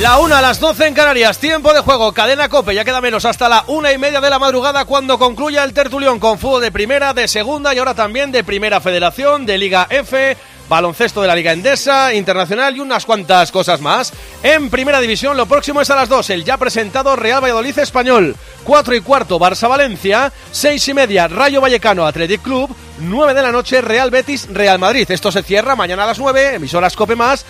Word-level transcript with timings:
La 0.00 0.18
una 0.18 0.38
a 0.38 0.40
las 0.40 0.60
12 0.60 0.86
en 0.86 0.94
Canarias, 0.94 1.36
tiempo 1.36 1.74
de 1.74 1.80
juego, 1.80 2.14
cadena 2.14 2.48
cope, 2.48 2.74
ya 2.74 2.86
queda 2.86 3.02
menos 3.02 3.26
hasta 3.26 3.50
la 3.50 3.64
una 3.66 3.92
y 3.92 3.98
media 3.98 4.22
de 4.22 4.30
la 4.30 4.38
madrugada 4.38 4.86
cuando 4.86 5.18
concluya 5.18 5.62
el 5.62 5.74
tertulión 5.74 6.18
con 6.18 6.38
fútbol 6.38 6.62
de 6.62 6.72
primera, 6.72 7.12
de 7.12 7.28
segunda 7.28 7.74
y 7.74 7.78
ahora 7.78 7.92
también 7.92 8.32
de 8.32 8.42
primera 8.42 8.80
federación, 8.80 9.44
de 9.44 9.58
Liga 9.58 9.86
F, 9.90 10.38
baloncesto 10.70 11.20
de 11.20 11.28
la 11.28 11.36
Liga 11.36 11.52
Endesa, 11.52 12.14
Internacional 12.14 12.74
y 12.74 12.80
unas 12.80 13.04
cuantas 13.04 13.52
cosas 13.52 13.82
más. 13.82 14.14
En 14.42 14.70
primera 14.70 15.02
división 15.02 15.36
lo 15.36 15.44
próximo 15.44 15.82
es 15.82 15.90
a 15.90 15.96
las 15.96 16.08
2, 16.08 16.30
el 16.30 16.44
ya 16.44 16.56
presentado 16.56 17.14
Real 17.14 17.42
Valladolid 17.42 17.78
Español, 17.78 18.36
4 18.64 18.94
y 18.94 19.02
cuarto 19.02 19.38
Barça 19.38 19.68
Valencia, 19.68 20.32
6 20.50 20.88
y 20.88 20.94
media 20.94 21.28
Rayo 21.28 21.60
Vallecano 21.60 22.06
Athletic 22.06 22.40
Club, 22.40 22.74
9 23.00 23.34
de 23.34 23.42
la 23.42 23.52
noche 23.52 23.82
Real 23.82 24.10
Betis 24.10 24.48
Real 24.50 24.78
Madrid. 24.78 25.10
Esto 25.10 25.30
se 25.30 25.42
cierra 25.42 25.76
mañana 25.76 26.04
a 26.04 26.06
las 26.06 26.18
9, 26.18 26.54
emisoras 26.54 26.96
Cope 26.96 27.16
más, 27.16 27.44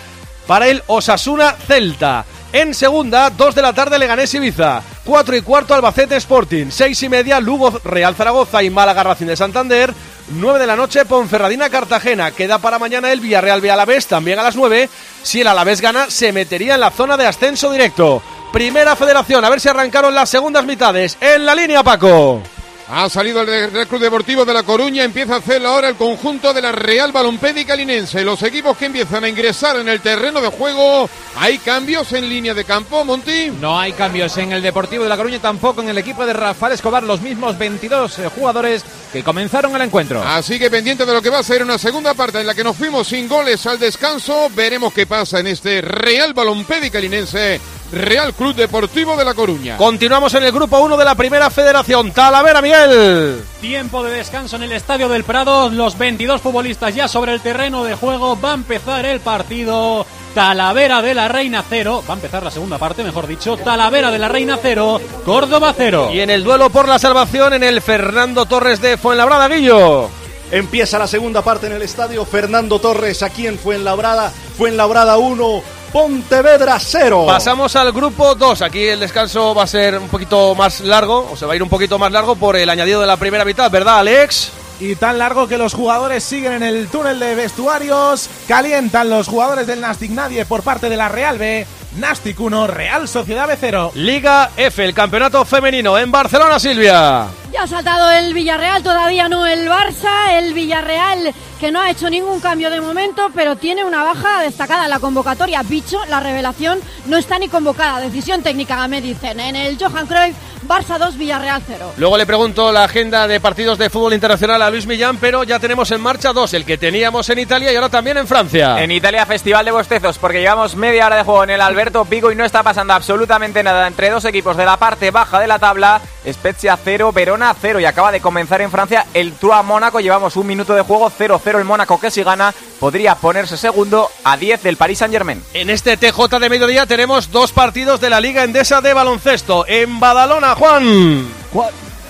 para 0.47 0.67
el 0.67 0.83
Osasuna 0.87 1.55
Celta. 1.65 2.25
En 2.53 2.73
segunda, 2.73 3.29
2 3.29 3.55
de 3.55 3.61
la 3.61 3.71
tarde 3.71 3.97
Leganés 3.97 4.33
Ibiza, 4.33 4.81
4 5.05 5.37
y 5.37 5.41
cuarto 5.41 5.73
Albacete 5.73 6.17
Sporting, 6.17 6.65
6 6.69 7.03
y 7.03 7.09
media 7.09 7.39
Lugo 7.39 7.79
Real 7.85 8.13
Zaragoza 8.13 8.61
y 8.61 8.69
Málaga 8.69 9.03
Racing 9.03 9.27
de 9.27 9.37
Santander, 9.37 9.93
9 10.31 10.59
de 10.59 10.67
la 10.67 10.75
noche 10.75 11.05
Ponferradina 11.05 11.69
Cartagena, 11.69 12.31
queda 12.31 12.57
para 12.57 12.77
mañana 12.77 13.09
el 13.13 13.21
Villarreal 13.21 13.67
Alavés 13.69 14.05
también 14.07 14.37
a 14.37 14.43
las 14.43 14.57
9, 14.57 14.89
si 15.23 15.39
el 15.39 15.47
Alavés 15.47 15.79
gana 15.79 16.09
se 16.09 16.33
metería 16.33 16.73
en 16.73 16.81
la 16.81 16.91
zona 16.91 17.15
de 17.15 17.25
ascenso 17.25 17.71
directo. 17.71 18.21
Primera 18.51 18.97
Federación, 18.97 19.45
a 19.45 19.49
ver 19.49 19.61
si 19.61 19.69
arrancaron 19.69 20.13
las 20.13 20.29
segundas 20.29 20.65
mitades, 20.65 21.17
en 21.21 21.45
la 21.45 21.55
línea 21.55 21.83
Paco. 21.83 22.41
Ha 22.89 23.09
salido 23.09 23.41
el 23.41 23.71
Real 23.71 23.87
Club 23.87 24.01
Deportivo 24.01 24.43
de 24.43 24.53
La 24.53 24.63
Coruña, 24.63 25.03
empieza 25.03 25.35
a 25.35 25.37
hacerlo 25.37 25.69
ahora 25.69 25.87
el 25.87 25.95
conjunto 25.95 26.53
de 26.53 26.61
la 26.61 26.71
Real 26.71 27.11
Balompédica 27.11 27.75
Linense. 27.75 28.23
Los 28.23 28.43
equipos 28.43 28.75
que 28.77 28.85
empiezan 28.85 29.23
a 29.23 29.29
ingresar 29.29 29.77
en 29.77 29.87
el 29.87 30.01
terreno 30.01 30.41
de 30.41 30.49
juego, 30.49 31.09
¿hay 31.37 31.57
cambios 31.59 32.11
en 32.13 32.27
línea 32.27 32.53
de 32.53 32.65
campo, 32.65 33.05
Monti? 33.05 33.49
No 33.61 33.79
hay 33.79 33.93
cambios 33.93 34.35
en 34.37 34.51
el 34.51 34.61
Deportivo 34.61 35.03
de 35.03 35.09
La 35.09 35.17
Coruña, 35.17 35.39
tampoco 35.39 35.81
en 35.81 35.89
el 35.89 35.97
equipo 35.97 36.25
de 36.25 36.33
Rafael 36.33 36.73
Escobar, 36.73 37.03
los 37.03 37.21
mismos 37.21 37.57
22 37.57 38.19
eh, 38.19 38.29
jugadores 38.35 38.83
que 39.13 39.23
comenzaron 39.23 39.73
el 39.75 39.81
encuentro. 39.83 40.21
Así 40.21 40.59
que 40.59 40.69
pendiente 40.69 41.05
de 41.05 41.13
lo 41.13 41.21
que 41.21 41.29
va 41.29 41.39
a 41.39 41.43
ser 41.43 41.63
una 41.63 41.77
segunda 41.77 42.13
parte 42.13 42.41
en 42.41 42.47
la 42.47 42.55
que 42.55 42.63
nos 42.63 42.75
fuimos 42.75 43.07
sin 43.07 43.27
goles 43.29 43.65
al 43.65 43.79
descanso, 43.79 44.49
veremos 44.53 44.93
qué 44.93 45.05
pasa 45.05 45.39
en 45.39 45.47
este 45.47 45.81
Real 45.81 46.33
Balompédica 46.33 46.99
Linense 46.99 47.59
Real 47.91 48.33
Club 48.33 48.55
Deportivo 48.55 49.17
de 49.17 49.25
La 49.25 49.33
Coruña. 49.33 49.77
Continuamos 49.77 50.33
en 50.33 50.43
el 50.43 50.51
grupo 50.51 50.79
1 50.79 50.95
de 50.95 51.05
la 51.05 51.15
Primera 51.15 51.49
Federación. 51.49 52.11
Talavera, 52.11 52.61
Miguel. 52.61 53.43
Tiempo 53.59 54.03
de 54.03 54.11
descanso 54.11 54.55
en 54.55 54.63
el 54.63 54.71
Estadio 54.71 55.09
del 55.09 55.23
Prado. 55.23 55.69
Los 55.69 55.97
22 55.97 56.41
futbolistas 56.41 56.95
ya 56.95 57.07
sobre 57.07 57.33
el 57.33 57.41
terreno 57.41 57.83
de 57.83 57.95
juego. 57.95 58.39
Va 58.39 58.51
a 58.51 58.55
empezar 58.55 59.05
el 59.05 59.19
partido. 59.19 60.05
Talavera 60.33 61.01
de 61.01 61.13
la 61.13 61.27
Reina 61.27 61.63
0. 61.67 62.03
Va 62.09 62.13
a 62.13 62.15
empezar 62.15 62.43
la 62.43 62.51
segunda 62.51 62.77
parte, 62.77 63.03
mejor 63.03 63.27
dicho. 63.27 63.57
Talavera 63.57 64.09
de 64.09 64.19
la 64.19 64.29
Reina 64.29 64.57
0. 64.61 65.01
Córdoba 65.25 65.73
0. 65.75 66.11
Y 66.13 66.21
en 66.21 66.29
el 66.29 66.43
duelo 66.43 66.69
por 66.69 66.87
la 66.87 66.97
salvación 66.97 67.53
en 67.53 67.63
el 67.63 67.81
Fernando 67.81 68.45
Torres 68.45 68.79
de 68.81 68.97
Fuenlabrada, 68.97 69.49
Guillo. 69.49 70.09
Empieza 70.51 70.99
la 70.99 71.07
segunda 71.07 71.41
parte 71.41 71.67
en 71.67 71.73
el 71.73 71.81
estadio 71.81 72.25
Fernando 72.25 72.79
Torres 72.79 73.23
aquí 73.23 73.47
en 73.47 73.57
Fuenlabrada. 73.57 74.31
Fuenlabrada 74.57 75.17
1, 75.17 75.63
Pontevedra 75.91 76.79
0. 76.79 77.25
Pasamos 77.27 77.75
al 77.75 77.91
grupo 77.91 78.33
2. 78.33 78.61
Aquí 78.61 78.87
el 78.87 78.99
descanso 78.99 79.53
va 79.53 79.63
a 79.63 79.67
ser 79.67 79.97
un 79.97 80.07
poquito 80.07 80.55
más 80.55 80.79
largo, 80.79 81.29
o 81.31 81.35
se 81.35 81.45
va 81.45 81.53
a 81.53 81.55
ir 81.55 81.63
un 81.63 81.69
poquito 81.69 81.99
más 81.99 82.11
largo 82.11 82.35
por 82.35 82.55
el 82.55 82.69
añadido 82.69 83.01
de 83.01 83.07
la 83.07 83.17
primera 83.17 83.43
mitad, 83.43 83.69
¿verdad, 83.69 83.99
Alex? 83.99 84.51
Y 84.79 84.95
tan 84.95 85.19
largo 85.19 85.47
que 85.47 85.57
los 85.57 85.73
jugadores 85.73 86.23
siguen 86.23 86.53
en 86.53 86.63
el 86.63 86.87
túnel 86.87 87.19
de 87.19 87.35
vestuarios. 87.35 88.29
Calientan 88.47 89.09
los 89.09 89.27
jugadores 89.27 89.67
del 89.67 89.81
Nastic 89.81 90.11
Nadie 90.11 90.45
por 90.45 90.63
parte 90.63 90.89
de 90.89 90.97
la 90.97 91.09
Real 91.09 91.37
B. 91.37 91.67
Nastic 91.97 92.39
1, 92.39 92.67
Real 92.67 93.07
Sociedad 93.07 93.47
B 93.47 93.57
0. 93.59 93.91
Liga 93.95 94.51
F, 94.55 94.83
el 94.83 94.93
campeonato 94.93 95.43
femenino 95.43 95.97
en 95.97 96.09
Barcelona, 96.09 96.57
Silvia. 96.57 97.27
Ya 97.51 97.63
ha 97.63 97.67
saltado 97.67 98.09
el 98.11 98.33
Villarreal, 98.33 98.81
todavía 98.81 99.27
no 99.27 99.45
el 99.45 99.67
Barça. 99.67 100.37
El 100.37 100.53
Villarreal 100.53 101.33
que 101.59 101.71
no 101.71 101.81
ha 101.81 101.91
hecho 101.91 102.09
ningún 102.09 102.39
cambio 102.39 102.69
de 102.69 102.79
momento, 102.79 103.29
pero 103.35 103.55
tiene 103.55 103.83
una 103.83 104.03
baja 104.03 104.41
destacada 104.41 104.85
en 104.85 104.89
la 104.89 104.99
convocatoria. 104.99 105.61
Bicho, 105.61 105.99
la 106.05 106.19
revelación, 106.19 106.79
no 107.05 107.17
está 107.17 107.37
ni 107.37 107.49
convocada. 107.49 107.99
Decisión 107.99 108.41
técnica, 108.41 108.87
me 108.87 109.01
dicen. 109.01 109.39
En 109.39 109.55
el 109.55 109.77
Johan 109.77 110.07
Cruyff, 110.07 110.35
Barça 110.67 110.97
2, 110.97 111.17
Villarreal 111.17 111.61
0. 111.67 111.93
Luego 111.97 112.17
le 112.17 112.25
pregunto 112.25 112.71
la 112.71 112.85
agenda 112.85 113.27
de 113.27 113.39
partidos 113.39 113.77
de 113.77 113.89
fútbol 113.89 114.13
internacional 114.13 114.61
a 114.61 114.69
Luis 114.69 114.87
Millán, 114.87 115.17
pero 115.17 115.43
ya 115.43 115.59
tenemos 115.59 115.91
en 115.91 116.01
marcha 116.01 116.33
dos, 116.33 116.53
el 116.53 116.65
que 116.65 116.77
teníamos 116.77 117.29
en 117.29 117.39
Italia 117.39 117.71
y 117.71 117.75
ahora 117.75 117.89
también 117.89 118.17
en 118.17 118.27
Francia. 118.27 118.81
En 118.81 118.89
Italia, 118.89 119.25
Festival 119.25 119.65
de 119.65 119.71
Bostezos, 119.71 120.17
porque 120.17 120.39
llevamos 120.39 120.75
media 120.75 121.07
hora 121.07 121.17
de 121.17 121.23
juego 121.23 121.43
en 121.43 121.49
el 121.51 121.61
Alberto 121.61 122.05
Pico 122.05 122.31
y 122.31 122.35
no 122.35 122.45
está 122.45 122.63
pasando 122.63 122.93
absolutamente 122.93 123.61
nada 123.61 123.85
entre 123.85 124.09
dos 124.09 124.25
equipos 124.25 124.55
de 124.55 124.65
la 124.65 124.77
parte 124.77 125.11
baja 125.11 125.39
de 125.39 125.47
la 125.47 125.59
tabla. 125.59 126.01
Spezia 126.25 126.77
0, 126.81 127.11
Verona 127.11 127.40
0 127.59 127.79
y 127.79 127.85
acaba 127.85 128.11
de 128.11 128.21
comenzar 128.21 128.61
en 128.61 128.71
Francia 128.71 129.05
el 129.13 129.33
Tour 129.33 129.53
a 129.53 129.63
Mónaco. 129.63 129.99
Llevamos 129.99 130.35
un 130.35 130.47
minuto 130.47 130.75
de 130.75 130.81
juego 130.81 131.11
0-0 131.11 131.57
el 131.57 131.65
Mónaco 131.65 131.99
que 131.99 132.11
si 132.11 132.23
gana 132.23 132.53
podría 132.79 133.15
ponerse 133.15 133.57
segundo 133.57 134.09
a 134.23 134.37
10 134.37 134.63
del 134.63 134.77
Paris 134.77 134.99
Saint 134.99 135.13
Germain. 135.13 135.43
En 135.53 135.69
este 135.69 135.97
TJ 135.97 136.39
de 136.39 136.49
mediodía 136.49 136.85
tenemos 136.85 137.31
dos 137.31 137.51
partidos 137.51 137.99
de 137.99 138.09
la 138.09 138.21
Liga 138.21 138.43
Endesa 138.43 138.81
de 138.81 138.93
baloncesto. 138.93 139.65
En 139.67 139.99
Badalona, 139.99 140.55
Juan. 140.55 141.27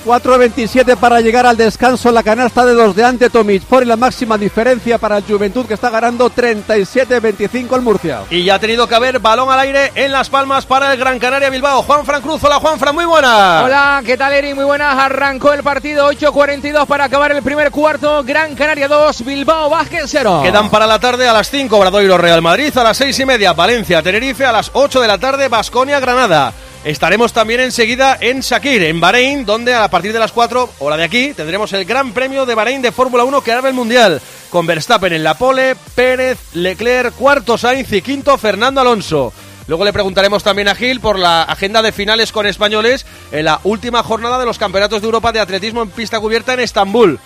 4.27 0.03 0.97
para 0.97 1.21
llegar 1.21 1.45
al 1.45 1.57
descanso 1.57 2.09
en 2.09 2.15
la 2.15 2.23
canasta 2.23 2.65
de 2.65 2.73
los 2.73 2.95
de 2.95 3.03
ante 3.03 3.29
Tomic. 3.29 3.63
Por 3.63 3.85
la 3.85 3.95
máxima 3.95 4.37
diferencia 4.37 4.97
para 4.97 5.17
el 5.17 5.23
Juventud 5.23 5.65
que 5.65 5.73
está 5.73 5.89
ganando 5.89 6.29
37-25 6.31 7.75
el 7.75 7.81
Murcia. 7.81 8.21
Y 8.29 8.43
ya 8.43 8.55
ha 8.55 8.59
tenido 8.59 8.87
que 8.87 8.95
haber 8.95 9.19
balón 9.19 9.51
al 9.51 9.59
aire 9.59 9.91
en 9.95 10.11
Las 10.11 10.29
Palmas 10.29 10.65
para 10.65 10.91
el 10.91 10.99
Gran 10.99 11.19
Canaria 11.19 11.49
Bilbao. 11.49 11.83
Juan 11.83 12.05
Fran 12.05 12.21
Cruz, 12.21 12.43
hola 12.43 12.59
Juan 12.59 12.79
Fran, 12.79 12.95
muy 12.95 13.05
buena. 13.05 13.63
Hola, 13.63 14.01
¿qué 14.05 14.17
tal 14.17 14.33
Eri? 14.33 14.53
Muy 14.53 14.65
buenas. 14.65 14.97
Arrancó 14.97 15.53
el 15.53 15.63
partido 15.63 16.11
8.42 16.11 16.85
para 16.85 17.05
acabar 17.05 17.31
el 17.31 17.43
primer 17.43 17.71
cuarto. 17.71 18.23
Gran 18.23 18.55
Canaria 18.55 18.87
2, 18.87 19.25
Bilbao 19.25 19.69
Vázquez 19.69 20.03
0. 20.07 20.41
Quedan 20.43 20.69
para 20.69 20.87
la 20.87 20.99
tarde 20.99 21.27
a 21.27 21.33
las 21.33 21.49
5 21.49 21.77
Obradoiro 21.77 22.17
Real 22.17 22.41
Madrid, 22.41 22.75
a 22.77 22.83
las 22.83 22.97
6 22.97 23.19
y 23.19 23.25
media 23.25 23.53
Valencia 23.53 24.01
Tenerife, 24.01 24.45
a 24.45 24.51
las 24.51 24.71
8 24.73 25.01
de 25.01 25.07
la 25.07 25.17
tarde 25.17 25.47
Basconia 25.47 25.99
Granada. 25.99 26.53
Estaremos 26.83 27.31
también 27.31 27.59
enseguida 27.59 28.17
en 28.19 28.39
Shakir, 28.39 28.81
en 28.81 28.99
Bahrein, 28.99 29.45
donde 29.45 29.75
a 29.75 29.87
partir 29.87 30.13
de 30.13 30.19
las 30.19 30.31
4, 30.31 30.67
hora 30.79 30.97
de 30.97 31.03
aquí, 31.03 31.31
tendremos 31.35 31.71
el 31.73 31.85
Gran 31.85 32.11
Premio 32.11 32.47
de 32.47 32.55
Bahrein 32.55 32.81
de 32.81 32.91
Fórmula 32.91 33.23
1 33.23 33.41
que 33.41 33.51
abre 33.51 33.69
el 33.69 33.75
Mundial. 33.75 34.19
Con 34.49 34.65
Verstappen 34.65 35.13
en 35.13 35.23
la 35.23 35.35
pole, 35.35 35.75
Pérez, 35.93 36.39
Leclerc, 36.53 37.13
cuarto 37.13 37.55
Sainz 37.55 37.93
y 37.93 38.01
quinto 38.01 38.35
Fernando 38.35 38.81
Alonso. 38.81 39.31
Luego 39.67 39.85
le 39.85 39.93
preguntaremos 39.93 40.43
también 40.43 40.67
a 40.69 40.75
Gil 40.75 40.99
por 40.99 41.19
la 41.19 41.43
agenda 41.43 41.83
de 41.83 41.91
finales 41.91 42.31
con 42.31 42.47
españoles 42.47 43.05
en 43.31 43.45
la 43.45 43.59
última 43.63 44.01
jornada 44.01 44.39
de 44.39 44.47
los 44.47 44.57
Campeonatos 44.57 45.01
de 45.01 45.05
Europa 45.05 45.31
de 45.31 45.39
Atletismo 45.39 45.83
en 45.83 45.91
pista 45.91 46.19
cubierta 46.19 46.55
en 46.55 46.61
Estambul. 46.61 47.19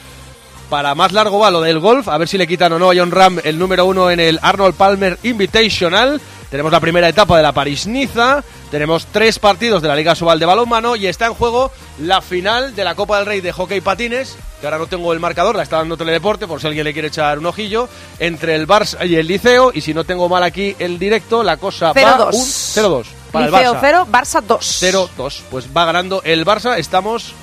Para 0.69 0.95
más 0.95 1.11
largo 1.11 1.39
va 1.39 1.51
lo 1.51 1.61
del 1.61 1.79
golf, 1.79 2.07
a 2.07 2.17
ver 2.17 2.27
si 2.27 2.37
le 2.37 2.47
quitan 2.47 2.73
o 2.73 2.79
no 2.79 2.89
a 2.89 2.95
John 2.95 3.11
Ram 3.11 3.39
el 3.43 3.59
número 3.59 3.85
uno 3.85 4.09
en 4.09 4.19
el 4.19 4.39
Arnold 4.41 4.75
Palmer 4.75 5.19
Invitational. 5.23 6.19
Tenemos 6.49 6.71
la 6.71 6.79
primera 6.79 7.09
etapa 7.09 7.37
de 7.37 7.43
la 7.43 7.51
París-Niza, 7.51 8.43
tenemos 8.71 9.07
tres 9.11 9.39
partidos 9.39 9.81
de 9.81 9.87
la 9.87 9.95
Liga 9.95 10.15
Sobal 10.15 10.39
de 10.39 10.45
Balonmano 10.45 10.95
y 10.95 11.07
está 11.07 11.25
en 11.25 11.33
juego 11.33 11.71
la 11.99 12.21
final 12.21 12.75
de 12.75 12.83
la 12.83 12.95
Copa 12.95 13.17
del 13.17 13.25
Rey 13.25 13.41
de 13.41 13.51
Hockey 13.51 13.81
Patines, 13.81 14.37
que 14.61 14.67
ahora 14.67 14.77
no 14.77 14.87
tengo 14.87 15.11
el 15.11 15.19
marcador, 15.19 15.55
la 15.55 15.63
está 15.63 15.77
dando 15.77 15.97
Teledeporte, 15.97 16.47
por 16.47 16.61
si 16.61 16.67
alguien 16.67 16.85
le 16.85 16.93
quiere 16.93 17.09
echar 17.09 17.39
un 17.39 17.45
ojillo, 17.45 17.89
entre 18.19 18.55
el 18.55 18.67
Barça 18.67 19.05
y 19.07 19.15
el 19.15 19.27
Liceo, 19.27 19.71
y 19.73 19.81
si 19.81 19.93
no 19.93 20.03
tengo 20.03 20.29
mal 20.29 20.43
aquí 20.43 20.75
el 20.79 20.97
directo, 20.97 21.43
la 21.43 21.57
cosa 21.57 21.93
va 21.93 22.25
un 22.27 22.31
0-2. 22.33 23.05
Para 23.31 23.45
Liceo 23.47 23.73
el 23.73 23.77
Barça. 23.77 23.79
0, 23.81 24.07
Barça 24.11 24.41
2. 24.41 24.83
0-2. 25.17 25.41
Pues 25.51 25.67
va 25.75 25.85
ganando 25.85 26.21
el 26.23 26.45
Barça, 26.45 26.77
estamos 26.77 27.33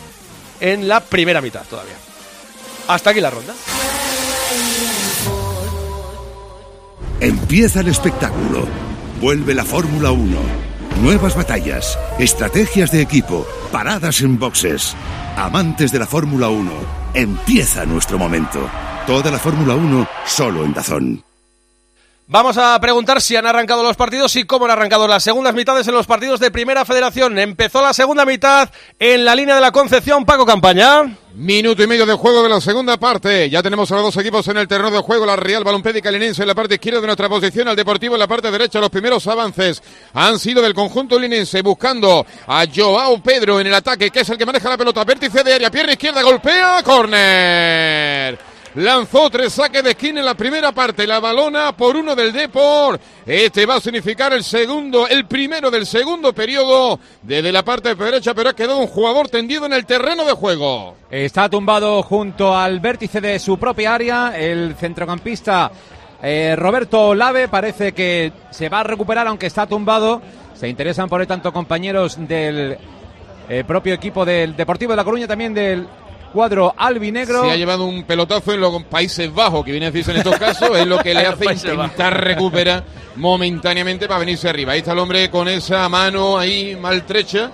en 0.61 0.89
la 0.89 1.01
primera 1.01 1.41
mitad 1.41 1.63
todavía. 1.69 1.97
Hasta 2.89 3.11
aquí 3.11 3.21
la 3.21 3.31
ronda. 3.31 3.55
Empieza 7.21 7.81
el 7.81 7.89
espectáculo. 7.89 8.67
Vuelve 9.21 9.55
la 9.55 9.65
Fórmula 9.65 10.11
1. 10.11 10.37
Nuevas 11.03 11.37
batallas, 11.37 11.99
estrategias 12.19 12.91
de 12.91 13.01
equipo, 13.01 13.47
paradas 13.71 14.21
en 14.21 14.39
boxes. 14.39 14.97
Amantes 15.37 15.93
de 15.93 15.99
la 15.99 16.07
Fórmula 16.07 16.49
1, 16.49 16.71
empieza 17.15 17.85
nuestro 17.87 18.19
momento. 18.19 18.69
Toda 19.07 19.31
la 19.31 19.39
Fórmula 19.39 19.75
1 19.75 20.07
solo 20.27 20.65
en 20.65 20.75
Dazón. 20.75 21.32
Vamos 22.29 22.57
a 22.57 22.81
preguntar 22.81 23.21
si 23.21 23.35
han 23.35 23.47
arrancado 23.47 23.83
los 23.83 23.97
partidos 23.97 24.37
y 24.37 24.45
cómo 24.45 24.65
han 24.65 24.71
arrancado 24.71 25.09
las 25.09 25.25
segundas 25.25 25.55
mitades 25.55 25.87
en 25.89 25.95
los 25.95 26.07
partidos 26.07 26.39
de 26.39 26.53
Primera 26.53 26.85
Federación. 26.85 27.37
Empezó 27.37 27.83
la 27.83 27.93
segunda 27.93 28.25
mitad 28.25 28.71
en 28.99 29.25
la 29.25 29.35
línea 29.35 29.57
de 29.57 29.61
la 29.61 29.73
Concepción, 29.73 30.25
Paco 30.25 30.47
Campaña. 30.47 31.19
Minuto 31.35 31.83
y 31.83 31.87
medio 31.89 32.07
de 32.07 32.15
juego 32.15 32.43
de 32.45 32.49
la 32.49 32.61
segunda 32.61 32.97
parte. 32.97 33.51
Ya 33.51 33.61
tenemos 33.61 33.91
a 33.91 33.97
los 33.97 34.05
dos 34.05 34.17
equipos 34.19 34.47
en 34.49 34.57
el 34.57 34.69
terreno 34.69 34.93
de 34.93 35.01
juego. 35.01 35.27
La 35.27 35.35
Real 35.35 35.65
Balompédica 35.65 36.13
Linense 36.13 36.43
en 36.43 36.49
la 36.49 36.55
parte 36.55 36.75
izquierda 36.75 37.01
de 37.01 37.07
nuestra 37.07 37.29
posición. 37.29 37.67
Al 37.67 37.77
Deportivo 37.77 38.15
en 38.15 38.21
la 38.21 38.29
parte 38.29 38.51
derecha. 38.51 38.81
Los 38.81 38.91
primeros 38.91 39.27
avances 39.27 39.83
han 40.15 40.39
sido 40.39 40.63
del 40.63 40.75
conjunto 40.75 41.19
linense 41.19 41.61
buscando 41.61 42.25
a 42.47 42.65
Joao 42.73 43.21
Pedro 43.21 43.59
en 43.61 43.67
el 43.67 43.75
ataque, 43.75 44.11
que 44.11 44.21
es 44.21 44.31
el 44.31 44.39
que 44.39 44.47
maneja 44.47 44.69
la 44.69 44.79
pelota. 44.79 45.05
Vértice 45.05 45.43
de 45.43 45.55
área, 45.55 45.71
pierna 45.71 45.93
izquierda, 45.93 46.23
golpea, 46.23 46.83
córner. 46.85 48.52
Lanzó 48.75 49.29
tres 49.31 49.53
saques 49.53 49.83
de 49.83 49.91
esquina 49.91 50.21
en 50.21 50.27
la 50.27 50.35
primera 50.35 50.73
parte, 50.73 51.07
la 51.07 51.21
balona 51.21 51.77
por 51.77 51.97
uno 51.97 52.15
del 52.15 52.33
Deport. 52.33 53.01
Este 53.27 53.67
va 53.67 53.77
a 53.77 53.81
significar 53.81 54.33
el 54.33 54.45
segundo, 54.45 55.07
el 55.07 55.27
primero 55.27 55.71
del 55.71 55.87
segundo 55.87 56.33
periodo 56.33 56.99
desde 57.23 57.53
la 57.53 57.65
parte 57.65 57.95
derecha, 57.95 58.35
pero 58.35 58.51
ha 58.51 58.57
quedado 58.57 58.79
un 58.79 58.87
jugador 58.87 59.29
tendido 59.29 59.67
en 59.67 59.73
el 59.73 59.87
terreno 59.87 60.25
de 60.25 60.33
juego. 60.33 60.97
Está 61.11 61.49
tumbado 61.49 62.03
junto 62.03 62.57
al 62.57 62.81
vértice 62.81 63.21
de 63.21 63.39
su 63.39 63.59
propia 63.59 63.95
área 63.95 64.39
el 64.39 64.75
centrocampista 64.79 65.71
eh, 66.23 66.55
Roberto 66.57 67.15
Lave. 67.15 67.49
Parece 67.49 67.93
que 67.93 68.33
se 68.51 68.69
va 68.69 68.81
a 68.81 68.85
recuperar 68.85 69.27
aunque 69.27 69.47
está 69.47 69.67
tumbado. 69.67 70.23
Se 70.55 70.69
interesan 70.69 71.09
por 71.09 71.21
el 71.21 71.27
tanto 71.27 71.53
compañeros 71.53 72.17
del 72.27 72.79
eh, 73.49 73.65
propio 73.67 73.95
equipo 73.95 74.25
del 74.25 74.55
Deportivo 74.55 74.93
de 74.93 74.97
La 74.97 75.05
Coruña, 75.05 75.27
también 75.27 75.53
del 75.53 75.87
cuadro 76.33 76.75
albinegro. 76.77 77.45
Se 77.45 77.51
ha 77.51 77.57
llevado 77.57 77.85
un 77.85 78.05
pelotazo 78.05 78.53
en 78.53 78.61
los 78.61 78.83
Países 78.85 79.33
Bajos, 79.33 79.65
que 79.65 79.71
viene 79.71 79.87
a 79.87 79.91
decirse 79.91 80.11
en 80.13 80.19
estos 80.19 80.39
casos, 80.39 80.77
es 80.77 80.87
lo 80.87 80.99
que 80.99 81.15
le 81.15 81.27
hace 81.27 81.45
intentar 81.53 82.25
recuperar 82.25 82.85
momentáneamente 83.17 84.09
para 84.09 84.21
venirse 84.21 84.49
arriba. 84.49 84.73
Ahí 84.73 84.79
está 84.81 84.93
el 84.93 84.99
hombre 84.99 85.31
con 85.31 85.49
esa 85.49 85.89
mano 85.89 86.39
ahí 86.39 86.77
maltrecha. 86.77 87.51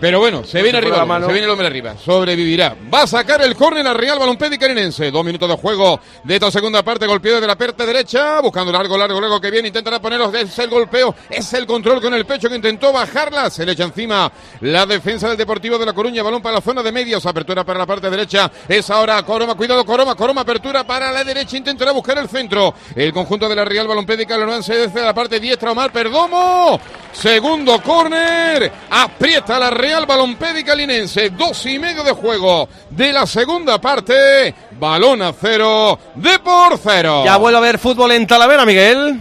Pero 0.00 0.18
bueno, 0.18 0.44
se 0.44 0.62
viene 0.62 0.78
arriba, 0.78 1.04
se 1.20 1.32
viene 1.32 1.44
el 1.44 1.50
hombre 1.50 1.66
arriba, 1.66 1.94
sobrevivirá. 2.02 2.74
Va 2.92 3.02
a 3.02 3.06
sacar 3.06 3.42
el 3.42 3.54
córner 3.54 3.86
a 3.86 3.92
Real 3.92 4.18
Balompédi 4.18 4.56
Carinense. 4.56 5.10
Dos 5.10 5.22
minutos 5.22 5.46
de 5.46 5.56
juego 5.56 6.00
de 6.24 6.34
esta 6.34 6.50
segunda 6.50 6.82
parte, 6.82 7.06
golpeo 7.06 7.38
de 7.38 7.46
la 7.46 7.54
parte 7.54 7.84
derecha, 7.84 8.40
buscando 8.40 8.72
largo, 8.72 8.96
largo, 8.96 9.20
largo 9.20 9.38
que 9.38 9.50
viene, 9.50 9.68
intentará 9.68 10.00
ponerlos, 10.00 10.32
es 10.32 10.58
el 10.58 10.70
golpeo, 10.70 11.14
es 11.28 11.52
el 11.52 11.66
control 11.66 12.00
con 12.00 12.14
el 12.14 12.24
pecho 12.24 12.48
que 12.48 12.56
intentó 12.56 12.94
bajarla, 12.94 13.50
se 13.50 13.66
le 13.66 13.72
echa 13.72 13.84
encima 13.84 14.32
la 14.62 14.86
defensa 14.86 15.28
del 15.28 15.36
Deportivo 15.36 15.76
de 15.76 15.84
La 15.84 15.92
Coruña, 15.92 16.22
balón 16.22 16.40
para 16.40 16.56
la 16.56 16.60
zona 16.62 16.82
de 16.82 16.92
medios, 16.92 17.26
apertura 17.26 17.62
para 17.62 17.78
la 17.78 17.86
parte 17.86 18.08
derecha, 18.08 18.50
es 18.68 18.88
ahora 18.88 19.22
Coroma, 19.22 19.54
cuidado 19.54 19.84
Coroma, 19.84 20.14
Coroma, 20.14 20.40
apertura 20.40 20.84
para 20.84 21.12
la 21.12 21.24
derecha, 21.24 21.58
intentará 21.58 21.92
buscar 21.92 22.16
el 22.16 22.28
centro, 22.28 22.72
el 22.96 23.12
conjunto 23.12 23.50
de 23.50 23.54
la 23.54 23.66
Real 23.66 23.86
Balompédica 23.86 24.62
se 24.62 24.76
desde 24.76 25.02
la 25.02 25.12
parte 25.12 25.38
diestra, 25.38 25.72
Omar 25.72 25.92
Perdomo, 25.92 26.80
segundo 27.12 27.82
córner, 27.82 28.72
aprieta 28.88 29.58
la 29.58 29.68
Real 29.70 29.89
Real 29.90 30.06
Balompédica 30.06 30.72
Linense. 30.72 31.30
Dos 31.30 31.66
y 31.66 31.76
medio 31.76 32.04
de 32.04 32.12
juego 32.12 32.68
de 32.90 33.12
la 33.12 33.26
segunda 33.26 33.80
parte. 33.80 34.54
Balón 34.78 35.20
a 35.20 35.32
cero, 35.32 35.98
de 36.14 36.38
por 36.38 36.78
cero. 36.78 37.24
Ya 37.24 37.36
vuelve 37.36 37.58
a 37.58 37.60
ver 37.60 37.76
fútbol 37.76 38.12
en 38.12 38.24
Talavera, 38.24 38.64
Miguel. 38.64 39.20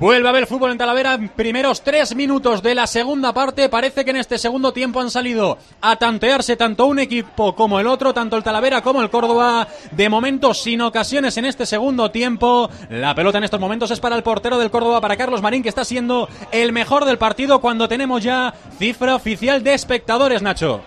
Vuelve 0.00 0.28
a 0.28 0.30
haber 0.30 0.46
fútbol 0.46 0.70
en 0.70 0.78
Talavera. 0.78 1.18
Primeros 1.34 1.82
tres 1.82 2.14
minutos 2.14 2.62
de 2.62 2.72
la 2.76 2.86
segunda 2.86 3.32
parte. 3.32 3.68
Parece 3.68 4.04
que 4.04 4.12
en 4.12 4.18
este 4.18 4.38
segundo 4.38 4.72
tiempo 4.72 5.00
han 5.00 5.10
salido 5.10 5.58
a 5.80 5.96
tantearse 5.96 6.54
tanto 6.56 6.86
un 6.86 7.00
equipo 7.00 7.56
como 7.56 7.80
el 7.80 7.88
otro, 7.88 8.14
tanto 8.14 8.36
el 8.36 8.44
Talavera 8.44 8.80
como 8.80 9.02
el 9.02 9.10
Córdoba. 9.10 9.66
De 9.90 10.08
momento, 10.08 10.54
sin 10.54 10.82
ocasiones 10.82 11.36
en 11.36 11.46
este 11.46 11.66
segundo 11.66 12.12
tiempo. 12.12 12.70
La 12.90 13.12
pelota 13.16 13.38
en 13.38 13.44
estos 13.44 13.58
momentos 13.58 13.90
es 13.90 13.98
para 13.98 14.14
el 14.14 14.22
portero 14.22 14.56
del 14.56 14.70
Córdoba, 14.70 15.00
para 15.00 15.16
Carlos 15.16 15.42
Marín, 15.42 15.64
que 15.64 15.68
está 15.68 15.84
siendo 15.84 16.28
el 16.52 16.72
mejor 16.72 17.04
del 17.04 17.18
partido 17.18 17.60
cuando 17.60 17.88
tenemos 17.88 18.22
ya 18.22 18.54
cifra 18.78 19.16
oficial 19.16 19.64
de 19.64 19.74
espectadores, 19.74 20.42
Nacho. 20.42 20.80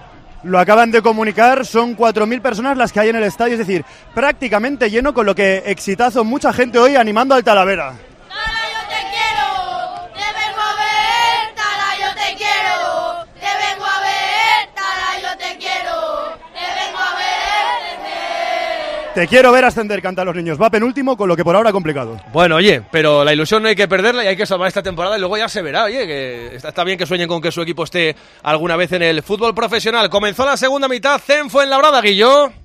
Lo 0.43 0.57
acaban 0.57 0.89
de 0.89 1.01
comunicar, 1.01 1.65
son 1.65 1.97
4.000 1.97 2.41
personas 2.41 2.77
las 2.77 2.93
que 2.93 3.01
hay 3.01 3.09
en 3.09 3.17
el 3.17 3.23
estadio, 3.23 3.53
es 3.53 3.59
decir, 3.59 3.83
prácticamente 4.15 4.89
lleno, 4.89 5.13
con 5.13 5.25
lo 5.25 5.35
que 5.35 5.63
exitazo 5.65 6.23
mucha 6.23 6.53
gente 6.53 6.79
hoy 6.79 6.95
animando 6.95 7.35
al 7.35 7.43
Talavera. 7.43 8.10
Te 19.13 19.27
quiero 19.27 19.51
ver 19.51 19.65
ascender, 19.65 20.01
cantan 20.01 20.25
los 20.25 20.35
niños. 20.35 20.59
Va 20.59 20.69
penúltimo, 20.69 21.17
con 21.17 21.27
lo 21.27 21.35
que 21.35 21.43
por 21.43 21.53
ahora 21.53 21.73
complicado. 21.73 22.17
Bueno, 22.31 22.55
oye, 22.55 22.81
pero 22.91 23.25
la 23.25 23.33
ilusión 23.33 23.61
no 23.61 23.67
hay 23.67 23.75
que 23.75 23.89
perderla 23.89 24.23
y 24.23 24.27
hay 24.27 24.37
que 24.37 24.45
salvar 24.45 24.69
esta 24.69 24.81
temporada 24.81 25.17
y 25.17 25.19
luego 25.19 25.37
ya 25.37 25.49
se 25.49 25.61
verá. 25.61 25.83
Oye, 25.83 26.07
que 26.07 26.55
está, 26.55 26.85
bien 26.85 26.97
que 26.97 27.05
sueñen 27.05 27.27
con 27.27 27.41
que 27.41 27.51
su 27.51 27.61
equipo 27.61 27.83
esté 27.83 28.15
alguna 28.41 28.77
vez 28.77 28.93
en 28.93 29.01
el 29.01 29.21
fútbol 29.21 29.53
profesional. 29.53 30.09
Comenzó 30.09 30.45
la 30.45 30.55
segunda 30.55 30.87
mitad, 30.87 31.19
Zen 31.19 31.49
fue 31.49 31.65
en 31.65 31.71
Labrada, 31.71 32.01
Guillo. 32.01 32.60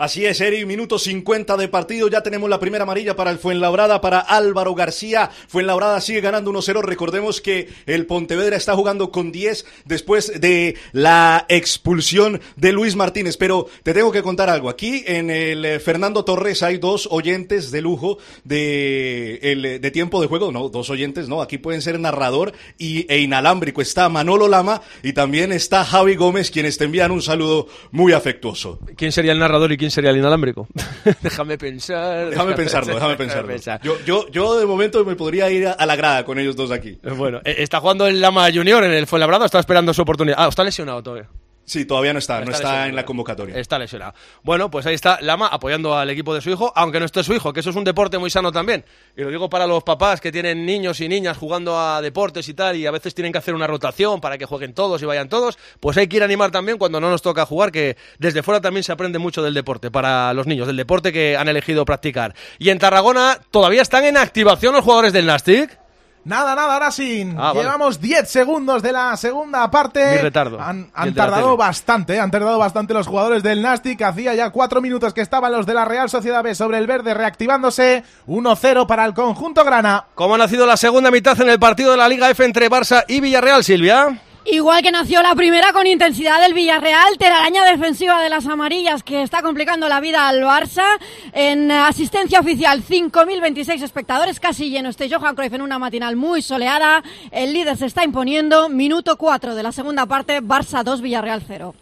Así 0.00 0.24
es, 0.24 0.40
Eri, 0.40 0.64
minuto 0.64 0.98
50 0.98 1.58
de 1.58 1.68
partido. 1.68 2.08
Ya 2.08 2.22
tenemos 2.22 2.48
la 2.48 2.58
primera 2.58 2.84
amarilla 2.84 3.16
para 3.16 3.30
el 3.30 3.36
Fuenlabrada, 3.36 4.00
para 4.00 4.20
Álvaro 4.20 4.74
García. 4.74 5.30
Fuenlabrada 5.46 6.00
sigue 6.00 6.22
ganando 6.22 6.50
1-0. 6.50 6.80
Recordemos 6.80 7.42
que 7.42 7.68
el 7.84 8.06
Pontevedra 8.06 8.56
está 8.56 8.74
jugando 8.74 9.10
con 9.10 9.30
10 9.30 9.66
después 9.84 10.40
de 10.40 10.74
la 10.92 11.44
expulsión 11.50 12.40
de 12.56 12.72
Luis 12.72 12.96
Martínez. 12.96 13.36
Pero 13.36 13.68
te 13.82 13.92
tengo 13.92 14.10
que 14.10 14.22
contar 14.22 14.48
algo. 14.48 14.70
Aquí 14.70 15.04
en 15.06 15.28
el 15.28 15.66
eh, 15.66 15.80
Fernando 15.80 16.24
Torres 16.24 16.62
hay 16.62 16.78
dos 16.78 17.06
oyentes 17.10 17.70
de 17.70 17.82
lujo 17.82 18.16
de, 18.42 19.38
el, 19.42 19.82
de 19.82 19.90
tiempo 19.90 20.22
de 20.22 20.28
juego. 20.28 20.50
No, 20.50 20.70
dos 20.70 20.88
oyentes, 20.88 21.28
no. 21.28 21.42
Aquí 21.42 21.58
pueden 21.58 21.82
ser 21.82 22.00
narrador 22.00 22.54
y, 22.78 23.04
e 23.12 23.18
inalámbrico. 23.18 23.82
Está 23.82 24.08
Manolo 24.08 24.48
Lama 24.48 24.80
y 25.02 25.12
también 25.12 25.52
está 25.52 25.84
Javi 25.84 26.16
Gómez, 26.16 26.50
quienes 26.50 26.78
te 26.78 26.84
envían 26.84 27.10
un 27.10 27.20
saludo 27.20 27.68
muy 27.90 28.14
afectuoso. 28.14 28.78
¿Quién 28.96 29.12
sería 29.12 29.32
el 29.32 29.38
narrador 29.38 29.72
y 29.72 29.76
quién 29.76 29.89
sería 29.90 30.10
el 30.10 30.16
inalámbrico? 30.16 30.68
déjame 31.22 31.58
pensar. 31.58 32.30
Déjame 32.30 32.54
pensarlo, 32.54 32.94
déjame 32.94 33.16
pensarlo. 33.16 33.56
Yo, 33.82 33.98
yo, 34.04 34.28
yo 34.30 34.58
de 34.58 34.66
momento 34.66 35.04
me 35.04 35.16
podría 35.16 35.50
ir 35.50 35.68
a 35.68 35.86
la 35.86 35.96
grada 35.96 36.24
con 36.24 36.38
ellos 36.38 36.56
dos 36.56 36.70
aquí. 36.70 36.98
Bueno, 37.16 37.40
eh, 37.44 37.56
está 37.58 37.80
jugando 37.80 38.06
el 38.06 38.20
Lama 38.20 38.48
Junior 38.52 38.84
en 38.84 38.92
el 38.92 39.06
Fuenlabrada, 39.06 39.46
está 39.46 39.58
esperando 39.58 39.92
su 39.94 40.02
oportunidad. 40.02 40.36
Ah, 40.38 40.48
está 40.48 40.64
lesionado 40.64 41.02
todavía. 41.02 41.28
Sí, 41.70 41.84
todavía 41.84 42.12
no 42.12 42.18
está, 42.18 42.44
no 42.44 42.50
está, 42.50 42.88
en 42.88 42.96
la 42.96 43.04
convocatoria. 43.04 43.56
Está 43.56 43.78
lesionado. 43.78 44.12
Bueno, 44.42 44.72
pues 44.72 44.86
ahí 44.86 44.94
está 44.96 45.20
Lama 45.20 45.46
apoyando 45.46 45.96
al 45.96 46.10
equipo 46.10 46.34
de 46.34 46.40
su 46.40 46.50
hijo, 46.50 46.72
aunque 46.74 46.98
no 46.98 47.06
esté 47.06 47.22
su 47.22 47.32
hijo, 47.32 47.52
que 47.52 47.60
eso 47.60 47.70
es 47.70 47.76
un 47.76 47.84
deporte 47.84 48.18
muy 48.18 48.28
sano 48.28 48.50
también. 48.50 48.84
Y 49.16 49.22
lo 49.22 49.30
digo 49.30 49.48
para 49.48 49.68
los 49.68 49.84
papás 49.84 50.20
que 50.20 50.32
tienen 50.32 50.66
niños 50.66 51.00
y 51.00 51.08
niñas 51.08 51.38
jugando 51.38 51.78
a 51.78 52.02
deportes 52.02 52.48
y 52.48 52.54
tal, 52.54 52.74
y 52.74 52.86
a 52.86 52.90
veces 52.90 53.14
tienen 53.14 53.30
que 53.30 53.38
hacer 53.38 53.54
una 53.54 53.68
rotación 53.68 54.20
para 54.20 54.36
que 54.36 54.46
jueguen 54.46 54.74
todos 54.74 55.00
y 55.00 55.04
vayan 55.04 55.28
todos, 55.28 55.60
pues 55.78 55.96
hay 55.96 56.08
que 56.08 56.16
ir 56.16 56.22
a 56.22 56.24
animar 56.24 56.50
también 56.50 56.76
cuando 56.76 57.00
no 57.00 57.08
nos 57.08 57.22
toca 57.22 57.46
jugar, 57.46 57.70
que 57.70 57.96
desde 58.18 58.42
fuera 58.42 58.60
también 58.60 58.82
se 58.82 58.90
aprende 58.90 59.20
mucho 59.20 59.40
del 59.40 59.54
deporte 59.54 59.92
para 59.92 60.34
los 60.34 60.48
niños, 60.48 60.66
del 60.66 60.76
deporte 60.76 61.12
que 61.12 61.36
han 61.36 61.46
elegido 61.46 61.84
practicar. 61.84 62.34
Y 62.58 62.70
en 62.70 62.80
Tarragona 62.80 63.38
todavía 63.52 63.82
están 63.82 64.04
en 64.06 64.16
activación 64.16 64.74
los 64.74 64.82
jugadores 64.82 65.12
del 65.12 65.26
Nastic. 65.26 65.79
Nada, 66.24 66.54
nada, 66.54 66.74
ahora 66.74 66.90
sí. 66.90 67.26
Ah, 67.36 67.52
Llevamos 67.54 68.00
10 68.00 68.28
segundos 68.28 68.82
de 68.82 68.92
la 68.92 69.16
segunda 69.16 69.70
parte. 69.70 70.04
Mi 70.12 70.18
retardo. 70.18 70.60
Han, 70.60 70.90
tardado 71.14 71.56
bastante, 71.56 72.14
¿eh? 72.14 72.20
han 72.20 72.30
tardado 72.30 72.58
bastante 72.58 72.92
los 72.92 73.06
jugadores 73.06 73.42
del 73.42 73.62
Nastic. 73.62 74.02
Hacía 74.02 74.34
ya 74.34 74.50
4 74.50 74.80
minutos 74.80 75.14
que 75.14 75.22
estaban 75.22 75.52
los 75.52 75.64
de 75.66 75.74
la 75.74 75.86
Real 75.86 76.10
Sociedad 76.10 76.42
B 76.42 76.54
sobre 76.54 76.78
el 76.78 76.86
verde 76.86 77.14
reactivándose. 77.14 78.04
1-0 78.26 78.86
para 78.86 79.06
el 79.06 79.14
conjunto 79.14 79.64
grana. 79.64 80.04
¿Cómo 80.14 80.34
ha 80.34 80.38
nacido 80.38 80.66
la 80.66 80.76
segunda 80.76 81.10
mitad 81.10 81.40
en 81.40 81.48
el 81.48 81.58
partido 81.58 81.92
de 81.92 81.96
la 81.96 82.08
Liga 82.08 82.28
F 82.30 82.44
entre 82.44 82.70
Barça 82.70 83.04
y 83.08 83.20
Villarreal, 83.20 83.64
Silvia? 83.64 84.20
Igual 84.46 84.82
que 84.82 84.90
nació 84.90 85.22
la 85.22 85.34
primera 85.34 85.72
con 85.72 85.86
intensidad 85.86 86.40
del 86.40 86.54
Villarreal, 86.54 87.18
telaraña 87.18 87.62
defensiva 87.64 88.22
de 88.22 88.30
las 88.30 88.46
amarillas 88.46 89.02
que 89.02 89.22
está 89.22 89.42
complicando 89.42 89.86
la 89.86 90.00
vida 90.00 90.28
al 90.28 90.40
Barça. 90.42 90.98
En 91.32 91.70
asistencia 91.70 92.40
oficial, 92.40 92.82
5.026 92.82 93.82
espectadores, 93.82 94.40
casi 94.40 94.70
lleno 94.70 94.88
este 94.88 95.10
Johan 95.10 95.36
Cruyff 95.36 95.52
en 95.52 95.62
una 95.62 95.78
matinal 95.78 96.16
muy 96.16 96.40
soleada. 96.40 97.02
El 97.30 97.52
líder 97.52 97.76
se 97.76 97.86
está 97.86 98.02
imponiendo. 98.02 98.70
Minuto 98.70 99.16
4 99.16 99.54
de 99.54 99.62
la 99.62 99.72
segunda 99.72 100.06
parte, 100.06 100.40
Barça 100.40 100.82
2, 100.82 101.02
Villarreal 101.02 101.42
0. 101.46 101.74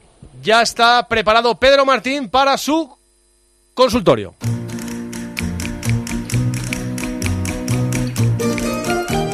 Ya 0.43 0.61
está 0.61 1.07
preparado 1.07 1.55
Pedro 1.55 1.85
Martín 1.85 2.29
para 2.29 2.59
su 2.59 2.91
consultorio. 3.73 4.35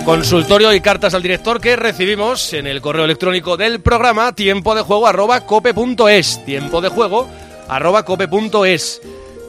Consultorio 0.05 0.75
y 0.75 0.83
cartas 0.83 1.15
al 1.15 1.23
director 1.23 1.63
que 1.63 1.77
recibimos 1.77 2.53
en 2.53 2.67
el 2.67 2.83
correo 2.83 3.07
electrónico 3.07 3.57
del 3.57 3.81
programa 3.81 4.35
tiempo 4.35 4.75
de 4.75 4.83
juego 4.83 5.07
arroba 5.07 5.47
cope.es. 5.47 6.45
Tiempo 6.45 6.83
de 6.83 6.91
juego 6.91 7.27
arroba 7.69 8.05
cope.es. 8.05 9.01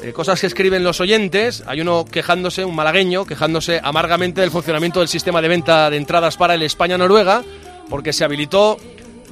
Eh, 0.02 0.14
cosas 0.14 0.40
que 0.40 0.48
escriben 0.48 0.86
los 0.86 1.02
oyentes. 1.02 1.62
Hay 1.68 1.82
uno 1.82 2.06
quejándose, 2.06 2.64
un 2.64 2.74
malagueño, 2.74 3.26
quejándose 3.26 3.82
amargamente 3.84 4.40
del 4.40 4.50
funcionamiento 4.50 5.00
del 5.02 5.10
sistema 5.10 5.42
de 5.42 5.50
venta 5.50 5.90
de 5.90 5.98
entradas 5.98 6.38
para 6.38 6.54
el 6.54 6.62
España-Noruega, 6.62 7.44
porque 7.90 8.14
se 8.14 8.24
habilitó 8.24 8.78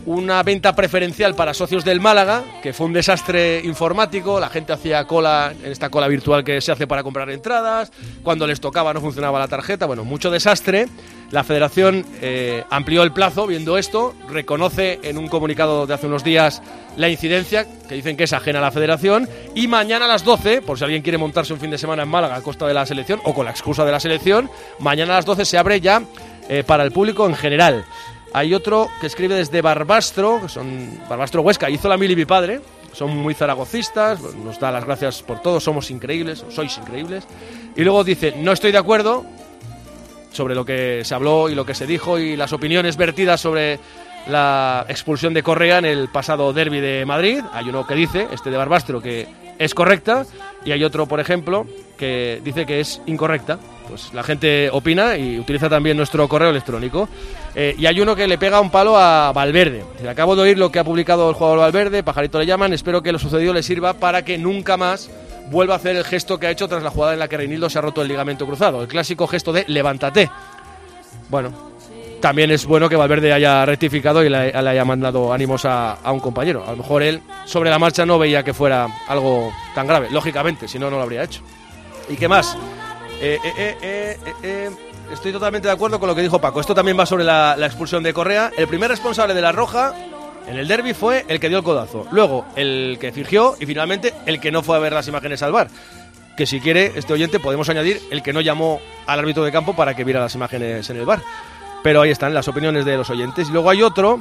una 0.05 0.43
venta 0.43 0.75
preferencial 0.75 1.35
para 1.35 1.53
socios 1.53 1.85
del 1.85 1.99
Málaga, 1.99 2.43
que 2.61 2.73
fue 2.73 2.87
un 2.87 2.93
desastre 2.93 3.61
informático, 3.63 4.39
la 4.39 4.49
gente 4.49 4.73
hacía 4.73 5.05
cola 5.05 5.53
en 5.63 5.71
esta 5.71 5.89
cola 5.89 6.07
virtual 6.07 6.43
que 6.43 6.59
se 6.61 6.71
hace 6.71 6.87
para 6.87 7.03
comprar 7.03 7.29
entradas, 7.29 7.91
cuando 8.23 8.45
les 8.47 8.59
tocaba 8.59 8.93
no 8.93 9.01
funcionaba 9.01 9.39
la 9.39 9.47
tarjeta, 9.47 9.85
bueno, 9.85 10.03
mucho 10.03 10.31
desastre. 10.31 10.87
La 11.31 11.43
federación 11.43 12.05
eh, 12.21 12.63
amplió 12.69 13.01
el 13.01 13.11
plazo 13.11 13.47
viendo 13.47 13.77
esto, 13.77 14.13
reconoce 14.29 14.99
en 15.01 15.17
un 15.17 15.27
comunicado 15.27 15.87
de 15.87 15.93
hace 15.95 16.05
unos 16.05 16.23
días 16.23 16.61
la 16.95 17.09
incidencia, 17.09 17.65
que 17.89 17.95
dicen 17.95 18.15
que 18.15 18.25
es 18.25 18.33
ajena 18.33 18.59
a 18.59 18.61
la 18.61 18.71
federación, 18.71 19.27
y 19.55 19.67
mañana 19.67 20.05
a 20.05 20.07
las 20.07 20.23
12, 20.23 20.61
por 20.61 20.77
si 20.77 20.83
alguien 20.83 21.01
quiere 21.01 21.17
montarse 21.17 21.53
un 21.53 21.59
fin 21.59 21.71
de 21.71 21.79
semana 21.79 22.03
en 22.03 22.09
Málaga 22.09 22.35
a 22.35 22.41
costa 22.41 22.67
de 22.67 22.75
la 22.75 22.85
selección 22.85 23.19
o 23.23 23.33
con 23.33 23.45
la 23.45 23.51
excusa 23.51 23.83
de 23.83 23.91
la 23.91 23.99
selección, 23.99 24.49
mañana 24.77 25.13
a 25.13 25.15
las 25.17 25.25
12 25.25 25.45
se 25.45 25.57
abre 25.57 25.81
ya 25.81 26.03
eh, 26.49 26.63
para 26.63 26.83
el 26.83 26.91
público 26.91 27.25
en 27.25 27.35
general. 27.35 27.85
Hay 28.33 28.53
otro 28.53 28.89
que 28.99 29.07
escribe 29.07 29.35
desde 29.35 29.61
Barbastro, 29.61 30.41
que 30.41 30.49
son 30.49 30.99
Barbastro 31.07 31.41
Huesca, 31.41 31.69
hizo 31.69 31.87
la 31.87 31.97
mili 31.97 32.15
mi 32.15 32.25
padre, 32.25 32.61
son 32.91 33.15
muy 33.15 33.33
zaragocistas, 33.35 34.21
nos 34.21 34.59
da 34.59 34.71
las 34.71 34.85
gracias 34.85 35.21
por 35.21 35.41
todo, 35.41 35.59
somos 35.59 35.91
increíbles, 35.91 36.43
sois 36.49 36.77
increíbles. 36.77 37.25
Y 37.75 37.83
luego 37.83 38.03
dice, 38.03 38.33
no 38.37 38.51
estoy 38.51 38.71
de 38.71 38.79
acuerdo 38.79 39.23
sobre 40.31 40.55
lo 40.55 40.65
que 40.65 41.01
se 41.03 41.13
habló 41.13 41.49
y 41.49 41.55
lo 41.55 41.65
que 41.65 41.75
se 41.75 41.85
dijo 41.85 42.17
y 42.17 42.35
las 42.35 42.53
opiniones 42.53 42.97
vertidas 42.97 43.39
sobre 43.39 43.79
la 44.27 44.85
expulsión 44.89 45.33
de 45.33 45.43
Correa 45.43 45.77
en 45.77 45.85
el 45.85 46.07
pasado 46.07 46.53
derby 46.53 46.79
de 46.79 47.05
Madrid. 47.05 47.41
Hay 47.53 47.69
uno 47.69 47.85
que 47.85 47.93
dice, 47.93 48.27
este 48.31 48.49
de 48.49 48.57
Barbastro, 48.57 49.01
que 49.01 49.27
es 49.59 49.75
correcta 49.75 50.25
y 50.65 50.71
hay 50.71 50.83
otro, 50.83 51.05
por 51.05 51.19
ejemplo, 51.19 51.67
que 51.97 52.41
dice 52.43 52.65
que 52.65 52.79
es 52.79 53.01
incorrecta. 53.05 53.59
Pues 53.87 54.13
la 54.13 54.23
gente 54.23 54.69
opina 54.71 55.17
y 55.17 55.39
utiliza 55.39 55.69
también 55.69 55.97
nuestro 55.97 56.27
correo 56.27 56.49
electrónico. 56.49 57.09
Eh, 57.53 57.75
y 57.77 57.85
hay 57.85 57.99
uno 57.99 58.15
que 58.15 58.27
le 58.27 58.37
pega 58.37 58.59
un 58.59 58.71
palo 58.71 58.97
a 58.97 59.31
Valverde. 59.33 59.83
Acabo 60.09 60.35
de 60.35 60.43
oír 60.43 60.57
lo 60.57 60.71
que 60.71 60.79
ha 60.79 60.83
publicado 60.83 61.29
el 61.29 61.35
jugador 61.35 61.59
Valverde, 61.59 62.01
Pajarito 62.01 62.39
le 62.39 62.45
llaman, 62.45 62.73
espero 62.73 63.03
que 63.03 63.11
lo 63.11 63.19
sucedido 63.19 63.53
le 63.53 63.61
sirva 63.61 63.93
para 63.93 64.23
que 64.23 64.37
nunca 64.37 64.77
más 64.77 65.09
vuelva 65.51 65.73
a 65.75 65.77
hacer 65.77 65.95
el 65.95 66.05
gesto 66.05 66.39
que 66.39 66.47
ha 66.47 66.51
hecho 66.51 66.67
tras 66.67 66.81
la 66.81 66.89
jugada 66.89 67.13
en 67.13 67.19
la 67.19 67.27
que 67.27 67.37
Reinildo 67.37 67.69
se 67.69 67.77
ha 67.77 67.81
roto 67.81 68.01
el 68.01 68.07
ligamento 68.07 68.45
cruzado. 68.45 68.81
El 68.81 68.87
clásico 68.87 69.27
gesto 69.27 69.51
de 69.51 69.65
levántate. 69.67 70.29
Bueno, 71.29 71.51
también 72.21 72.49
es 72.51 72.65
bueno 72.65 72.87
que 72.87 72.95
Valverde 72.95 73.33
haya 73.33 73.65
rectificado 73.65 74.23
y 74.23 74.29
le, 74.29 74.51
le 74.51 74.69
haya 74.69 74.85
mandado 74.85 75.33
ánimos 75.33 75.65
a, 75.65 75.95
a 75.95 76.11
un 76.11 76.21
compañero. 76.21 76.63
A 76.65 76.71
lo 76.71 76.77
mejor 76.77 77.03
él 77.03 77.21
sobre 77.45 77.69
la 77.69 77.77
marcha 77.77 78.05
no 78.05 78.17
veía 78.17 78.43
que 78.43 78.53
fuera 78.53 78.87
algo 79.07 79.51
tan 79.75 79.85
grave, 79.85 80.07
lógicamente, 80.09 80.67
si 80.67 80.79
no, 80.79 80.89
no 80.89 80.95
lo 80.95 81.03
habría 81.03 81.23
hecho. 81.23 81.41
¿Y 82.09 82.15
qué 82.15 82.27
más? 82.27 82.57
Eh, 83.25 83.39
eh, 83.45 84.17
eh, 84.43 84.69
estoy 85.13 85.31
totalmente 85.31 85.69
de 85.69 85.73
acuerdo 85.73 85.97
con 85.97 86.09
lo 86.09 86.15
que 86.15 86.21
dijo 86.21 86.41
Paco. 86.41 86.59
Esto 86.59 86.75
también 86.75 86.99
va 86.99 87.05
sobre 87.05 87.23
la, 87.23 87.55
la 87.57 87.67
expulsión 87.67 88.03
de 88.03 88.13
Correa. 88.13 88.51
El 88.57 88.67
primer 88.67 88.89
responsable 88.89 89.33
de 89.33 89.41
la 89.41 89.53
roja 89.53 89.93
en 90.45 90.57
el 90.57 90.67
derby 90.67 90.93
fue 90.93 91.23
el 91.29 91.39
que 91.39 91.47
dio 91.47 91.59
el 91.59 91.63
codazo. 91.63 92.05
Luego 92.11 92.45
el 92.57 92.97
que 92.99 93.13
fingió 93.13 93.55
y 93.61 93.65
finalmente 93.65 94.13
el 94.25 94.41
que 94.41 94.51
no 94.51 94.61
fue 94.61 94.75
a 94.75 94.79
ver 94.79 94.91
las 94.91 95.07
imágenes 95.07 95.41
al 95.41 95.53
bar. 95.53 95.69
Que 96.35 96.45
si 96.45 96.59
quiere 96.59 96.91
este 96.97 97.13
oyente 97.13 97.39
podemos 97.39 97.69
añadir 97.69 98.01
el 98.11 98.21
que 98.21 98.33
no 98.33 98.41
llamó 98.41 98.81
al 99.07 99.19
árbitro 99.19 99.45
de 99.45 99.53
campo 99.53 99.73
para 99.73 99.95
que 99.95 100.03
viera 100.03 100.19
las 100.19 100.35
imágenes 100.35 100.89
en 100.89 100.97
el 100.97 101.05
bar. 101.05 101.21
Pero 101.81 102.01
ahí 102.01 102.11
están 102.11 102.33
las 102.33 102.49
opiniones 102.49 102.83
de 102.83 102.97
los 102.97 103.09
oyentes. 103.09 103.47
Y 103.47 103.53
luego 103.53 103.69
hay 103.69 103.83
otro 103.83 104.19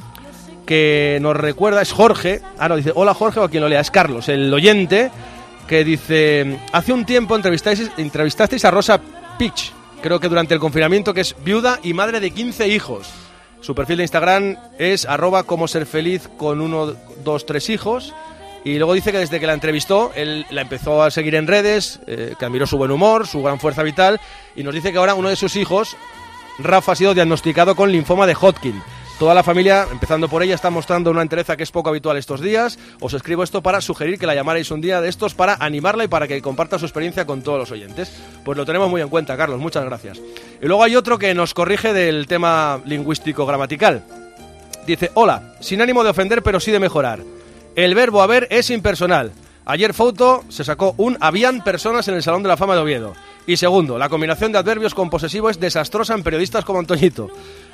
que 0.64 1.18
nos 1.20 1.36
recuerda, 1.36 1.82
es 1.82 1.90
Jorge. 1.90 2.40
Ah, 2.56 2.68
no, 2.68 2.76
dice, 2.76 2.92
hola 2.94 3.14
Jorge, 3.14 3.40
o 3.40 3.48
quien 3.48 3.64
lo 3.64 3.68
lea, 3.68 3.80
es 3.80 3.90
Carlos, 3.90 4.28
el 4.28 4.52
oyente, 4.54 5.10
que 5.66 5.84
dice, 5.84 6.58
hace 6.72 6.92
un 6.92 7.04
tiempo 7.04 7.36
entrevistasteis, 7.36 7.90
entrevistasteis 7.96 8.64
a 8.64 8.70
Rosa 8.70 9.00
Pitch, 9.38 9.72
creo 10.02 10.20
que 10.20 10.28
durante 10.28 10.54
el 10.54 10.60
confinamiento, 10.60 11.14
que 11.14 11.22
es 11.22 11.34
viuda 11.44 11.78
y 11.82 11.94
madre 11.94 12.20
de 12.20 12.30
15 12.30 12.68
hijos. 12.68 13.08
Su 13.60 13.74
perfil 13.74 13.98
de 13.98 14.04
Instagram 14.04 14.56
es 14.78 15.06
arroba 15.06 15.44
como 15.44 15.68
ser 15.68 15.86
feliz 15.86 16.28
con 16.36 16.60
uno, 16.60 16.94
dos, 17.24 17.46
tres 17.46 17.70
hijos. 17.70 18.12
Y 18.64 18.78
luego 18.78 18.94
dice 18.94 19.12
que 19.12 19.18
desde 19.18 19.40
que 19.40 19.46
la 19.46 19.54
entrevistó, 19.54 20.12
él 20.14 20.46
la 20.50 20.62
empezó 20.62 21.02
a 21.02 21.10
seguir 21.10 21.34
en 21.36 21.46
redes, 21.46 22.00
eh, 22.06 22.34
que 22.38 22.44
admiró 22.44 22.66
su 22.66 22.76
buen 22.76 22.90
humor, 22.90 23.26
su 23.26 23.42
gran 23.42 23.58
fuerza 23.58 23.82
vital, 23.82 24.20
y 24.54 24.62
nos 24.62 24.74
dice 24.74 24.92
que 24.92 24.98
ahora 24.98 25.14
uno 25.14 25.28
de 25.28 25.36
sus 25.36 25.56
hijos, 25.56 25.96
Rafa, 26.58 26.92
ha 26.92 26.96
sido 26.96 27.14
diagnosticado 27.14 27.74
con 27.74 27.90
linfoma 27.90 28.26
de 28.26 28.34
Hodgkin. 28.34 28.82
Toda 29.18 29.34
la 29.34 29.44
familia, 29.44 29.86
empezando 29.90 30.28
por 30.28 30.42
ella, 30.42 30.54
está 30.54 30.70
mostrando 30.70 31.10
una 31.10 31.22
entereza 31.22 31.56
que 31.56 31.62
es 31.62 31.70
poco 31.70 31.90
habitual 31.90 32.16
estos 32.16 32.40
días. 32.40 32.78
Os 33.00 33.14
escribo 33.14 33.44
esto 33.44 33.62
para 33.62 33.80
sugerir 33.80 34.18
que 34.18 34.26
la 34.26 34.34
llamarais 34.34 34.70
un 34.72 34.80
día 34.80 35.00
de 35.00 35.08
estos 35.08 35.34
para 35.34 35.56
animarla 35.60 36.04
y 36.04 36.08
para 36.08 36.26
que 36.26 36.42
comparta 36.42 36.78
su 36.78 36.86
experiencia 36.86 37.24
con 37.24 37.42
todos 37.42 37.58
los 37.58 37.70
oyentes. 37.70 38.12
Pues 38.44 38.58
lo 38.58 38.66
tenemos 38.66 38.90
muy 38.90 39.00
en 39.00 39.08
cuenta, 39.08 39.36
Carlos. 39.36 39.60
Muchas 39.60 39.84
gracias. 39.84 40.20
Y 40.60 40.66
luego 40.66 40.82
hay 40.82 40.96
otro 40.96 41.18
que 41.18 41.34
nos 41.34 41.54
corrige 41.54 41.92
del 41.92 42.26
tema 42.26 42.80
lingüístico-gramatical. 42.84 44.02
Dice, 44.86 45.12
hola, 45.14 45.54
sin 45.60 45.80
ánimo 45.80 46.02
de 46.02 46.10
ofender, 46.10 46.42
pero 46.42 46.58
sí 46.58 46.72
de 46.72 46.80
mejorar. 46.80 47.20
El 47.76 47.94
verbo 47.94 48.22
haber 48.22 48.48
es 48.50 48.70
impersonal. 48.70 49.32
Ayer 49.64 49.94
Foto 49.94 50.42
se 50.48 50.64
sacó 50.64 50.94
un 50.96 51.16
habían 51.20 51.62
personas 51.62 52.08
en 52.08 52.14
el 52.14 52.22
Salón 52.24 52.42
de 52.42 52.48
la 52.48 52.56
Fama 52.56 52.74
de 52.74 52.80
Oviedo. 52.80 53.14
Y 53.46 53.56
segundo, 53.56 53.96
la 53.98 54.08
combinación 54.08 54.50
de 54.50 54.58
adverbios 54.58 54.94
con 54.94 55.10
posesivo 55.10 55.48
es 55.50 55.60
desastrosa 55.60 56.14
en 56.14 56.24
periodistas 56.24 56.64
como 56.64 56.80
Antoñito. 56.80 57.28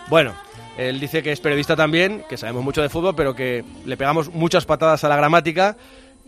Bueno, 0.09 0.35
él 0.77 1.01
dice 1.01 1.23
que 1.23 1.33
es 1.33 1.41
periodista 1.41 1.77
también, 1.77 2.25
que 2.29 2.37
sabemos 2.37 2.63
mucho 2.65 2.83
de 2.83 2.89
fútbol, 2.89 3.15
pero 3.15 3.35
que 3.35 3.65
le 3.85 3.97
pegamos 3.97 4.33
muchas 4.33 4.65
patadas 4.65 5.05
a 5.05 5.09
la 5.09 5.17
gramática. 5.17 5.77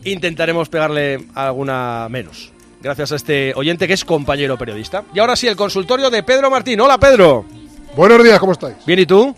Intentaremos 0.05 0.69
pegarle 0.69 1.27
alguna 1.35 2.07
menos. 2.11 2.53
Gracias 2.83 3.13
a 3.13 3.17
este 3.17 3.53
oyente 3.55 3.87
que 3.87 3.93
es 3.93 4.05
compañero 4.05 4.57
periodista. 4.57 5.05
Y 5.15 5.19
ahora 5.19 5.37
sí, 5.37 5.47
el 5.47 5.57
consultorio 5.57 6.11
de 6.11 6.23
Pedro 6.23 6.51
Martín. 6.51 6.81
Hola, 6.81 6.99
Pedro. 6.99 7.45
Buenos 7.95 8.23
días, 8.25 8.39
¿cómo 8.39 8.53
estáis? 8.53 8.77
Bien, 8.87 8.99
¿y 9.01 9.07
tú? 9.07 9.35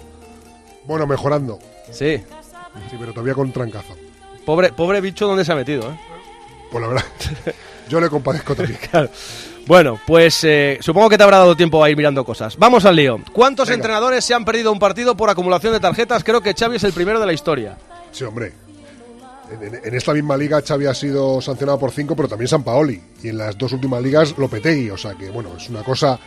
Bueno, 0.84 1.06
mejorando. 1.06 1.58
Sí. 1.90 2.18
Sí, 2.90 2.96
pero 2.99 3.12
todavía 3.12 3.34
con 3.34 3.52
trancazo. 3.52 3.94
Pobre, 4.46 4.72
pobre 4.72 5.00
bicho, 5.00 5.26
¿dónde 5.26 5.44
se 5.44 5.52
ha 5.52 5.56
metido? 5.56 5.90
eh? 5.90 6.00
Pues 6.70 6.82
la 6.82 6.88
verdad, 6.88 7.04
yo 7.88 8.00
le 8.00 8.08
compadezco 8.08 8.54
también. 8.54 8.78
Claro. 8.90 9.11
Bueno, 9.66 9.99
pues 10.07 10.42
eh, 10.45 10.78
supongo 10.81 11.09
que 11.09 11.16
te 11.16 11.23
habrá 11.25 11.38
dado 11.38 11.57
tiempo 11.57 11.83
a 11.83 11.88
ir 11.90 11.97
mirando 11.97 12.25
cosas. 12.25 12.57
Vamos 12.59 12.85
al 12.85 12.97
lío. 12.97 13.19
¿Cuántos 13.33 13.69
Venga. 13.69 13.76
entrenadores 13.76 14.25
se 14.25 14.35
han 14.35 14.45
perdido 14.45 14.73
un 14.73 14.78
partido 14.78 15.16
por 15.16 15.31
acumulación 15.31 15.73
de 15.73 15.81
tarjetas? 15.81 16.25
Creo 16.25 16.40
que 16.40 16.52
Xavi 16.54 16.76
es 16.76 16.85
el 16.85 16.92
primero 16.92 17.21
de 17.21 17.26
la 17.26 17.33
historia. 17.33 17.76
Sí, 18.11 18.25
hombre. 18.25 18.52
En, 19.52 19.62
en- 19.75 19.81
en 19.85 19.95
esta 19.95 20.12
misma 20.14 20.37
liga 20.37 20.61
Xavi 20.66 20.87
ha 20.87 20.95
sido 20.95 21.40
sancionado 21.40 21.78
por 21.78 21.90
cinco, 21.92 22.16
pero 22.16 22.28
también 22.28 22.49
San 22.49 22.64
Paoli. 22.64 23.00
Y 23.23 23.28
en 23.28 23.38
las 23.38 23.57
dos 23.57 23.73
últimas 23.73 24.02
ligas 24.02 24.35
Lopetegui. 24.37 24.90
O 24.90 24.97
sea 24.97 25.14
que, 25.14 25.31
bueno, 25.31 25.50
es 25.57 25.69
una 25.69 25.83
cosa 25.85 26.19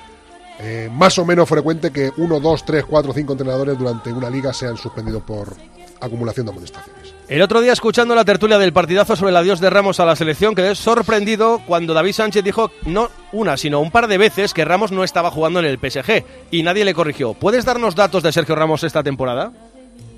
eh, 0.60 0.90
más 0.92 1.18
o 1.20 1.26
menos 1.26 1.50
frecuente 1.50 1.92
que 1.92 2.12
uno, 2.18 2.40
dos, 2.40 2.64
tres, 2.66 2.86
cuatro, 2.86 3.12
cinco 3.14 3.34
entrenadores 3.34 3.78
durante 3.78 4.14
una 4.14 4.30
liga 4.30 4.54
sean 4.54 4.78
suspendidos 4.78 5.24
por 5.24 5.54
acumulación 6.00 6.46
de 6.46 6.52
amonestaciones. 6.52 7.14
El 7.28 7.42
otro 7.42 7.60
día, 7.62 7.74
escuchando 7.74 8.14
la 8.14 8.24
tertulia 8.24 8.60
del 8.60 8.72
partidazo 8.72 9.16
sobre 9.16 9.32
el 9.32 9.38
adiós 9.38 9.60
de 9.60 9.70
Ramos 9.70 10.00
a 10.00 10.06
la 10.06 10.16
selección, 10.16 10.54
quedé 10.54 10.76
sorprendido 10.76 11.60
cuando 11.66 11.94
David 11.96 12.14
Sánchez 12.14 12.44
dijo 12.44 12.70
no 12.86 13.10
una, 13.32 13.58
sino 13.58 13.80
un 13.80 13.90
par 13.90 14.08
de 14.08 14.20
veces 14.20 14.54
que 14.54 14.64
Ramos 14.64 14.92
no 14.92 15.04
estaba 15.04 15.32
jugando 15.32 15.60
en 15.60 15.66
el 15.66 15.80
PSG 15.80 16.24
y 16.52 16.62
nadie 16.62 16.86
le 16.86 16.94
corrigió. 16.94 17.34
¿Puedes 17.34 17.66
darnos 17.66 17.96
datos 17.96 18.22
de 18.22 18.32
Sergio 18.32 18.56
Ramos 18.56 18.84
esta 18.84 19.02
temporada? 19.02 19.52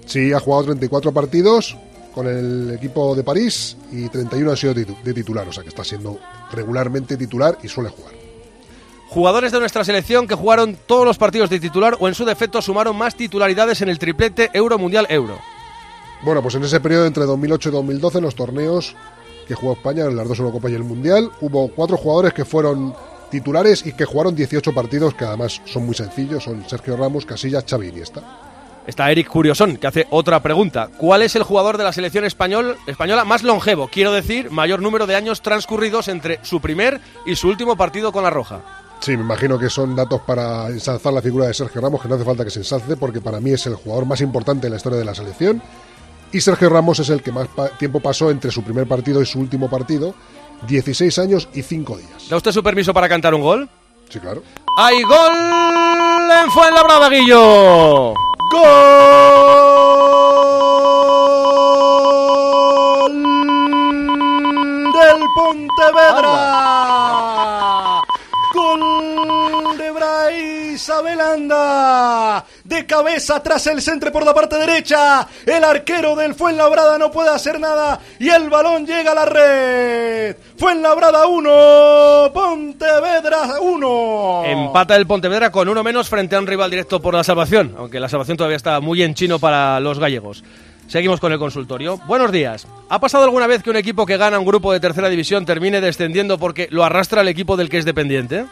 Sí, 0.05 0.33
ha 0.33 0.39
jugado 0.39 0.65
34 0.65 1.13
partidos 1.13 1.77
con 2.13 2.27
el 2.27 2.73
equipo 2.73 3.15
de 3.15 3.23
París 3.23 3.77
y 3.91 4.09
31 4.09 4.51
han 4.51 4.57
sido 4.57 4.73
de 4.73 5.13
titular, 5.13 5.47
o 5.47 5.53
sea 5.53 5.63
que 5.63 5.69
está 5.69 5.83
siendo 5.83 6.19
regularmente 6.51 7.15
titular 7.15 7.57
y 7.63 7.69
suele 7.69 7.89
jugar. 7.89 8.13
Jugadores 9.07 9.53
de 9.53 9.59
nuestra 9.59 9.85
selección 9.85 10.27
que 10.27 10.35
jugaron 10.35 10.77
todos 10.85 11.05
los 11.05 11.17
partidos 11.17 11.49
de 11.49 11.61
titular 11.61 11.95
o 11.99 12.09
en 12.09 12.15
su 12.15 12.25
defecto 12.25 12.61
sumaron 12.61 12.97
más 12.97 13.15
titularidades 13.15 13.81
en 13.81 13.87
el 13.87 13.99
triplete 13.99 14.49
Euro 14.53 14.77
Mundial 14.77 15.07
Euro. 15.09 15.39
Bueno, 16.23 16.41
pues 16.41 16.55
en 16.55 16.63
ese 16.63 16.79
periodo 16.79 17.05
entre 17.05 17.25
2008 17.25 17.69
y 17.69 17.71
2012, 17.71 18.17
en 18.17 18.23
los 18.23 18.35
torneos 18.35 18.95
que 19.47 19.55
jugó 19.55 19.73
España, 19.73 20.05
en 20.05 20.15
las 20.15 20.27
dos 20.27 20.39
Eurocopas 20.39 20.71
y 20.71 20.75
el 20.75 20.83
Mundial, 20.83 21.31
hubo 21.41 21.69
cuatro 21.69 21.95
jugadores 21.95 22.33
que 22.33 22.43
fueron 22.43 22.93
titulares 23.29 23.85
y 23.85 23.93
que 23.93 24.05
jugaron 24.05 24.35
18 24.35 24.73
partidos, 24.73 25.13
que 25.13 25.25
además 25.25 25.61
son 25.65 25.85
muy 25.85 25.95
sencillos, 25.95 26.43
son 26.43 26.67
Sergio 26.67 26.97
Ramos, 26.97 27.25
Casillas, 27.25 27.65
Xavi 27.67 27.87
y 27.87 27.89
Iniesta. 27.89 28.21
Está 28.87 29.11
Eric 29.11 29.27
Curiosón, 29.27 29.75
que 29.75 29.87
hace 29.87 30.07
otra 30.11 30.41
pregunta. 30.41 30.89
¿Cuál 30.97 31.21
es 31.21 31.35
el 31.35 31.43
jugador 31.43 31.77
de 31.77 31.83
la 31.83 31.91
selección 31.91 32.23
español, 32.23 32.77
española 32.87 33.25
más 33.25 33.43
longevo? 33.43 33.89
Quiero 33.89 34.13
decir, 34.13 34.49
mayor 34.49 34.81
número 34.81 35.05
de 35.05 35.15
años 35.15 35.41
transcurridos 35.41 36.07
entre 36.07 36.39
su 36.43 36.61
primer 36.61 37.01
y 37.25 37.35
su 37.35 37.49
último 37.49 37.75
partido 37.75 38.13
con 38.13 38.23
la 38.23 38.29
Roja. 38.29 38.61
Sí, 39.01 39.15
me 39.17 39.23
imagino 39.23 39.59
que 39.59 39.69
son 39.69 39.93
datos 39.93 40.21
para 40.21 40.67
ensalzar 40.67 41.11
la 41.11 41.21
figura 41.21 41.47
de 41.47 41.53
Sergio 41.53 41.81
Ramos, 41.81 42.01
que 42.01 42.07
no 42.07 42.15
hace 42.15 42.23
falta 42.23 42.45
que 42.45 42.49
se 42.49 42.59
ensalce, 42.59 42.95
porque 42.95 43.19
para 43.19 43.41
mí 43.41 43.51
es 43.51 43.65
el 43.65 43.75
jugador 43.75 44.05
más 44.05 44.21
importante 44.21 44.67
en 44.67 44.71
la 44.71 44.77
historia 44.77 44.99
de 44.99 45.05
la 45.05 45.13
selección. 45.13 45.61
Y 46.31 46.41
Sergio 46.41 46.69
Ramos 46.69 46.99
es 46.99 47.09
el 47.09 47.21
que 47.21 47.31
más 47.31 47.47
pa- 47.47 47.69
tiempo 47.69 47.99
pasó 47.99 48.29
entre 48.31 48.51
su 48.51 48.63
primer 48.63 48.87
partido 48.87 49.21
y 49.21 49.25
su 49.25 49.39
último 49.39 49.69
partido, 49.69 50.13
16 50.67 51.17
años 51.19 51.47
y 51.53 51.61
5 51.63 51.97
días. 51.97 52.29
¿Da 52.29 52.37
usted 52.37 52.51
su 52.51 52.61
permiso 52.63 52.93
para 52.93 53.07
cantar 53.07 53.33
un 53.33 53.41
gol? 53.41 53.69
Sí, 54.09 54.19
claro. 54.19 54.43
¡Hay 54.77 55.01
gol 55.03 56.31
en 56.43 56.51
Fuenlabrada, 56.51 57.09
Guillo! 57.09 58.13
del 64.93 65.21
Pontevedra. 65.35 66.33
Gol 68.53 69.77
de 69.77 69.91
Brais 69.91 70.89
Abelanda. 70.89 72.45
De 72.67 72.85
cabeza 72.85 73.41
tras 73.41 73.65
el 73.67 73.81
centro 73.81 74.11
por 74.11 74.25
la 74.25 74.33
parte 74.33 74.57
derecha. 74.57 75.25
El 75.45 75.63
arquero 75.63 76.17
del 76.17 76.35
Fuenlabrada 76.35 76.97
no 76.97 77.09
puede 77.09 77.29
hacer 77.29 77.61
nada. 77.61 77.97
Y 78.19 78.27
el 78.27 78.49
balón 78.49 78.85
llega 78.85 79.13
a 79.13 79.15
la 79.15 79.25
red. 79.25 80.35
Fuenlabrada 80.57 81.27
1. 81.27 82.31
Pontevedra 82.33 83.61
1. 83.61 84.43
Empata 84.47 84.97
el 84.97 85.07
Pontevedra 85.07 85.49
con 85.49 85.69
uno 85.69 85.81
menos 85.81 86.09
frente 86.09 86.35
a 86.35 86.39
un 86.39 86.47
rival 86.47 86.69
directo 86.69 87.01
por 87.01 87.13
la 87.13 87.23
salvación, 87.23 87.73
aunque 87.77 88.01
la 88.01 88.09
salvación 88.09 88.35
todavía 88.35 88.57
está 88.57 88.81
muy 88.81 89.01
en 89.01 89.13
chino 89.13 89.39
para 89.39 89.79
los 89.79 89.97
gallegos. 89.97 90.43
Seguimos 90.87 91.21
con 91.21 91.31
el 91.31 91.39
consultorio. 91.39 92.01
Buenos 92.05 92.33
días. 92.33 92.67
¿Ha 92.89 92.99
pasado 92.99 93.23
alguna 93.23 93.47
vez 93.47 93.63
que 93.63 93.69
un 93.69 93.77
equipo 93.77 94.05
que 94.05 94.17
gana 94.17 94.39
un 94.39 94.45
grupo 94.45 94.73
de 94.73 94.81
tercera 94.81 95.07
división 95.07 95.45
termine 95.45 95.79
descendiendo 95.79 96.37
porque 96.37 96.67
lo 96.69 96.83
arrastra 96.83 97.21
el 97.21 97.29
equipo 97.29 97.55
del 97.55 97.69
que 97.69 97.77
es 97.77 97.85
dependiente? 97.85 98.45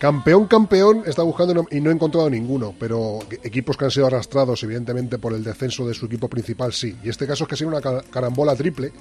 Campeón, 0.00 0.46
campeón, 0.46 1.02
está 1.06 1.22
buscando 1.22 1.66
y 1.70 1.78
no- 1.82 1.90
he 1.90 1.92
encontrado 1.92 2.30
ninguno, 2.30 2.74
pero 2.80 3.18
equipos 3.42 3.76
que 3.76 3.84
han 3.84 3.90
sido 3.90 4.06
arrastrados, 4.06 4.62
evidentemente, 4.62 5.18
por 5.18 5.34
el 5.34 5.44
descenso 5.44 5.86
de 5.86 5.92
su 5.92 6.06
equipo 6.06 6.26
principal, 6.26 6.72
sí. 6.72 6.96
Y 7.04 7.10
este 7.10 7.26
caso 7.26 7.44
es 7.44 7.48
que 7.48 7.54
ha 7.54 7.58
sido 7.58 7.68
una 7.68 7.82
ca- 7.82 8.02
carambola 8.10 8.56
triple, 8.56 8.92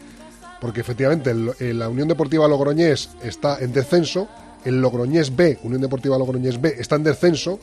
porque 0.60 0.82
efectivamente 0.82 1.34
la 1.74 1.88
Unión 1.88 2.10
Deportiva 2.10 2.50
Logroñés 2.50 3.12
está 3.24 3.60
en 3.62 3.72
descenso, 3.72 4.28
el 4.66 4.82
Logroñés 4.82 5.34
B, 5.34 5.60
Unión 5.64 5.80
Deportiva 5.82 6.18
Logroñés 6.18 6.60
B, 6.60 6.76
está 6.78 6.98
en 6.98 7.04
descenso, 7.06 7.62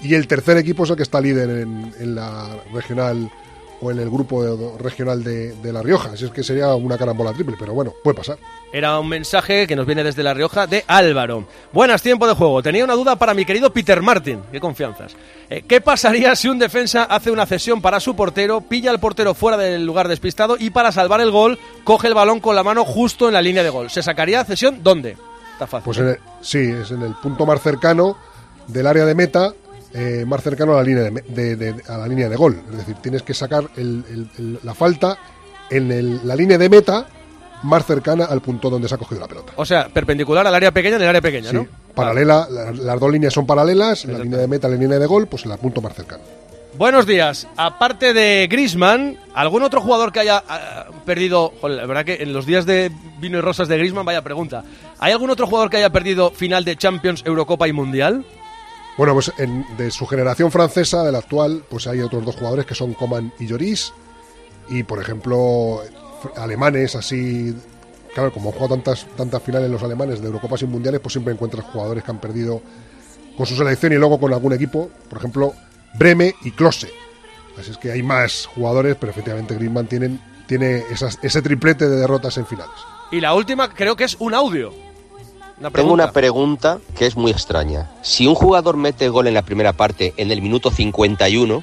y 0.00 0.14
el 0.14 0.28
tercer 0.28 0.56
equipo 0.56 0.84
es 0.84 0.90
el 0.90 0.96
que 0.96 1.02
está 1.02 1.20
líder 1.20 1.50
en 1.50 2.14
la 2.14 2.62
regional 2.72 3.28
o 3.82 3.90
en 3.90 3.98
el 3.98 4.08
grupo 4.08 4.76
regional 4.78 5.24
de, 5.24 5.54
de 5.56 5.72
La 5.72 5.82
Rioja. 5.82 6.10
Así 6.12 6.24
es 6.24 6.30
que 6.30 6.44
sería 6.44 6.72
una 6.76 6.96
carambola 6.96 7.32
triple, 7.32 7.56
pero 7.58 7.74
bueno, 7.74 7.92
puede 8.04 8.16
pasar. 8.16 8.38
Era 8.72 8.98
un 9.00 9.08
mensaje 9.08 9.66
que 9.66 9.74
nos 9.74 9.84
viene 9.86 10.04
desde 10.04 10.22
La 10.22 10.32
Rioja 10.34 10.66
de 10.68 10.84
Álvaro. 10.86 11.46
Buenas, 11.72 12.00
tiempo 12.00 12.26
de 12.28 12.34
juego. 12.34 12.62
Tenía 12.62 12.84
una 12.84 12.94
duda 12.94 13.16
para 13.16 13.34
mi 13.34 13.44
querido 13.44 13.72
Peter 13.72 14.00
Martin. 14.00 14.40
Qué 14.52 14.60
confianzas. 14.60 15.16
Eh, 15.50 15.62
¿Qué 15.66 15.80
pasaría 15.80 16.34
si 16.36 16.48
un 16.48 16.58
defensa 16.60 17.02
hace 17.04 17.30
una 17.32 17.44
cesión 17.44 17.82
para 17.82 17.98
su 17.98 18.14
portero, 18.14 18.60
pilla 18.60 18.90
al 18.92 19.00
portero 19.00 19.34
fuera 19.34 19.56
del 19.58 19.84
lugar 19.84 20.06
despistado 20.06 20.56
y 20.58 20.70
para 20.70 20.92
salvar 20.92 21.20
el 21.20 21.32
gol 21.32 21.58
coge 21.84 22.06
el 22.06 22.14
balón 22.14 22.38
con 22.40 22.54
la 22.54 22.62
mano 22.62 22.84
justo 22.84 23.26
en 23.26 23.34
la 23.34 23.42
línea 23.42 23.64
de 23.64 23.70
gol? 23.70 23.90
¿Se 23.90 24.02
sacaría 24.02 24.44
cesión 24.44 24.78
dónde? 24.82 25.16
Está 25.54 25.66
fácil. 25.66 25.84
Pues 25.84 25.98
en 25.98 26.08
el- 26.08 26.18
sí, 26.40 26.58
es 26.58 26.90
en 26.92 27.02
el 27.02 27.14
punto 27.14 27.44
más 27.44 27.60
cercano 27.60 28.16
del 28.68 28.86
área 28.86 29.04
de 29.04 29.14
meta, 29.16 29.52
eh, 29.94 30.24
más 30.26 30.42
cercano 30.42 30.72
a 30.72 30.76
la 30.76 30.82
línea 30.82 31.02
de, 31.04 31.10
me- 31.10 31.20
de- 31.22 31.56
de- 31.56 31.82
a 31.88 31.98
la 31.98 32.06
línea 32.06 32.28
de 32.28 32.36
gol. 32.36 32.60
Es 32.70 32.76
decir, 32.78 32.96
tienes 32.96 33.22
que 33.22 33.34
sacar 33.34 33.64
el- 33.76 34.04
el- 34.10 34.28
el- 34.38 34.58
la 34.62 34.74
falta 34.74 35.16
en 35.70 35.90
el- 35.92 36.20
la 36.26 36.34
línea 36.36 36.58
de 36.58 36.68
meta 36.68 37.06
más 37.62 37.86
cercana 37.86 38.24
al 38.24 38.40
punto 38.40 38.68
donde 38.70 38.88
se 38.88 38.94
ha 38.94 38.98
cogido 38.98 39.20
la 39.20 39.28
pelota. 39.28 39.52
O 39.56 39.64
sea, 39.64 39.88
perpendicular 39.88 40.46
al 40.46 40.54
área 40.54 40.72
pequeña 40.72 40.96
en 40.96 41.02
el 41.02 41.08
área 41.08 41.20
pequeña, 41.20 41.50
Sí, 41.50 41.56
¿no? 41.56 41.66
paralela, 41.94 42.46
la- 42.50 42.72
las 42.72 42.98
dos 43.00 43.10
líneas 43.12 43.32
son 43.32 43.46
paralelas, 43.46 44.04
la 44.06 44.18
línea 44.18 44.38
de 44.38 44.48
meta, 44.48 44.68
la 44.68 44.76
línea 44.76 44.98
de 44.98 45.06
gol, 45.06 45.26
pues 45.28 45.44
en 45.46 45.52
el 45.52 45.58
punto 45.58 45.80
más 45.80 45.94
cercano. 45.94 46.22
Buenos 46.76 47.06
días. 47.06 47.46
Aparte 47.56 48.14
de 48.14 48.48
Grisman, 48.50 49.18
¿algún 49.34 49.62
otro 49.62 49.82
jugador 49.82 50.10
que 50.10 50.20
haya 50.20 50.42
ah, 50.48 50.86
perdido? 51.04 51.52
Joder, 51.60 51.76
la 51.76 51.86
verdad 51.86 52.04
que 52.06 52.14
en 52.22 52.32
los 52.32 52.46
días 52.46 52.64
de 52.64 52.90
vino 53.20 53.36
y 53.36 53.40
rosas 53.42 53.68
de 53.68 53.76
Grisman, 53.76 54.06
vaya 54.06 54.22
pregunta. 54.22 54.64
¿Hay 54.98 55.12
algún 55.12 55.28
otro 55.28 55.46
jugador 55.46 55.68
que 55.68 55.76
haya 55.76 55.90
perdido 55.90 56.30
final 56.30 56.64
de 56.64 56.76
Champions, 56.76 57.22
Eurocopa 57.26 57.68
y 57.68 57.72
Mundial? 57.74 58.24
Bueno, 58.98 59.14
pues 59.14 59.32
en- 59.38 59.64
de 59.76 59.90
su 59.90 60.06
generación 60.06 60.50
francesa, 60.50 61.02
de 61.02 61.12
la 61.12 61.18
actual, 61.18 61.64
pues 61.68 61.86
hay 61.86 62.00
otros 62.00 62.24
dos 62.24 62.36
jugadores 62.36 62.66
que 62.66 62.74
son 62.74 62.92
Coman 62.94 63.32
y 63.38 63.46
Lloris. 63.46 63.92
Y 64.68 64.82
por 64.82 65.00
ejemplo, 65.00 65.80
alemanes 66.36 66.94
así. 66.94 67.54
Claro, 68.14 68.32
como 68.32 68.50
han 68.50 68.54
jugado 68.56 68.74
tantas, 68.74 69.06
tantas 69.16 69.42
finales 69.42 69.70
los 69.70 69.82
alemanes 69.82 70.20
de 70.20 70.26
Eurocopas 70.26 70.60
y 70.62 70.66
Mundiales, 70.66 71.00
pues 71.00 71.14
siempre 71.14 71.32
encuentras 71.32 71.64
jugadores 71.64 72.04
que 72.04 72.10
han 72.10 72.20
perdido 72.20 72.60
con 73.36 73.46
su 73.46 73.56
selección 73.56 73.92
y 73.92 73.96
luego 73.96 74.20
con 74.20 74.32
algún 74.34 74.52
equipo. 74.52 74.90
Por 75.08 75.18
ejemplo, 75.18 75.54
Breme 75.94 76.34
y 76.42 76.50
Klose. 76.50 76.90
Así 77.58 77.70
es 77.70 77.78
que 77.78 77.90
hay 77.90 78.02
más 78.02 78.46
jugadores, 78.46 78.96
pero 79.00 79.10
efectivamente 79.12 79.54
Griezmann 79.54 79.86
tienen, 79.86 80.20
tiene 80.46 80.84
esas- 80.90 81.18
ese 81.22 81.40
triplete 81.40 81.88
de 81.88 81.96
derrotas 81.96 82.36
en 82.36 82.46
finales. 82.46 82.74
Y 83.10 83.20
la 83.20 83.34
última 83.34 83.72
creo 83.72 83.96
que 83.96 84.04
es 84.04 84.16
un 84.20 84.34
audio. 84.34 84.72
Una 85.62 85.70
Tengo 85.70 85.92
una 85.92 86.10
pregunta 86.10 86.80
que 86.98 87.06
es 87.06 87.16
muy 87.16 87.30
extraña. 87.30 87.88
Si 88.02 88.26
un 88.26 88.34
jugador 88.34 88.76
mete 88.76 89.08
gol 89.08 89.28
en 89.28 89.34
la 89.34 89.42
primera 89.42 89.72
parte 89.72 90.12
en 90.16 90.32
el 90.32 90.42
minuto 90.42 90.72
51, 90.72 91.62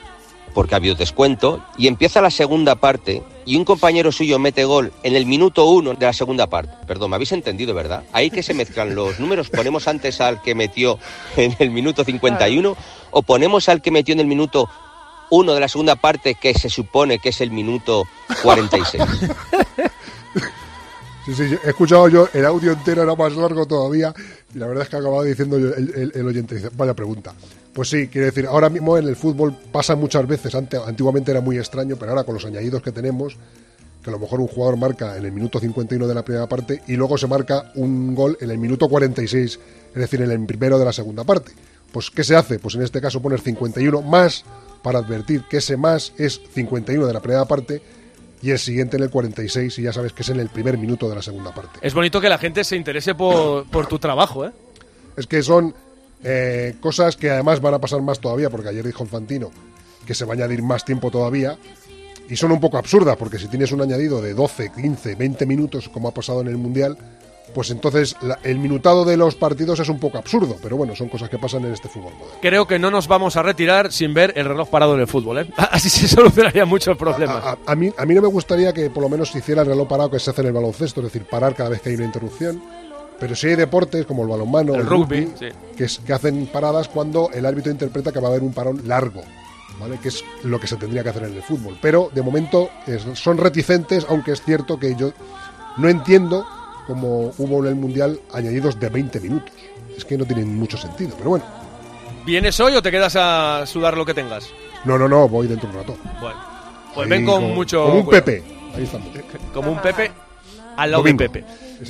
porque 0.53 0.73
ha 0.73 0.77
habido 0.77 0.95
descuento, 0.95 1.61
y 1.77 1.87
empieza 1.87 2.21
la 2.21 2.31
segunda 2.31 2.75
parte 2.75 3.21
y 3.45 3.57
un 3.57 3.65
compañero 3.65 4.13
suyo 4.13 4.39
mete 4.39 4.63
gol 4.63 4.93
en 5.03 5.17
el 5.17 5.25
minuto 5.25 5.65
1 5.65 5.95
de 5.95 6.05
la 6.05 6.13
segunda 6.13 6.47
parte, 6.47 6.71
perdón, 6.87 7.09
me 7.09 7.15
habéis 7.17 7.33
entendido, 7.33 7.73
¿verdad? 7.73 8.03
Ahí 8.13 8.29
que 8.29 8.41
se 8.41 8.53
mezclan 8.53 8.95
los 8.95 9.19
números, 9.19 9.49
ponemos 9.49 9.85
antes 9.89 10.21
al 10.21 10.41
que 10.41 10.55
metió 10.55 10.97
en 11.35 11.53
el 11.59 11.69
minuto 11.69 12.05
51 12.05 12.77
o 13.11 13.21
ponemos 13.21 13.67
al 13.67 13.81
que 13.81 13.91
metió 13.91 14.13
en 14.13 14.21
el 14.21 14.27
minuto 14.27 14.69
1 15.29 15.53
de 15.53 15.59
la 15.59 15.67
segunda 15.67 15.97
parte 15.97 16.35
que 16.35 16.53
se 16.53 16.69
supone 16.69 17.19
que 17.19 17.29
es 17.29 17.41
el 17.41 17.51
minuto 17.51 18.05
46. 18.43 19.03
He 21.29 21.69
escuchado 21.69 22.07
yo, 22.07 22.27
el 22.33 22.43
audio 22.43 22.71
entero 22.71 23.03
era 23.03 23.13
más 23.13 23.35
largo 23.35 23.67
todavía 23.67 24.11
y 24.53 24.57
la 24.57 24.65
verdad 24.65 24.83
es 24.83 24.89
que 24.89 24.95
ha 24.95 24.99
acabado 24.99 25.21
diciendo 25.21 25.59
yo, 25.59 25.69
el, 25.75 26.25
oyente, 26.25 26.69
vaya 26.75 26.95
pregunta. 26.95 27.35
Pues 27.71 27.89
sí, 27.89 28.07
quiere 28.07 28.27
decir, 28.27 28.47
ahora 28.47 28.67
mismo 28.69 28.97
en 28.97 29.07
el 29.07 29.15
fútbol 29.15 29.55
pasa 29.71 29.95
muchas 29.95 30.27
veces, 30.27 30.55
antiguamente 30.55 31.29
era 31.29 31.39
muy 31.41 31.59
extraño, 31.59 31.97
pero 31.97 32.11
ahora 32.11 32.23
con 32.23 32.33
los 32.33 32.45
añadidos 32.45 32.81
que 32.81 32.91
tenemos, 32.91 33.37
que 34.03 34.09
a 34.09 34.11
lo 34.11 34.17
mejor 34.17 34.39
un 34.39 34.47
jugador 34.47 34.77
marca 34.77 35.17
en 35.17 35.25
el 35.25 35.31
minuto 35.31 35.59
51 35.59 36.07
de 36.07 36.15
la 36.15 36.25
primera 36.25 36.49
parte 36.49 36.81
y 36.87 36.95
luego 36.95 37.15
se 37.15 37.27
marca 37.27 37.71
un 37.75 38.15
gol 38.15 38.35
en 38.41 38.49
el 38.49 38.57
minuto 38.57 38.89
46, 38.89 39.59
es 39.93 39.95
decir, 40.01 40.21
en 40.23 40.31
el 40.31 40.45
primero 40.47 40.79
de 40.79 40.85
la 40.85 40.93
segunda 40.93 41.23
parte. 41.23 41.51
Pues, 41.91 42.09
¿qué 42.09 42.23
se 42.23 42.35
hace? 42.35 42.57
Pues 42.57 42.73
en 42.73 42.81
este 42.81 43.01
caso 43.01 43.21
poner 43.21 43.39
51 43.39 44.01
más 44.01 44.45
para 44.81 44.99
advertir 44.99 45.43
que 45.47 45.57
ese 45.57 45.77
más 45.77 46.11
es 46.17 46.41
51 46.53 47.05
de 47.05 47.13
la 47.13 47.19
primera 47.19 47.45
parte 47.45 47.81
y 48.41 48.51
el 48.51 48.59
siguiente 48.59 48.97
en 48.97 49.03
el 49.03 49.09
46 49.09 49.79
y 49.79 49.81
ya 49.83 49.93
sabes 49.93 50.13
que 50.13 50.23
es 50.23 50.29
en 50.29 50.39
el 50.39 50.49
primer 50.49 50.77
minuto 50.77 51.09
de 51.09 51.15
la 51.15 51.21
segunda 51.21 51.53
parte. 51.53 51.79
Es 51.81 51.93
bonito 51.93 52.21
que 52.21 52.29
la 52.29 52.37
gente 52.37 52.63
se 52.63 52.75
interese 52.75 53.15
por, 53.15 53.65
por 53.69 53.87
tu 53.87 53.99
trabajo, 53.99 54.45
¿eh? 54.45 54.51
Es 55.17 55.27
que 55.27 55.43
son 55.43 55.73
eh, 56.23 56.75
cosas 56.79 57.17
que 57.17 57.29
además 57.29 57.61
van 57.61 57.73
a 57.73 57.79
pasar 57.79 58.01
más 58.01 58.19
todavía, 58.19 58.49
porque 58.49 58.69
ayer 58.69 58.85
dijo 58.85 59.03
Infantino 59.03 59.51
que 60.05 60.15
se 60.15 60.25
va 60.25 60.33
a 60.33 60.37
añadir 60.37 60.63
más 60.63 60.85
tiempo 60.85 61.11
todavía, 61.11 61.55
y 62.27 62.35
son 62.35 62.51
un 62.51 62.59
poco 62.59 62.77
absurdas, 62.77 63.15
porque 63.15 63.37
si 63.37 63.47
tienes 63.47 63.71
un 63.71 63.81
añadido 63.81 64.21
de 64.21 64.33
12, 64.33 64.71
15, 64.71 65.13
20 65.13 65.45
minutos, 65.45 65.87
como 65.89 66.07
ha 66.07 66.13
pasado 66.13 66.41
en 66.41 66.47
el 66.47 66.57
Mundial, 66.57 66.97
pues 67.53 67.69
entonces 67.71 68.15
la- 68.21 68.39
el 68.43 68.59
minutado 68.59 69.05
de 69.05 69.17
los 69.17 69.35
partidos 69.35 69.79
es 69.79 69.89
un 69.89 69.99
poco 69.99 70.17
absurdo, 70.17 70.55
pero 70.61 70.77
bueno, 70.77 70.95
son 70.95 71.09
cosas 71.09 71.29
que 71.29 71.37
pasan 71.37 71.65
en 71.65 71.73
este 71.73 71.89
fútbol 71.89 72.13
moderno. 72.13 72.37
Creo 72.41 72.67
que 72.67 72.79
no 72.79 72.91
nos 72.91 73.07
vamos 73.07 73.35
a 73.35 73.43
retirar 73.43 73.91
sin 73.91 74.13
ver 74.13 74.33
el 74.35 74.45
reloj 74.45 74.69
parado 74.69 74.95
en 74.95 75.01
el 75.01 75.07
fútbol, 75.07 75.39
¿eh? 75.39 75.49
Así 75.57 75.89
se 75.89 76.07
solucionaría 76.07 76.65
muchos 76.65 76.97
problemas. 76.97 77.43
A, 77.43 77.57
a 77.65 77.75
mí, 77.75 77.91
a 77.97 78.05
mí 78.05 78.13
no 78.15 78.21
me 78.21 78.27
gustaría 78.27 78.73
que 78.73 78.89
por 78.89 79.03
lo 79.03 79.09
menos 79.09 79.29
se 79.31 79.39
hiciera 79.39 79.61
el 79.61 79.67
reloj 79.67 79.87
parado 79.87 80.09
que 80.11 80.19
se 80.19 80.29
hace 80.29 80.41
en 80.41 80.47
el 80.47 80.53
baloncesto, 80.53 81.01
es 81.01 81.05
decir, 81.05 81.25
parar 81.25 81.55
cada 81.55 81.69
vez 81.69 81.81
que 81.81 81.89
hay 81.89 81.95
una 81.95 82.05
interrupción. 82.05 82.61
Pero 83.19 83.35
sí 83.35 83.47
hay 83.47 83.55
deportes 83.55 84.05
como 84.05 84.23
el 84.23 84.29
balonmano, 84.29 84.75
El 84.75 84.81
el, 84.81 84.87
rugby, 84.87 85.25
rugby, 85.25 85.33
sí. 85.37 85.47
que, 85.75 85.83
es- 85.83 85.99
que 85.99 86.13
hacen 86.13 86.47
paradas 86.47 86.87
cuando 86.87 87.29
el 87.33 87.45
árbitro 87.45 87.69
interpreta 87.71 88.13
que 88.13 88.19
va 88.21 88.27
a 88.27 88.31
haber 88.31 88.43
un 88.43 88.53
parón 88.53 88.81
largo, 88.87 89.21
¿vale? 89.77 89.97
que 90.01 90.07
es 90.07 90.23
lo 90.43 90.57
que 90.57 90.67
se 90.67 90.77
tendría 90.77 91.03
que 91.03 91.09
hacer 91.09 91.23
en 91.23 91.33
el 91.35 91.43
fútbol. 91.43 91.77
Pero 91.81 92.09
de 92.13 92.21
momento 92.21 92.69
es- 92.87 93.05
son 93.19 93.37
reticentes, 93.37 94.05
aunque 94.07 94.31
es 94.31 94.41
cierto 94.41 94.79
que 94.79 94.95
yo 94.95 95.11
no 95.75 95.89
entiendo 95.89 96.45
cómo 96.89 97.31
hubo 97.37 97.59
en 97.61 97.67
el 97.67 97.75
Mundial 97.75 98.19
añadidos 98.33 98.79
de 98.79 98.89
20 98.89 99.19
minutos. 99.19 99.51
Es 99.95 100.03
que 100.03 100.17
no 100.17 100.25
tienen 100.25 100.57
mucho 100.57 100.75
sentido, 100.75 101.13
pero 101.15 101.29
bueno. 101.29 101.45
¿Vienes 102.25 102.59
hoy 102.59 102.73
o 102.75 102.81
te 102.81 102.89
quedas 102.89 103.15
a 103.15 103.63
sudar 103.67 103.95
lo 103.95 104.03
que 104.05 104.15
tengas? 104.15 104.49
No, 104.85 104.97
no, 104.97 105.07
no, 105.07 105.29
voy 105.29 105.45
dentro 105.45 105.69
de 105.69 105.77
un 105.77 105.81
rato. 105.83 105.97
Bueno, 106.19 106.37
pues 106.95 107.05
Ahí 107.05 107.09
ven 107.11 107.25
con 107.27 107.41
como- 107.43 107.53
mucho. 107.53 107.83
Como 107.83 107.95
un 107.99 108.03
cuidado. 108.05 108.25
Pepe. 108.25 108.43
Ahí 108.75 108.83
estamos. 108.83 109.07
Como 109.53 109.71
un 109.71 109.79
Pepe 109.81 110.11
al 110.77 110.89
lado 110.91 111.03
Domingo. 111.03 111.19
de 111.23 111.29
Pepe. 111.29 111.45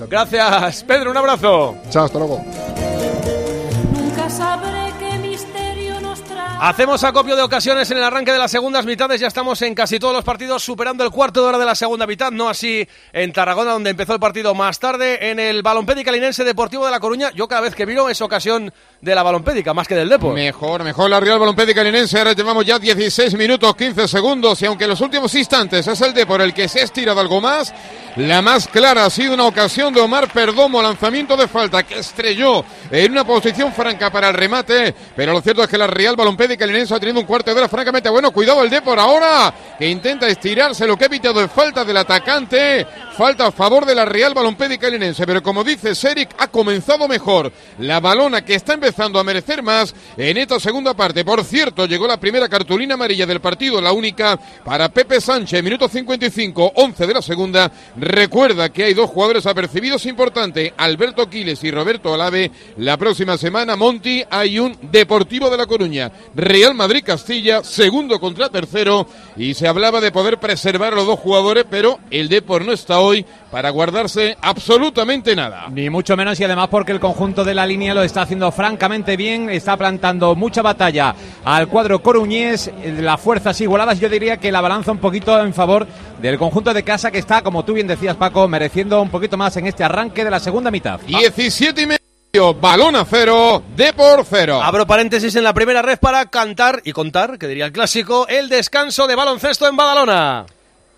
Gracias, 0.10 0.84
Pedro, 0.84 1.12
un 1.12 1.18
abrazo. 1.18 1.76
Chao, 1.90 2.04
hasta 2.06 2.20
luego. 2.20 2.44
Nunca 3.94 4.30
Hacemos 6.62 7.02
acopio 7.06 7.38
de 7.38 7.42
ocasiones 7.42 7.90
en 7.90 8.00
el 8.00 8.04
arranque 8.04 8.34
de 8.34 8.38
las 8.38 8.52
segundas 8.52 8.86
mitades. 8.86 9.22
Ya 9.22 9.28
estamos 9.28 9.62
en 9.62 9.74
casi 9.74 9.98
todos 9.98 10.14
los 10.14 10.26
partidos 10.26 10.62
superando 10.62 11.06
el 11.06 11.10
cuarto 11.10 11.42
de 11.42 11.48
hora 11.48 11.58
de 11.58 11.66
la 11.66 11.74
segunda 11.74 12.06
mitad. 12.06 12.32
No 12.32 12.50
así 12.50 12.86
en 13.14 13.32
Tarragona, 13.32 13.72
donde 13.72 13.92
empezó 13.92 14.14
el 14.14 14.20
partido 14.20 14.54
más 14.54 14.78
tarde. 14.78 15.30
En 15.32 15.40
el 15.40 15.64
Balompédica 15.64 16.12
Linense 16.12 16.44
Deportivo 16.44 16.84
de 16.84 16.92
La 16.92 17.00
Coruña, 17.00 17.32
yo 17.34 17.48
cada 17.48 17.62
vez 17.62 17.76
que 17.76 17.86
miro 17.86 18.10
es 18.10 18.22
ocasión 18.22 18.74
de 19.00 19.16
la 19.16 19.24
Balompédica, 19.24 19.74
más 19.74 19.88
que 19.88 19.96
del 19.96 20.10
Depor. 20.10 20.34
Mejor, 20.34 20.84
mejor 20.84 21.10
la 21.10 21.22
Real 21.22 21.40
Balompédica 21.40 21.82
Linense. 21.82 22.18
Ahora 22.18 22.34
llevamos 22.34 22.66
ya 22.66 22.78
16 22.78 23.36
minutos, 23.36 23.74
15 23.78 24.10
segundos. 24.10 24.62
Y 24.62 24.66
aunque 24.66 24.84
en 24.84 24.90
los 24.90 25.00
últimos 25.00 25.34
instantes 25.36 25.88
es 25.88 26.02
el 26.02 26.14
de 26.14 26.26
por 26.26 26.42
el 26.42 26.54
que 26.54 26.68
se 26.68 26.82
ha 26.82 26.84
estirado 26.84 27.22
algo 27.22 27.40
más, 27.40 27.74
la 28.16 28.42
más 28.42 28.68
clara 28.68 29.06
ha 29.06 29.10
sido 29.10 29.34
una 29.34 29.46
ocasión 29.46 29.94
de 29.94 30.02
Omar 30.02 30.32
Perdomo, 30.32 30.82
lanzamiento 30.82 31.38
de 31.38 31.48
falta 31.48 31.84
que 31.84 32.00
estrelló 32.00 32.66
en 32.92 33.12
una 33.12 33.24
posición 33.24 33.72
franca 33.72 34.12
para 34.12 34.30
el 34.30 34.34
remate. 34.34 34.94
Pero 35.16 35.34
lo 35.34 35.42
cierto 35.42 35.64
es 35.64 35.70
que 35.70 35.78
la 35.78 35.88
Real 35.88 36.16
Balompédica 36.16 36.66
Linense 36.66 36.96
ha 36.96 37.00
tenido 37.00 37.20
un 37.20 37.26
cuarto 37.26 37.54
de 37.54 37.60
hora 37.60 37.70
francamente 37.70 38.10
bueno. 38.10 38.32
Cuidado 38.32 38.64
el 38.64 38.70
de 38.70 38.82
por 38.82 39.00
ahora, 39.00 39.54
que 39.78 39.88
intenta 39.88 40.28
estirarse 40.28 40.88
lo 40.88 40.98
que 40.98 41.06
ha 41.06 41.10
pitado 41.10 41.40
de 41.40 41.48
falta 41.48 41.86
del 41.86 41.98
atacante. 41.98 42.86
Falta 43.18 43.48
a 43.48 43.52
favor 43.52 43.86
de 43.86 43.96
la 43.96 44.06
Real 44.06 44.34
Balompédica 44.34 44.90
Linense. 44.90 45.26
Pero 45.26 45.44
como 45.44 45.64
dice 45.64 45.94
Seric, 45.94 46.30
ha 46.40 46.48
comenzado 46.48 47.08
mejor. 47.08 47.52
La 47.80 48.00
balona 48.00 48.44
que 48.44 48.56
está 48.56 48.74
empezando 48.74 49.20
a 49.20 49.24
merecer 49.24 49.62
más 49.62 49.94
en 50.18 50.38
esta 50.38 50.60
segunda 50.60 50.94
parte. 50.94 51.24
Por 51.24 51.44
cierto, 51.44 51.86
llegó 51.86 52.08
la 52.08 52.20
primera 52.20 52.50
cartulina 52.50 52.96
amarilla 52.96 53.26
del 53.26 53.40
partido, 53.40 53.82
la 53.82 53.92
única 53.92 54.40
para 54.64 54.90
Pepe 54.90 55.22
Sánchez, 55.22 55.64
minuto 55.64 55.88
55, 55.88 56.74
11 56.76 57.08
de 57.08 57.14
la 57.14 57.22
segunda. 57.22 57.72
Recuerda 58.10 58.70
que 58.70 58.86
hay 58.86 58.96
dos 58.96 59.08
jugadores 59.12 59.46
apercibidos 59.46 60.08
importantes, 60.08 60.74
Alberto 60.78 61.30
Quiles 61.30 61.64
y 61.64 61.70
Roberto 61.70 62.12
Alave. 62.12 62.50
La 62.78 62.98
próxima 62.98 63.38
semana, 63.38 63.76
Monti, 63.76 64.24
hay 64.32 64.58
un 64.58 64.76
Deportivo 64.82 65.48
de 65.48 65.58
La 65.58 65.68
Coruña, 65.68 66.12
Real 66.34 66.74
Madrid-Castilla, 66.74 67.64
segundo 67.64 68.20
contra 68.20 68.50
tercero. 68.50 69.06
Y 69.38 69.54
se 69.54 69.68
hablaba 69.68 70.02
de 70.02 70.12
poder 70.12 70.40
preservar 70.40 70.94
a 70.94 70.96
los 70.96 71.06
dos 71.06 71.20
jugadores, 71.20 71.66
pero 71.70 72.00
el 72.10 72.30
Depor 72.30 72.66
no 72.66 72.72
está 72.72 73.00
hoy 73.00 73.28
para 73.52 73.70
guardarse 73.70 74.38
absolutamente 74.42 75.36
nada. 75.36 75.68
Ni 75.72 75.90
mucho 75.90 76.16
menos 76.16 76.40
y 76.40 76.44
además 76.44 76.68
porque 76.70 76.92
el 76.92 77.00
conjunto 77.00 77.44
de 77.44 77.54
la 77.54 77.66
línea 77.66 77.94
lo 77.94 78.04
está 78.04 78.22
haciendo 78.22 78.52
francamente 78.52 79.18
bien, 79.18 79.50
está 79.50 79.78
plantando 79.78 80.36
mucha 80.36 80.62
batalla 80.62 81.16
al 81.44 81.68
cuadro 81.68 82.02
coruñés, 82.02 82.72
las 82.84 83.20
fuerzas 83.20 83.60
igualadas, 83.62 84.00
yo 84.00 84.10
diría 84.10 84.38
que 84.38 84.52
la 84.52 84.62
balanza 84.62 84.92
un 84.92 85.00
poquito 85.00 85.40
en 85.40 85.54
favor 85.54 85.88
del 86.22 86.38
conjunto 86.38 86.74
de 86.74 86.84
casa 86.84 87.12
que 87.12 87.20
está, 87.20 87.42
como 87.42 87.64
tú 87.64 87.74
bien 87.74 87.88
decías 87.88 88.16
Paco, 88.16 88.48
mereciendo 88.48 89.02
un 89.02 89.10
poquito 89.10 89.38
más 89.38 89.56
en 89.58 89.68
este 89.68 89.84
arranque 89.84 90.24
de 90.24 90.32
la 90.32 90.40
segunda 90.40 90.72
mitad. 90.72 91.00
17 91.02 91.82
y 91.82 91.86
medio, 91.86 92.54
balón 92.54 92.96
a 92.96 93.06
cero, 93.06 93.64
de 93.76 93.94
por 93.94 94.26
cero. 94.26 94.62
Abro 94.62 94.86
paréntesis 94.86 95.36
en 95.36 95.44
la 95.44 95.54
primera 95.54 95.82
red 95.82 95.98
para 96.00 96.26
cantar 96.28 96.82
y 96.84 96.92
contar, 96.92 97.38
que 97.38 97.48
diría 97.48 97.66
el 97.66 97.72
clásico, 97.72 98.28
el 98.28 98.50
descanso 98.50 99.08
de 99.08 99.16
baloncesto 99.16 99.68
en 99.68 99.76
Badalona. 99.76 100.46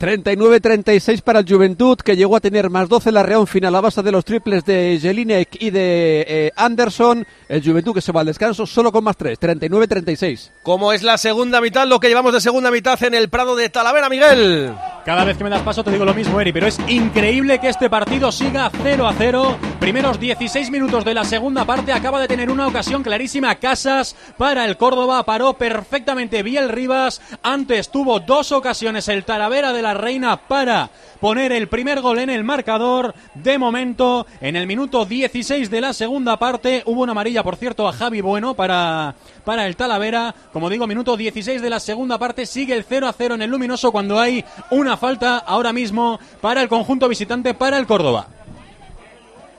39-36 0.01 1.21
para 1.21 1.41
el 1.41 1.45
Juventud, 1.47 1.95
que 1.95 2.15
llegó 2.15 2.35
a 2.35 2.39
tener 2.39 2.71
más 2.71 2.89
12 2.89 3.11
la 3.11 3.21
Reón 3.21 3.45
final 3.45 3.75
a 3.75 3.81
base 3.81 4.01
de 4.01 4.11
los 4.11 4.25
triples 4.25 4.65
de 4.65 4.97
Jelinek 4.99 5.61
y 5.61 5.69
de 5.69 6.25
eh, 6.27 6.51
Anderson. 6.55 7.23
El 7.47 7.63
Juventud 7.63 7.93
que 7.93 8.01
se 8.01 8.11
va 8.11 8.21
al 8.21 8.25
descanso 8.25 8.65
solo 8.65 8.91
con 8.91 9.03
más 9.03 9.15
3, 9.15 9.39
39-36. 9.39 10.49
¿Cómo 10.63 10.91
es 10.91 11.03
la 11.03 11.19
segunda 11.19 11.61
mitad? 11.61 11.85
Lo 11.85 11.99
que 11.99 12.07
llevamos 12.07 12.33
de 12.33 12.41
segunda 12.41 12.71
mitad 12.71 13.01
en 13.03 13.13
el 13.13 13.29
Prado 13.29 13.55
de 13.55 13.69
Talavera, 13.69 14.09
Miguel. 14.09 14.73
Cada 15.05 15.23
vez 15.23 15.37
que 15.37 15.43
me 15.43 15.49
das 15.51 15.61
paso 15.61 15.83
te 15.83 15.91
digo 15.91 16.05
lo 16.05 16.15
mismo, 16.15 16.41
Eri, 16.41 16.51
pero 16.51 16.65
es 16.65 16.79
increíble 16.87 17.59
que 17.59 17.69
este 17.69 17.89
partido 17.89 18.31
siga 18.31 18.71
0 18.81 19.07
a 19.07 19.13
0. 19.13 19.57
Primeros 19.79 20.19
16 20.19 20.69
minutos 20.71 21.05
de 21.05 21.13
la 21.13 21.25
segunda 21.25 21.65
parte 21.65 21.91
acaba 21.91 22.19
de 22.19 22.27
tener 22.27 22.49
una 22.49 22.67
ocasión 22.67 23.03
clarísima 23.03 23.55
Casas 23.55 24.15
para 24.37 24.65
el 24.65 24.77
Córdoba, 24.77 25.23
paró 25.23 25.53
perfectamente 25.53 26.43
Biel 26.43 26.69
Rivas. 26.69 27.21
Antes 27.41 27.89
tuvo 27.89 28.19
dos 28.19 28.51
ocasiones 28.51 29.07
el 29.07 29.25
Talavera 29.25 29.73
de 29.73 29.81
la 29.81 29.90
Reina 29.93 30.47
para 30.47 30.89
poner 31.19 31.51
el 31.51 31.67
primer 31.67 32.01
gol 32.01 32.19
en 32.19 32.29
el 32.29 32.43
marcador. 32.43 33.13
De 33.33 33.57
momento, 33.57 34.25
en 34.39 34.55
el 34.55 34.67
minuto 34.67 35.05
16 35.05 35.69
de 35.69 35.81
la 35.81 35.93
segunda 35.93 36.37
parte, 36.37 36.83
hubo 36.85 37.01
una 37.01 37.11
amarilla, 37.11 37.43
por 37.43 37.55
cierto, 37.55 37.87
a 37.87 37.93
Javi 37.93 38.21
Bueno 38.21 38.53
para, 38.53 39.15
para 39.45 39.67
el 39.67 39.75
Talavera. 39.75 40.33
Como 40.51 40.69
digo, 40.69 40.87
minuto 40.87 41.15
16 41.15 41.61
de 41.61 41.69
la 41.69 41.79
segunda 41.79 42.17
parte, 42.17 42.45
sigue 42.45 42.73
el 42.73 42.83
0 42.83 43.07
a 43.07 43.13
0 43.13 43.35
en 43.35 43.41
el 43.41 43.49
Luminoso 43.49 43.91
cuando 43.91 44.19
hay 44.19 44.43
una 44.71 44.97
falta 44.97 45.37
ahora 45.37 45.73
mismo 45.73 46.19
para 46.41 46.61
el 46.61 46.69
conjunto 46.69 47.07
visitante, 47.07 47.53
para 47.53 47.77
el 47.77 47.85
Córdoba. 47.85 48.27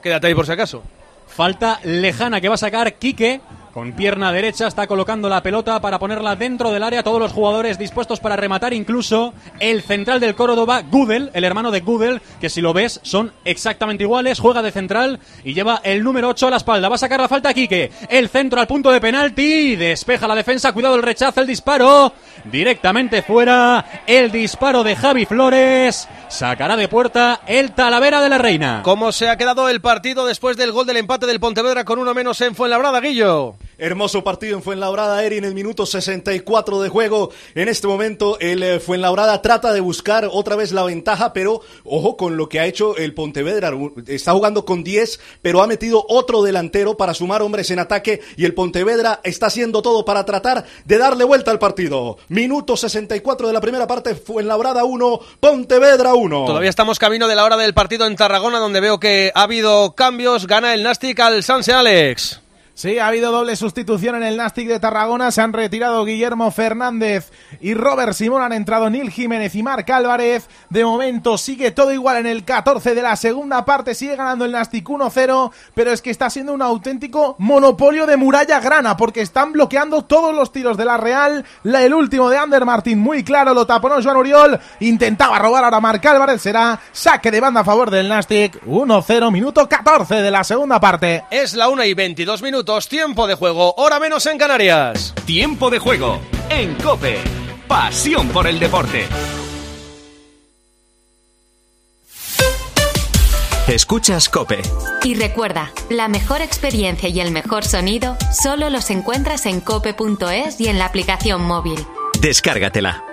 Quédate 0.01 0.27
ahí 0.27 0.35
por 0.35 0.45
si 0.45 0.51
acaso. 0.51 0.83
Falta 1.27 1.79
lejana 1.83 2.41
que 2.41 2.49
va 2.49 2.55
a 2.55 2.57
sacar 2.57 2.93
Quique. 2.95 3.41
Con 3.73 3.93
pierna 3.93 4.31
derecha 4.31 4.67
está 4.67 4.85
colocando 4.85 5.27
la 5.29 5.41
pelota 5.41 5.81
para 5.81 5.97
ponerla 5.97 6.35
dentro 6.35 6.71
del 6.71 6.83
área. 6.83 7.01
Todos 7.01 7.19
los 7.19 7.31
jugadores 7.31 7.79
dispuestos 7.79 8.19
para 8.19 8.35
rematar, 8.35 8.71
incluso 8.71 9.33
el 9.59 9.81
central 9.81 10.19
del 10.19 10.35
Córdoba, 10.35 10.83
Gudel, 10.83 11.31
el 11.33 11.43
hermano 11.43 11.71
de 11.71 11.79
Gudel, 11.79 12.21
que 12.39 12.51
si 12.51 12.61
lo 12.61 12.71
ves 12.71 12.99
son 13.01 13.33
exactamente 13.45 14.03
iguales. 14.03 14.39
Juega 14.39 14.61
de 14.61 14.71
central 14.71 15.19
y 15.43 15.55
lleva 15.55 15.81
el 15.83 16.03
número 16.03 16.29
8 16.29 16.45
a 16.45 16.49
la 16.51 16.57
espalda. 16.57 16.87
Va 16.87 16.95
a 16.95 16.99
sacar 16.99 17.19
la 17.19 17.27
falta 17.27 17.51
Quique. 17.51 17.91
El 18.09 18.29
centro 18.29 18.59
al 18.59 18.67
punto 18.67 18.91
de 18.91 19.01
penalti. 19.01 19.75
Despeja 19.75 20.27
la 20.27 20.35
defensa. 20.35 20.71
Cuidado 20.71 20.93
el 20.93 21.01
rechazo, 21.01 21.41
el 21.41 21.47
disparo. 21.47 22.13
Directamente 22.45 23.23
fuera. 23.23 24.03
El 24.05 24.31
disparo 24.31 24.83
de 24.83 24.95
Javi 24.95 25.25
Flores. 25.25 26.07
Sacará 26.27 26.75
de 26.75 26.87
puerta 26.87 27.41
el 27.47 27.71
Talavera 27.71 28.21
de 28.21 28.29
la 28.29 28.37
Reina. 28.37 28.81
¿Cómo 28.83 29.11
se 29.11 29.29
ha 29.29 29.37
quedado 29.37 29.67
el 29.67 29.81
partido 29.81 30.27
después 30.27 30.57
del 30.57 30.71
gol 30.71 30.85
del 30.85 30.97
empate 30.97 31.25
del 31.25 31.39
Pontevedra 31.39 31.85
con 31.85 31.97
uno 31.97 32.13
menos 32.13 32.39
en 32.41 32.53
Fuenlabrada, 32.53 33.01
Guillo? 33.01 33.55
Hermoso 33.77 34.23
partido 34.23 34.55
en 34.55 34.63
Fuenlabrada, 34.63 35.23
Eri, 35.23 35.37
en 35.37 35.45
el 35.45 35.53
minuto 35.53 35.85
64 35.85 36.81
de 36.81 36.89
juego. 36.89 37.31
En 37.55 37.67
este 37.67 37.87
momento, 37.87 38.37
el 38.39 38.61
eh, 38.63 38.79
Fuenlabrada 38.79 39.41
trata 39.41 39.73
de 39.73 39.79
buscar 39.79 40.29
otra 40.31 40.55
vez 40.55 40.71
la 40.71 40.83
ventaja, 40.83 41.33
pero 41.33 41.61
ojo 41.83 42.15
con 42.17 42.37
lo 42.37 42.49
que 42.49 42.59
ha 42.59 42.65
hecho 42.65 42.95
el 42.97 43.13
Pontevedra. 43.13 43.71
Está 44.07 44.33
jugando 44.33 44.65
con 44.65 44.83
10, 44.83 45.19
pero 45.41 45.61
ha 45.61 45.67
metido 45.67 46.05
otro 46.07 46.43
delantero 46.43 46.97
para 46.97 47.13
sumar 47.13 47.41
hombres 47.41 47.71
en 47.71 47.79
ataque 47.79 48.21
y 48.37 48.45
el 48.45 48.53
Pontevedra 48.53 49.19
está 49.23 49.47
haciendo 49.47 49.81
todo 49.81 50.05
para 50.05 50.25
tratar 50.25 50.65
de 50.85 50.97
darle 50.97 51.23
vuelta 51.23 51.51
al 51.51 51.59
partido. 51.59 52.17
Minuto 52.29 52.77
64 52.77 53.47
de 53.47 53.53
la 53.53 53.61
primera 53.61 53.87
parte, 53.87 54.15
Fuenlabrada 54.15 54.83
1, 54.83 55.19
Pontevedra 55.39 56.13
1. 56.13 56.45
Todavía 56.45 56.69
estamos 56.69 56.99
camino 56.99 57.27
de 57.27 57.35
la 57.35 57.43
hora 57.43 57.57
del 57.57 57.73
partido 57.73 58.05
en 58.05 58.15
Tarragona, 58.15 58.59
donde 58.59 58.81
veo 58.81 58.99
que 58.99 59.31
ha 59.33 59.43
habido 59.43 59.93
cambios. 59.95 60.47
Gana 60.47 60.73
el 60.73 60.83
Nastic 60.83 61.19
al 61.19 61.43
Sanse 61.43 61.73
Alex. 61.73 62.42
Sí, 62.75 62.97
ha 62.97 63.05
habido 63.05 63.31
doble 63.31 63.55
sustitución 63.55 64.15
en 64.15 64.23
el 64.23 64.35
Nastic 64.35 64.67
de 64.67 64.79
Tarragona. 64.79 65.29
Se 65.29 65.41
han 65.41 65.53
retirado 65.53 66.03
Guillermo 66.05 66.49
Fernández 66.49 67.31
y 67.61 67.75
Robert 67.75 68.13
Simón. 68.13 68.41
Han 68.41 68.51
entrado 68.51 68.89
Nil 68.89 69.11
Jiménez 69.11 69.53
y 69.53 69.61
Marc 69.61 69.87
Álvarez. 69.91 70.49
De 70.71 70.83
momento 70.83 71.37
sigue 71.37 71.69
todo 71.69 71.93
igual 71.93 72.17
en 72.17 72.25
el 72.25 72.43
14 72.43 72.95
de 72.95 73.03
la 73.03 73.15
segunda 73.15 73.63
parte. 73.63 73.93
Sigue 73.93 74.15
ganando 74.15 74.45
el 74.45 74.53
Nastic 74.53 74.89
1-0. 74.89 75.51
Pero 75.75 75.91
es 75.91 76.01
que 76.01 76.09
está 76.09 76.31
siendo 76.31 76.51
un 76.51 76.63
auténtico 76.63 77.35
monopolio 77.37 78.07
de 78.07 78.17
muralla 78.17 78.59
grana. 78.59 78.97
Porque 78.97 79.21
están 79.21 79.51
bloqueando 79.51 80.01
todos 80.01 80.33
los 80.33 80.51
tiros 80.51 80.75
de 80.75 80.85
la 80.85 80.97
Real. 80.97 81.45
El 81.63 81.93
último 81.93 82.27
de 82.31 82.39
Ander 82.39 82.65
Martín, 82.65 82.97
muy 82.97 83.23
claro. 83.23 83.53
Lo 83.53 83.67
taponó 83.67 84.01
Joan 84.01 84.17
Uriol. 84.17 84.59
Intentaba 84.79 85.37
robar 85.37 85.63
ahora 85.63 85.79
Marc 85.79 86.03
Álvarez. 86.07 86.41
Será 86.41 86.79
saque 86.91 87.29
de 87.29 87.39
banda 87.39 87.61
a 87.61 87.65
favor 87.65 87.91
del 87.91 88.09
Nastic. 88.09 88.63
1-0, 88.65 89.31
minuto 89.31 89.69
14 89.69 90.15
de 90.15 90.31
la 90.31 90.43
segunda 90.43 90.79
parte. 90.79 91.25
Es 91.29 91.53
la 91.53 91.69
1 91.69 91.83
y 91.83 91.93
22 91.93 92.41
minutos. 92.63 92.87
Tiempo 92.87 93.27
de 93.27 93.35
juego. 93.35 93.73
Hora 93.75 93.99
menos 93.99 94.25
en 94.25 94.37
Canarias. 94.37 95.13
Tiempo 95.25 95.69
de 95.69 95.79
juego 95.79 96.19
en 96.49 96.75
Cope. 96.75 97.17
Pasión 97.67 98.29
por 98.29 98.47
el 98.47 98.59
deporte. 98.59 99.05
Escuchas 103.67 104.29
Cope. 104.29 104.61
Y 105.03 105.15
recuerda, 105.15 105.71
la 105.89 106.07
mejor 106.07 106.41
experiencia 106.41 107.09
y 107.09 107.19
el 107.19 107.31
mejor 107.31 107.63
sonido 107.63 108.17
solo 108.31 108.69
los 108.69 108.89
encuentras 108.89 109.45
en 109.45 109.61
cope.es 109.61 110.59
y 110.59 110.67
en 110.67 110.79
la 110.79 110.85
aplicación 110.85 111.41
móvil. 111.41 111.79
Descárgatela. 112.19 113.12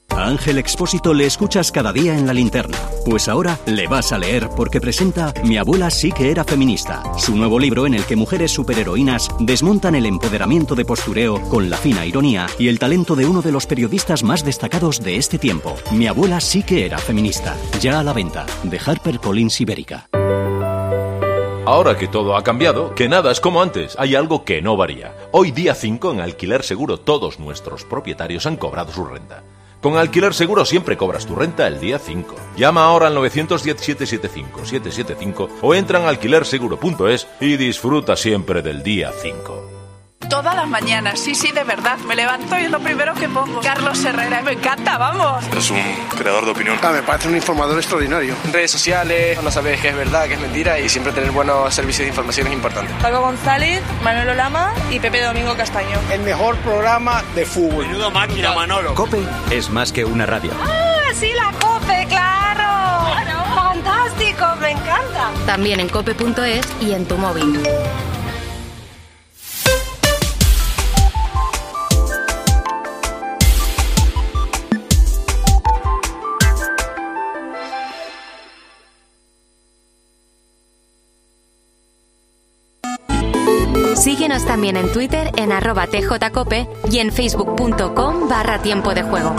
A 0.15 0.27
Ángel 0.27 0.57
Expósito 0.57 1.13
le 1.13 1.25
escuchas 1.25 1.71
cada 1.71 1.93
día 1.93 2.17
en 2.17 2.27
la 2.27 2.33
linterna. 2.33 2.77
Pues 3.05 3.27
ahora 3.27 3.57
le 3.65 3.87
vas 3.87 4.11
a 4.11 4.17
leer 4.17 4.49
porque 4.55 4.81
presenta 4.81 5.33
Mi 5.43 5.57
abuela 5.57 5.89
sí 5.89 6.11
que 6.11 6.29
era 6.29 6.43
feminista, 6.43 7.01
su 7.17 7.35
nuevo 7.35 7.59
libro 7.59 7.87
en 7.87 7.93
el 7.93 8.05
que 8.05 8.15
mujeres 8.15 8.51
superheroínas 8.51 9.29
desmontan 9.39 9.95
el 9.95 10.05
empoderamiento 10.05 10.75
de 10.75 10.85
postureo 10.85 11.41
con 11.49 11.69
la 11.69 11.77
fina 11.77 12.05
ironía 12.05 12.47
y 12.59 12.67
el 12.67 12.77
talento 12.77 13.15
de 13.15 13.25
uno 13.25 13.41
de 13.41 13.51
los 13.51 13.65
periodistas 13.65 14.23
más 14.23 14.43
destacados 14.45 15.01
de 15.01 15.17
este 15.17 15.39
tiempo. 15.39 15.75
Mi 15.91 16.07
abuela 16.07 16.39
sí 16.41 16.61
que 16.63 16.85
era 16.85 16.97
feminista. 16.97 17.55
Ya 17.79 17.99
a 17.99 18.03
la 18.03 18.13
venta, 18.13 18.45
de 18.63 18.79
HarperCollins 18.79 19.61
Ibérica. 19.61 20.07
Ahora 21.65 21.97
que 21.97 22.07
todo 22.07 22.35
ha 22.35 22.43
cambiado, 22.43 22.93
que 22.95 23.07
nada 23.07 23.31
es 23.31 23.39
como 23.39 23.61
antes, 23.61 23.95
hay 23.97 24.15
algo 24.15 24.43
que 24.43 24.61
no 24.61 24.75
varía. 24.75 25.15
Hoy 25.31 25.51
día 25.51 25.73
5 25.73 26.11
en 26.11 26.19
Alquiler 26.19 26.63
Seguro 26.63 26.99
todos 26.99 27.39
nuestros 27.39 27.85
propietarios 27.85 28.45
han 28.45 28.57
cobrado 28.57 28.91
su 28.91 29.05
renta. 29.05 29.43
Con 29.81 29.97
Alquiler 29.97 30.33
Seguro 30.35 30.63
siempre 30.63 30.95
cobras 30.95 31.25
tu 31.25 31.35
renta 31.35 31.67
el 31.67 31.79
día 31.79 31.97
5. 31.97 32.35
Llama 32.55 32.85
ahora 32.85 33.07
al 33.07 33.17
910-775-775 33.17 35.49
o 35.61 35.73
entra 35.73 35.99
en 35.99 36.05
alquilerseguro.es 36.05 37.27
y 37.39 37.57
disfruta 37.57 38.15
siempre 38.15 38.61
del 38.61 38.83
día 38.83 39.11
5. 39.11 39.70
Todas 40.31 40.55
las 40.55 40.65
mañanas, 40.69 41.19
sí, 41.19 41.35
sí, 41.35 41.51
de 41.51 41.65
verdad. 41.65 41.97
Me 42.07 42.15
levanto 42.15 42.57
y 42.57 42.63
es 42.63 42.71
lo 42.71 42.79
primero 42.79 43.13
que 43.15 43.27
pongo. 43.27 43.59
Carlos 43.59 44.01
Herrera, 44.01 44.41
me 44.41 44.53
encanta, 44.53 44.97
vamos. 44.97 45.43
Es 45.53 45.69
un 45.69 45.81
creador 46.17 46.45
de 46.45 46.51
opinión. 46.51 46.79
Ah, 46.81 46.91
me 46.93 47.03
parece 47.03 47.27
un 47.27 47.35
informador 47.35 47.77
extraordinario. 47.77 48.33
Redes 48.49 48.71
sociales, 48.71 49.43
no 49.43 49.51
sabes 49.51 49.81
qué 49.81 49.89
es 49.89 49.95
verdad, 49.97 50.29
qué 50.29 50.35
es 50.35 50.39
mentira 50.39 50.79
y 50.79 50.87
siempre 50.87 51.11
tener 51.11 51.31
buenos 51.31 51.73
servicios 51.73 52.05
de 52.05 52.11
información 52.11 52.47
es 52.47 52.53
importante. 52.53 52.93
Paco 53.01 53.19
González, 53.19 53.83
Manolo 54.05 54.33
Lama 54.33 54.73
y 54.89 55.01
Pepe 55.01 55.21
Domingo 55.21 55.53
Castaño. 55.57 55.99
El 56.09 56.21
mejor 56.21 56.55
programa 56.59 57.21
de 57.35 57.45
fútbol. 57.45 57.87
Menudo 57.87 58.09
máquina, 58.09 58.53
Manolo. 58.53 58.95
Cope 58.95 59.21
es 59.49 59.69
más 59.69 59.91
que 59.91 60.05
una 60.05 60.25
radio. 60.25 60.51
¡Ah, 60.63 61.11
sí, 61.13 61.29
la 61.35 61.51
COPE, 61.59 62.07
claro! 62.07 63.15
¡Fantástico, 63.53 64.45
me 64.61 64.71
encanta! 64.71 65.29
También 65.45 65.81
en 65.81 65.89
cope.es 65.89 66.65
y 66.79 66.93
en 66.93 67.05
tu 67.05 67.17
móvil. 67.17 67.61
Síguenos 84.41 84.45
también 84.45 84.77
en 84.77 84.91
Twitter 84.91 85.31
en 85.37 85.51
arroba 85.51 85.87
tjcope 85.87 86.67
y 86.89 86.99
en 86.99 87.11
facebook.com 87.11 88.27
barra 88.27 88.59
tiempo 88.59 88.93
de 88.93 89.03
juego. 89.03 89.35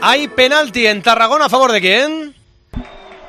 Hay 0.00 0.28
penalti 0.28 0.86
en 0.86 1.02
Tarragona 1.02 1.46
a 1.46 1.48
favor 1.48 1.72
de 1.72 1.80
quién? 1.80 2.34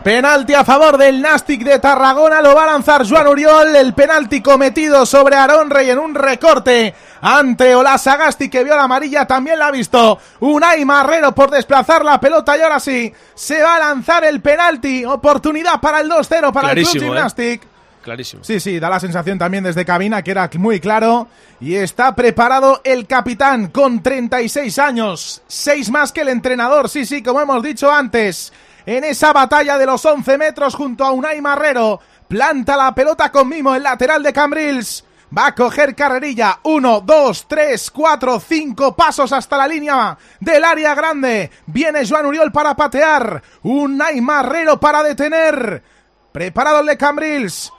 Penalti 0.03 0.53
a 0.53 0.63
favor 0.63 0.97
del 0.97 1.21
Nastic 1.21 1.63
de 1.63 1.79
Tarragona, 1.79 2.41
lo 2.41 2.55
va 2.55 2.63
a 2.63 2.67
lanzar 2.67 3.07
Joan 3.07 3.27
Uriol, 3.27 3.75
el 3.75 3.93
penalti 3.93 4.41
cometido 4.41 5.05
sobre 5.05 5.35
Aaron 5.35 5.69
Rey 5.69 5.89
en 5.89 5.99
un 5.99 6.15
recorte 6.15 6.95
ante 7.21 7.75
Olasagasti 7.75 8.49
que 8.49 8.63
vio 8.63 8.77
la 8.77 8.83
amarilla, 8.83 9.27
también 9.27 9.59
la 9.59 9.67
ha 9.67 9.71
visto 9.71 10.19
Unai 10.39 10.85
Marrero 10.85 11.35
por 11.35 11.51
desplazar 11.51 12.05
la 12.05 12.17
pelota 12.19 12.57
y 12.57 12.61
ahora 12.61 12.79
sí, 12.79 13.13
se 13.35 13.61
va 13.61 13.75
a 13.75 13.79
lanzar 13.79 14.23
el 14.23 14.41
penalti, 14.41 15.03
oportunidad 15.03 15.81
para 15.81 15.99
el 15.99 16.09
2-0 16.09 16.53
para 16.53 16.71
el 16.71 16.87
Club 16.87 17.13
¿eh? 17.13 17.59
Clarísimo. 18.01 18.43
Sí, 18.43 18.59
sí, 18.59 18.79
da 18.79 18.89
la 18.89 18.99
sensación 18.99 19.37
también 19.37 19.63
desde 19.63 19.85
cabina 19.85 20.21
que 20.21 20.31
era 20.31 20.49
muy 20.57 20.79
claro. 20.79 21.27
Y 21.59 21.75
está 21.75 22.15
preparado 22.15 22.81
el 22.83 23.07
capitán 23.07 23.67
con 23.67 24.01
36 24.01 24.79
años. 24.79 25.41
Seis 25.47 25.89
más 25.91 26.11
que 26.11 26.21
el 26.21 26.29
entrenador, 26.29 26.89
sí, 26.89 27.05
sí, 27.05 27.21
como 27.21 27.41
hemos 27.41 27.61
dicho 27.61 27.91
antes. 27.91 28.53
En 28.85 29.03
esa 29.03 29.33
batalla 29.33 29.77
de 29.77 29.85
los 29.85 30.03
11 30.05 30.37
metros 30.37 30.75
junto 30.75 31.03
a 31.03 31.11
Unai 31.11 31.41
Marrero. 31.41 31.99
Planta 32.27 32.77
la 32.77 32.93
pelota 32.95 33.31
con 33.31 33.49
mimo 33.49 33.75
el 33.75 33.83
lateral 33.83 34.23
de 34.23 34.33
Cambrils. 34.33 35.03
Va 35.35 35.47
a 35.47 35.55
coger 35.55 35.93
carrerilla. 35.93 36.59
Uno, 36.63 37.01
dos, 37.01 37.45
tres, 37.47 37.91
cuatro, 37.91 38.39
cinco 38.39 38.95
pasos 38.95 39.31
hasta 39.31 39.57
la 39.57 39.67
línea 39.67 40.17
del 40.39 40.63
área 40.63 40.95
grande. 40.95 41.51
Viene 41.67 42.07
Joan 42.07 42.25
Uriol 42.25 42.51
para 42.51 42.75
patear. 42.75 43.43
Unai 43.61 44.21
Marrero 44.21 44.79
para 44.79 45.03
detener. 45.03 45.83
Preparado 46.31 46.79
el 46.79 46.87
de 46.87 46.97
Cambrils. 46.97 47.71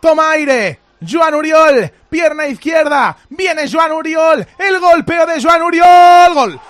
Toma 0.00 0.30
aire. 0.30 0.80
Joan 1.00 1.34
Uriol, 1.34 1.92
pierna 2.08 2.46
izquierda. 2.46 3.16
Viene 3.28 3.70
Joan 3.70 3.92
Uriol. 3.92 4.46
El 4.58 4.80
golpeo 4.80 5.26
de 5.26 5.42
Joan 5.42 5.62
Uriol. 5.62 6.34
Gol. 6.34 6.60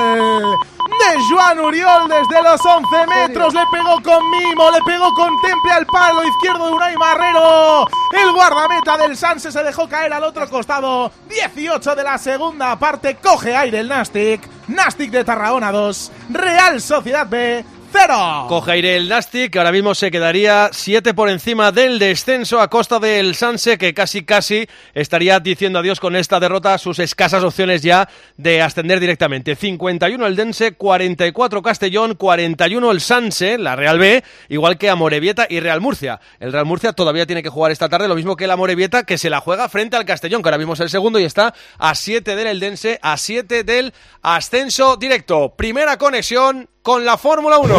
Gol 0.00 0.58
de 0.98 1.22
Joan 1.30 1.60
Uriol 1.60 2.08
desde 2.08 2.42
los 2.42 2.64
11 2.64 3.06
metros. 3.06 3.54
Le 3.54 3.64
pegó 3.70 4.02
con 4.02 4.30
mimo, 4.30 4.70
le 4.70 4.80
pegó 4.82 5.14
con 5.14 5.30
temple 5.42 5.72
al 5.72 5.86
palo 5.86 6.24
izquierdo 6.24 6.66
de 6.66 6.72
Unai 6.72 6.96
Marrero. 6.96 7.86
El 8.12 8.32
guardameta 8.32 8.96
del 8.96 9.16
Sanse 9.16 9.52
se 9.52 9.62
dejó 9.62 9.88
caer 9.88 10.12
al 10.12 10.24
otro 10.24 10.48
costado. 10.48 11.10
18 11.28 11.94
de 11.94 12.02
la 12.02 12.18
segunda 12.18 12.78
parte. 12.78 13.16
Coge 13.16 13.54
aire 13.56 13.80
el 13.80 13.88
Nastic. 13.88 14.53
Nastic 14.68 15.10
de 15.10 15.24
Tarragona 15.24 15.70
2. 15.72 16.12
Real 16.30 16.80
Sociedad 16.80 17.26
B 17.26 17.64
0. 17.96 18.46
Coge 18.48 18.72
aire 18.72 18.96
el 18.96 19.08
Nastic, 19.08 19.52
que 19.52 19.58
ahora 19.58 19.70
mismo 19.70 19.94
se 19.94 20.10
quedaría 20.10 20.68
7 20.72 21.14
por 21.14 21.28
encima 21.28 21.70
del 21.70 22.00
descenso 22.00 22.60
a 22.60 22.68
costa 22.68 22.98
del 22.98 23.36
Sanse, 23.36 23.78
que 23.78 23.94
casi 23.94 24.24
casi 24.24 24.66
estaría 24.94 25.38
diciendo 25.38 25.78
adiós 25.78 26.00
con 26.00 26.16
esta 26.16 26.40
derrota 26.40 26.76
sus 26.78 26.98
escasas 26.98 27.44
opciones 27.44 27.82
ya 27.82 28.08
de 28.36 28.62
ascender 28.62 28.98
directamente. 28.98 29.54
51 29.54 30.26
el 30.26 30.34
Dense, 30.34 30.72
44 30.72 31.62
Castellón, 31.62 32.16
41 32.16 32.90
el 32.90 33.00
Sanse, 33.00 33.58
la 33.58 33.76
Real 33.76 34.00
B, 34.00 34.24
igual 34.48 34.76
que 34.76 34.90
Amorebieta 34.90 35.46
y 35.48 35.60
Real 35.60 35.80
Murcia. 35.80 36.20
El 36.40 36.52
Real 36.52 36.66
Murcia 36.66 36.94
todavía 36.94 37.26
tiene 37.26 37.44
que 37.44 37.48
jugar 37.48 37.70
esta 37.70 37.88
tarde, 37.88 38.08
lo 38.08 38.16
mismo 38.16 38.34
que 38.34 38.44
el 38.44 38.50
Amorebieta, 38.50 39.04
que 39.04 39.18
se 39.18 39.30
la 39.30 39.38
juega 39.38 39.68
frente 39.68 39.96
al 39.96 40.04
Castellón, 40.04 40.42
que 40.42 40.48
ahora 40.48 40.58
mismo 40.58 40.74
es 40.74 40.80
el 40.80 40.90
segundo 40.90 41.20
y 41.20 41.24
está 41.24 41.54
a 41.78 41.94
7 41.94 42.34
del 42.34 42.48
Eldense, 42.48 42.98
a 43.02 43.16
7 43.16 43.62
del 43.62 43.94
ascenso 44.20 44.96
directo. 44.96 45.54
Primera 45.56 45.96
conexión 45.96 46.68
con 46.84 47.02
la 47.02 47.16
Fórmula 47.16 47.58
1. 47.60 47.74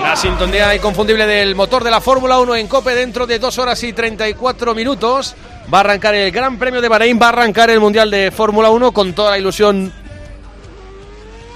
La 0.00 0.14
sintonía 0.14 0.72
inconfundible 0.76 1.26
del 1.26 1.56
motor 1.56 1.82
de 1.82 1.90
la 1.90 2.00
Fórmula 2.00 2.38
1 2.38 2.54
en 2.54 2.68
Cope 2.68 2.94
dentro 2.94 3.26
de 3.26 3.40
2 3.40 3.58
horas 3.58 3.82
y 3.82 3.92
34 3.92 4.76
minutos. 4.76 5.34
Va 5.74 5.78
a 5.78 5.80
arrancar 5.80 6.14
el 6.14 6.30
Gran 6.30 6.56
Premio 6.56 6.80
de 6.80 6.88
Bahrein, 6.88 7.18
va 7.20 7.26
a 7.26 7.30
arrancar 7.30 7.70
el 7.70 7.80
Mundial 7.80 8.08
de 8.08 8.30
Fórmula 8.30 8.70
1 8.70 8.92
con 8.92 9.12
toda 9.12 9.32
la 9.32 9.38
ilusión, 9.38 9.92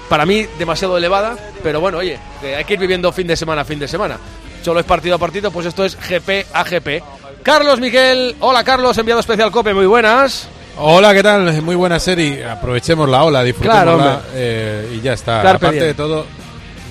para 0.09 0.27
mí, 0.27 0.45
demasiado 0.59 0.99
elevada. 0.99 1.37
Pero 1.63 1.81
bueno, 1.81 1.99
oye, 1.99 2.19
hay 2.43 2.65
que 2.65 2.73
ir 2.75 2.81
viviendo 2.81 3.13
fin 3.13 3.29
de 3.29 3.37
semana 3.37 3.61
a 3.61 3.65
fin 3.65 3.79
de 3.79 3.87
semana. 3.87 4.19
Solo 4.61 4.81
es 4.81 4.87
partido 4.87 5.15
a 5.15 5.19
partido, 5.19 5.53
pues 5.53 5.67
esto 5.67 5.85
es 5.85 5.97
GP 5.97 6.47
a 6.53 6.65
GP. 6.65 7.18
Carlos 7.43 7.81
Miguel, 7.81 8.37
hola 8.41 8.65
Carlos, 8.65 8.97
enviado 8.99 9.21
especial 9.21 9.51
Cope, 9.51 9.73
muy 9.75 9.87
buenas. 9.87 10.49
Hola, 10.77 11.13
¿qué 11.15 11.23
tal? 11.23 11.61
Muy 11.63 11.75
buena 11.77 11.99
serie. 11.99 12.45
Aprovechemos 12.45 13.09
la 13.09 13.25
ola, 13.25 13.43
disfrutémosla 13.43 13.95
Claro, 13.95 14.23
eh, 14.35 14.97
y 14.97 15.01
ya 15.01 15.15
está. 15.15 15.43
Carpe 15.43 15.67
Aparte 15.67 15.77
diem. 15.77 15.87
de 15.89 15.95
todo, 15.95 16.27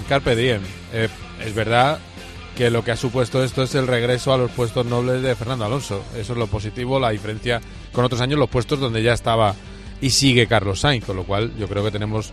Carpe 0.10 0.36
diem. 0.36 0.62
Eh, 0.93 1.07
es 1.45 1.53
verdad 1.53 1.99
que 2.55 2.69
lo 2.69 2.83
que 2.83 2.91
ha 2.91 2.97
supuesto 2.97 3.43
esto 3.43 3.63
es 3.63 3.75
el 3.75 3.88
regreso 3.88 4.33
a 4.33 4.38
los 4.38 4.51
puestos 4.51 4.86
nobles 4.86 5.21
de 5.21 5.36
Fernando 5.36 5.65
Alonso. 5.65 6.03
Eso 6.17 6.33
es 6.33 6.39
lo 6.39 6.47
positivo, 6.47 6.99
la 6.99 7.12
diferencia 7.12 7.62
con 7.93 8.03
otros 8.03 8.19
años, 8.19 8.39
los 8.39 8.49
puestos 8.49 8.79
donde 8.79 9.03
ya 9.03 9.13
estaba 9.13 9.53
y 10.01 10.10
sigue 10.10 10.47
Carlos 10.47 10.81
Sainz, 10.81 11.05
con 11.05 11.15
lo 11.15 11.23
cual 11.23 11.51
yo 11.57 11.67
creo 11.67 11.83
que 11.83 11.91
tenemos 11.91 12.31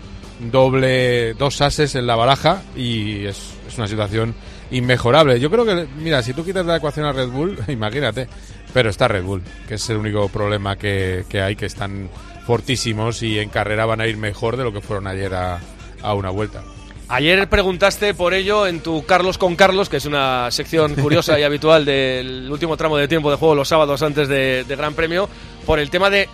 doble, 0.50 1.34
dos 1.34 1.60
ases 1.60 1.94
en 1.94 2.06
la 2.06 2.16
baraja 2.16 2.62
y 2.74 3.26
es, 3.26 3.38
es 3.68 3.78
una 3.78 3.86
situación 3.86 4.34
inmejorable. 4.70 5.38
Yo 5.40 5.50
creo 5.50 5.64
que, 5.64 5.86
mira, 5.98 6.22
si 6.22 6.32
tú 6.32 6.44
quitas 6.44 6.66
la 6.66 6.76
ecuación 6.76 7.06
a 7.06 7.12
Red 7.12 7.28
Bull, 7.28 7.58
imagínate, 7.68 8.28
pero 8.72 8.90
está 8.90 9.08
Red 9.08 9.24
Bull, 9.24 9.42
que 9.68 9.74
es 9.74 9.90
el 9.90 9.96
único 9.96 10.28
problema 10.28 10.76
que, 10.76 11.24
que 11.28 11.40
hay, 11.40 11.56
que 11.56 11.66
están 11.66 12.08
fortísimos 12.46 13.22
y 13.22 13.38
en 13.38 13.48
carrera 13.48 13.86
van 13.86 14.00
a 14.00 14.06
ir 14.06 14.16
mejor 14.16 14.56
de 14.56 14.64
lo 14.64 14.72
que 14.72 14.80
fueron 14.80 15.06
ayer 15.06 15.34
a, 15.34 15.60
a 16.02 16.14
una 16.14 16.30
vuelta. 16.30 16.62
Ayer 17.08 17.48
preguntaste 17.48 18.14
por 18.14 18.32
ello 18.32 18.66
en 18.66 18.80
tu 18.80 19.04
Carlos 19.04 19.36
con 19.36 19.56
Carlos, 19.56 19.88
que 19.88 19.98
es 19.98 20.06
una 20.06 20.50
sección 20.50 20.94
curiosa 21.00 21.38
y 21.38 21.42
habitual 21.42 21.84
del 21.84 22.50
último 22.50 22.76
tramo 22.76 22.96
de 22.96 23.08
tiempo 23.08 23.30
de 23.30 23.36
juego 23.36 23.54
los 23.54 23.68
sábados 23.68 24.02
antes 24.02 24.28
de, 24.28 24.64
de 24.64 24.76
Gran 24.76 24.94
Premio, 24.94 25.28
por 25.66 25.78
el 25.78 25.90
tema 25.90 26.08
de 26.10 26.28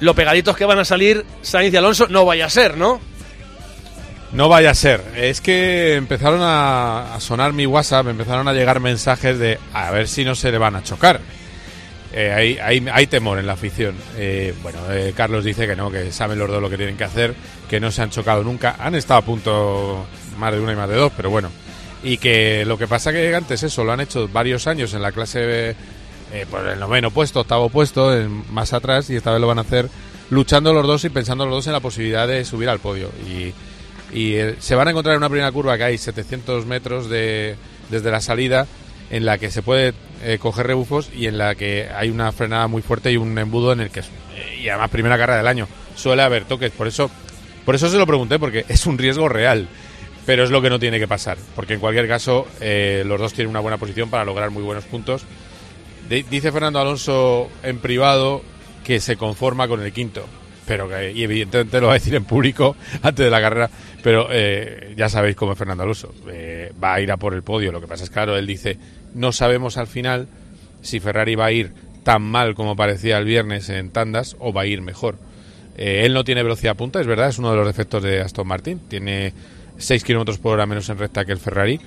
lo 0.00 0.14
pegaditos 0.14 0.56
que 0.56 0.64
van 0.64 0.80
a 0.80 0.84
salir 0.84 1.24
Sainz 1.42 1.72
y 1.72 1.76
Alonso. 1.76 2.08
No 2.08 2.24
vaya 2.24 2.46
a 2.46 2.50
ser, 2.50 2.76
¿no? 2.76 3.00
No 4.32 4.48
vaya 4.48 4.70
a 4.70 4.74
ser. 4.74 5.02
Es 5.16 5.40
que 5.40 5.94
empezaron 5.94 6.40
a, 6.42 7.16
sonar 7.20 7.52
mi 7.52 7.66
WhatsApp, 7.66 8.08
empezaron 8.08 8.48
a 8.48 8.52
llegar 8.54 8.80
mensajes 8.80 9.38
de 9.38 9.58
a 9.74 9.90
ver 9.90 10.08
si 10.08 10.24
no 10.24 10.34
se 10.34 10.50
le 10.50 10.58
van 10.58 10.74
a 10.74 10.82
chocar. 10.82 11.20
Eh, 12.14 12.58
hay, 12.62 13.06
temor 13.06 13.38
en 13.38 13.46
la 13.46 13.54
afición. 13.54 13.94
Eh, 14.16 14.54
bueno, 14.62 14.78
eh, 14.90 15.12
Carlos 15.16 15.44
dice 15.44 15.66
que 15.66 15.76
no, 15.76 15.90
que 15.90 16.12
saben 16.12 16.38
los 16.38 16.48
dos 16.48 16.62
lo 16.62 16.70
que 16.70 16.76
tienen 16.76 16.96
que 16.96 17.04
hacer, 17.04 17.34
que 17.68 17.80
no 17.80 17.90
se 17.90 18.02
han 18.02 18.10
chocado 18.10 18.42
nunca. 18.42 18.76
Han 18.78 18.94
estado 18.94 19.20
a 19.20 19.24
punto 19.24 20.06
más 20.38 20.52
de 20.52 20.60
una 20.60 20.72
y 20.72 20.76
más 20.76 20.88
de 20.88 20.96
dos, 20.96 21.12
pero 21.16 21.28
bueno. 21.30 21.50
Y 22.02 22.16
que 22.18 22.64
lo 22.66 22.78
que 22.78 22.88
pasa 22.88 23.12
que 23.12 23.34
antes 23.34 23.62
eso 23.62 23.84
lo 23.84 23.92
han 23.92 24.00
hecho 24.00 24.28
varios 24.28 24.66
años 24.66 24.92
en 24.94 25.02
la 25.02 25.12
clase 25.12 25.76
eh, 26.32 26.46
por 26.50 26.66
el 26.66 26.80
noveno 26.80 27.10
puesto, 27.10 27.40
octavo 27.40 27.68
puesto, 27.68 28.14
en- 28.16 28.50
más 28.52 28.72
atrás, 28.72 29.08
y 29.10 29.16
esta 29.16 29.30
vez 29.30 29.40
lo 29.40 29.46
van 29.46 29.58
a 29.58 29.62
hacer 29.62 29.88
luchando 30.30 30.72
los 30.72 30.86
dos 30.86 31.04
y 31.04 31.10
pensando 31.10 31.44
los 31.44 31.54
dos 31.54 31.66
en 31.66 31.74
la 31.74 31.80
posibilidad 31.80 32.26
de 32.26 32.44
subir 32.46 32.68
al 32.70 32.78
podio. 32.80 33.10
Y 34.12 34.34
eh, 34.34 34.56
se 34.58 34.74
van 34.74 34.88
a 34.88 34.90
encontrar 34.90 35.14
en 35.14 35.18
una 35.18 35.28
primera 35.28 35.50
curva 35.52 35.76
que 35.78 35.84
hay 35.84 35.98
700 35.98 36.66
metros 36.66 37.08
de, 37.08 37.56
desde 37.90 38.10
la 38.10 38.20
salida 38.20 38.66
en 39.10 39.24
la 39.24 39.38
que 39.38 39.50
se 39.50 39.62
puede 39.62 39.92
eh, 40.22 40.38
coger 40.40 40.66
rebufos 40.66 41.10
y 41.14 41.26
en 41.26 41.38
la 41.38 41.54
que 41.54 41.88
hay 41.94 42.10
una 42.10 42.32
frenada 42.32 42.66
muy 42.66 42.82
fuerte 42.82 43.10
y 43.12 43.16
un 43.16 43.36
embudo 43.38 43.72
en 43.72 43.80
el 43.80 43.90
que 43.90 44.00
es- 44.00 44.10
eh, 44.36 44.60
y 44.62 44.68
además 44.68 44.90
primera 44.90 45.18
carrera 45.18 45.38
del 45.38 45.46
año. 45.46 45.68
Suele 45.96 46.22
haber 46.22 46.44
toques 46.44 46.70
por 46.72 46.86
eso 46.86 47.10
por 47.64 47.74
eso 47.74 47.88
se 47.88 47.96
lo 47.98 48.06
pregunté 48.06 48.38
porque 48.38 48.64
es 48.68 48.86
un 48.86 48.98
riesgo 48.98 49.28
real 49.28 49.68
pero 50.26 50.44
es 50.44 50.50
lo 50.50 50.62
que 50.62 50.70
no 50.70 50.78
tiene 50.78 50.98
que 51.00 51.08
pasar 51.08 51.36
porque 51.56 51.74
en 51.74 51.80
cualquier 51.80 52.06
caso 52.08 52.46
los 52.60 53.20
dos 53.20 53.32
tienen 53.34 53.50
una 53.50 53.60
buena 53.60 53.76
posición 53.78 54.08
para 54.08 54.24
lograr 54.24 54.50
muy 54.50 54.62
buenos 54.62 54.84
puntos. 54.84 55.24
Dice 56.08 56.52
Fernando 56.52 56.78
Alonso 56.78 57.48
en 57.62 57.78
privado 57.78 58.42
que 58.84 59.00
se 59.00 59.16
conforma 59.16 59.66
con 59.68 59.82
el 59.82 59.92
quinto 59.92 60.24
pero 60.66 60.88
que, 60.88 61.10
y 61.12 61.24
evidentemente 61.24 61.80
lo 61.80 61.88
va 61.88 61.94
a 61.94 61.98
decir 61.98 62.14
en 62.14 62.24
público 62.24 62.76
antes 63.02 63.24
de 63.24 63.30
la 63.30 63.40
carrera 63.40 63.68
pero 64.02 64.28
eh, 64.30 64.94
ya 64.96 65.08
sabéis 65.08 65.36
cómo 65.36 65.52
es 65.52 65.58
Fernando 65.58 65.84
Alonso. 65.84 66.12
Eh, 66.28 66.72
va 66.82 66.94
a 66.94 67.00
ir 67.00 67.10
a 67.12 67.16
por 67.16 67.34
el 67.34 67.42
podio. 67.42 67.72
Lo 67.72 67.80
que 67.80 67.86
pasa 67.86 68.04
es 68.04 68.10
claro 68.10 68.36
él 68.36 68.46
dice 68.46 68.76
no 69.14 69.32
sabemos 69.32 69.76
al 69.76 69.86
final 69.86 70.26
si 70.82 71.00
Ferrari 71.00 71.34
va 71.34 71.46
a 71.46 71.52
ir 71.52 71.72
tan 72.02 72.22
mal 72.22 72.54
como 72.54 72.74
parecía 72.74 73.18
el 73.18 73.24
viernes 73.24 73.68
en 73.68 73.90
tandas 73.90 74.36
o 74.40 74.52
va 74.52 74.62
a 74.62 74.66
ir 74.66 74.82
mejor. 74.82 75.16
Eh, 75.76 76.02
él 76.04 76.14
no 76.14 76.24
tiene 76.24 76.42
velocidad 76.42 76.76
punta 76.76 77.00
es 77.00 77.06
verdad 77.06 77.28
es 77.28 77.38
uno 77.38 77.50
de 77.50 77.56
los 77.56 77.66
defectos 77.66 78.02
de 78.02 78.20
Aston 78.20 78.46
Martin. 78.46 78.80
Tiene 78.88 79.32
6 79.78 80.02
kilómetros 80.02 80.38
por 80.38 80.54
hora 80.54 80.66
menos 80.66 80.88
en 80.88 80.98
recta 80.98 81.24
que 81.24 81.32
el 81.32 81.38
Ferrari. 81.38 81.80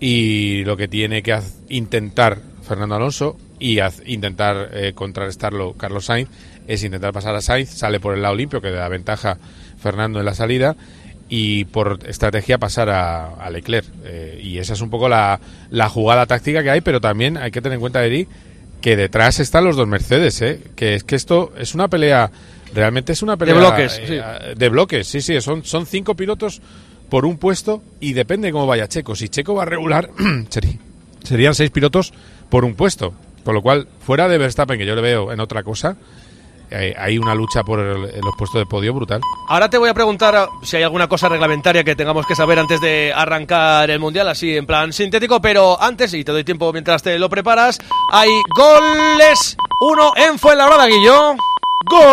Y 0.00 0.64
lo 0.64 0.76
que 0.76 0.88
tiene 0.88 1.22
que 1.22 1.38
intentar 1.68 2.38
Fernando 2.66 2.96
Alonso 2.96 3.36
y 3.58 3.78
intentar 4.06 4.70
eh, 4.72 4.92
contrarrestarlo 4.94 5.72
Carlos 5.74 6.06
Sainz 6.06 6.28
es 6.66 6.82
intentar 6.84 7.12
pasar 7.12 7.34
a 7.34 7.40
Sainz, 7.40 7.70
sale 7.70 8.00
por 8.00 8.14
el 8.14 8.20
lado 8.20 8.34
limpio 8.34 8.60
que 8.60 8.70
da 8.70 8.88
ventaja 8.88 9.38
Fernando 9.78 10.18
en 10.18 10.26
la 10.26 10.34
salida 10.34 10.76
y 11.28 11.64
por 11.66 11.98
estrategia 12.06 12.58
pasar 12.58 12.88
a, 12.90 13.34
a 13.34 13.50
Leclerc. 13.50 13.86
Eh, 14.04 14.40
y 14.42 14.58
esa 14.58 14.74
es 14.74 14.80
un 14.80 14.90
poco 14.90 15.08
la, 15.08 15.40
la 15.70 15.88
jugada 15.88 16.26
táctica 16.26 16.62
que 16.62 16.70
hay, 16.70 16.80
pero 16.80 17.00
también 17.00 17.36
hay 17.36 17.50
que 17.50 17.60
tener 17.60 17.74
en 17.74 17.80
cuenta, 17.80 18.04
Eri, 18.04 18.28
que 18.80 18.96
detrás 18.96 19.40
están 19.40 19.64
los 19.64 19.76
dos 19.76 19.88
Mercedes, 19.88 20.40
¿eh? 20.42 20.60
Que 20.76 20.94
es 20.94 21.04
que 21.04 21.16
esto 21.16 21.52
es 21.58 21.74
una 21.74 21.88
pelea, 21.88 22.30
realmente 22.74 23.12
es 23.12 23.22
una 23.22 23.36
pelea 23.36 23.54
bloques, 23.54 24.00
eh, 24.00 24.06
sí. 24.06 24.54
de 24.58 24.68
bloques, 24.68 25.06
sí, 25.08 25.20
sí, 25.20 25.40
son, 25.40 25.64
son 25.64 25.86
cinco 25.86 26.14
pilotos 26.14 26.60
por 27.08 27.24
un 27.24 27.38
puesto 27.38 27.82
y 28.00 28.12
depende 28.12 28.52
cómo 28.52 28.66
vaya 28.66 28.88
Checo. 28.88 29.14
Si 29.14 29.28
Checo 29.28 29.54
va 29.54 29.62
a 29.62 29.66
regular, 29.66 30.10
serían 31.22 31.54
seis 31.54 31.70
pilotos 31.70 32.12
por 32.48 32.64
un 32.64 32.74
puesto. 32.74 33.14
Con 33.44 33.54
lo 33.54 33.62
cual, 33.62 33.86
fuera 34.00 34.28
de 34.28 34.38
Verstappen, 34.38 34.76
que 34.76 34.86
yo 34.86 34.96
le 34.96 35.02
veo 35.02 35.32
en 35.32 35.38
otra 35.38 35.62
cosa, 35.62 35.96
hay 36.70 37.18
una 37.18 37.34
lucha 37.34 37.62
por 37.62 37.78
los 37.78 38.36
puestos 38.36 38.60
de 38.60 38.66
podio 38.66 38.92
brutal. 38.94 39.20
Ahora 39.48 39.70
te 39.70 39.78
voy 39.78 39.88
a 39.88 39.94
preguntar 39.94 40.48
uh, 40.48 40.64
si 40.64 40.76
hay 40.76 40.82
alguna 40.82 41.08
cosa 41.08 41.28
reglamentaria 41.28 41.84
que 41.84 41.96
tengamos 41.96 42.26
que 42.26 42.34
saber 42.34 42.58
antes 42.58 42.80
de 42.80 43.12
arrancar 43.14 43.90
el 43.90 44.00
mundial, 44.00 44.28
así 44.28 44.56
en 44.56 44.66
plan 44.66 44.92
sintético, 44.92 45.40
pero 45.40 45.80
antes, 45.80 46.12
y 46.14 46.24
te 46.24 46.32
doy 46.32 46.44
tiempo 46.44 46.72
mientras 46.72 47.02
te 47.02 47.18
lo 47.18 47.28
preparas, 47.28 47.78
hay 48.12 48.30
goles. 48.56 49.56
Uno 49.80 50.12
en 50.16 50.38
Fuenlabrada, 50.38 50.86
Guillo. 50.86 51.34
Gol 51.88 52.06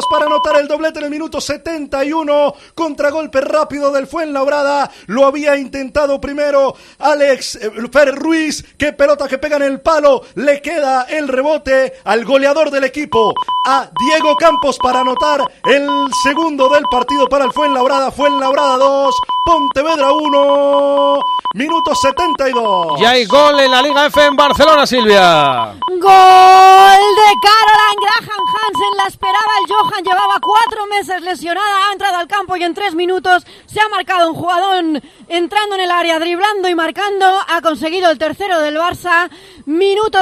Campos 0.00 0.04
para 0.08 0.26
anotar 0.26 0.56
el 0.56 0.68
doblete 0.68 0.98
en 1.00 1.06
el 1.06 1.10
minuto 1.10 1.40
71. 1.40 2.54
Contragolpe 2.74 3.40
rápido 3.40 3.90
del 3.92 4.06
Fuenlabrada. 4.06 4.90
Lo 5.06 5.26
había 5.26 5.56
intentado 5.56 6.20
primero 6.20 6.74
Alex 6.98 7.56
eh, 7.56 7.70
Pérez 7.90 8.14
Ruiz. 8.14 8.64
Qué 8.78 8.92
pelota 8.92 9.26
que 9.26 9.38
pega 9.38 9.56
en 9.56 9.62
el 9.62 9.80
palo. 9.80 10.22
Le 10.36 10.62
queda 10.62 11.02
el 11.02 11.28
rebote 11.28 11.94
al 12.04 12.24
goleador 12.24 12.70
del 12.70 12.84
equipo, 12.84 13.34
a 13.66 13.90
Diego 14.06 14.36
Campos 14.36 14.78
para 14.82 15.00
anotar 15.00 15.40
el 15.64 15.88
segundo 16.22 16.68
del 16.68 16.84
partido 16.90 17.28
para 17.28 17.44
el 17.44 17.52
Fuenlabrada. 17.52 18.10
Fuenlabrada 18.10 18.76
2, 18.76 19.14
Pontevedra 19.44 20.12
1. 20.12 21.20
Minuto 21.54 21.94
72. 21.94 23.00
Y 23.00 23.04
hay 23.04 23.26
gol 23.26 23.58
en 23.58 23.70
la 23.72 23.82
Liga 23.82 24.06
F 24.06 24.24
en 24.24 24.36
Barcelona, 24.36 24.86
Silvia. 24.86 25.74
Gol 25.88 26.00
de 26.00 27.30
Caroline 27.42 28.00
Graham 28.00 28.44
Hansen, 28.54 28.96
la 28.96 29.04
esperaba 29.08 29.52
el 29.60 29.72
Johan, 29.74 30.04
llevaba 30.04 30.38
cuatro 30.40 30.86
meses 30.86 31.20
lesionada, 31.22 31.88
ha 31.88 31.92
entrado 31.92 32.18
al 32.18 32.28
campo 32.28 32.56
y 32.56 32.59
en 32.70 32.74
tres 32.74 32.94
minutos 32.94 33.44
se 33.66 33.80
ha 33.80 33.88
marcado 33.88 34.30
un 34.30 34.36
jugador 34.36 34.84
entrando 35.28 35.74
en 35.74 35.80
el 35.80 35.90
área, 35.90 36.18
driblando 36.20 36.68
y 36.68 36.74
marcando, 36.74 37.26
ha 37.48 37.60
conseguido 37.60 38.10
el 38.10 38.18
tercero 38.18 38.60
del 38.60 38.76
Barça, 38.76 39.28
minuto 39.66 40.18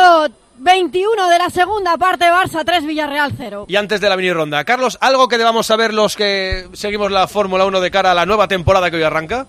21 0.57 1.29
de 1.29 1.39
la 1.39 1.51
segunda 1.51 1.99
parte, 1.99 2.25
Barça 2.25 2.65
3, 2.65 2.87
Villarreal 2.87 3.33
0. 3.37 3.67
Y 3.69 3.77
antes 3.77 4.01
de 4.01 4.09
la 4.09 4.17
mini 4.17 4.33
ronda, 4.33 4.65
Carlos, 4.65 4.97
¿algo 5.01 5.29
que 5.29 5.39
debamos 5.39 5.67
saber 5.67 5.93
los 5.93 6.17
que 6.17 6.69
seguimos 6.73 7.13
la 7.13 7.29
Fórmula 7.29 7.67
1 7.67 7.81
de 7.81 7.91
cara 7.91 8.13
a 8.13 8.15
la 8.15 8.27
nueva 8.27 8.49
temporada 8.49 8.91
que 8.91 8.97
hoy 8.97 9.03
arranca? 9.03 9.47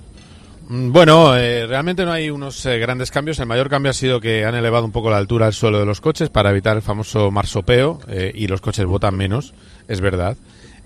Mm, 0.68 0.92
Bueno, 0.92 1.36
eh, 1.38 1.66
realmente 1.66 2.06
no 2.06 2.12
hay 2.12 2.30
unos 2.30 2.64
eh, 2.66 2.78
grandes 2.80 3.12
cambios. 3.12 3.40
El 3.40 3.48
mayor 3.48 3.70
cambio 3.70 3.92
ha 3.92 3.94
sido 3.94 4.20
que 4.20 4.46
han 4.46 4.56
elevado 4.56 4.86
un 4.86 4.92
poco 4.92 5.10
la 5.10 5.18
altura 5.18 5.46
del 5.46 5.54
suelo 5.54 5.80
de 5.80 5.86
los 5.86 6.02
coches 6.02 6.30
para 6.30 6.52
evitar 6.52 6.76
el 6.76 6.84
famoso 6.84 7.32
marsopeo 7.32 8.00
eh, 8.10 8.32
y 8.36 8.48
los 8.48 8.62
coches 8.62 8.86
botan 8.86 9.16
menos, 9.16 9.54
es 9.88 10.02
verdad. 10.02 10.36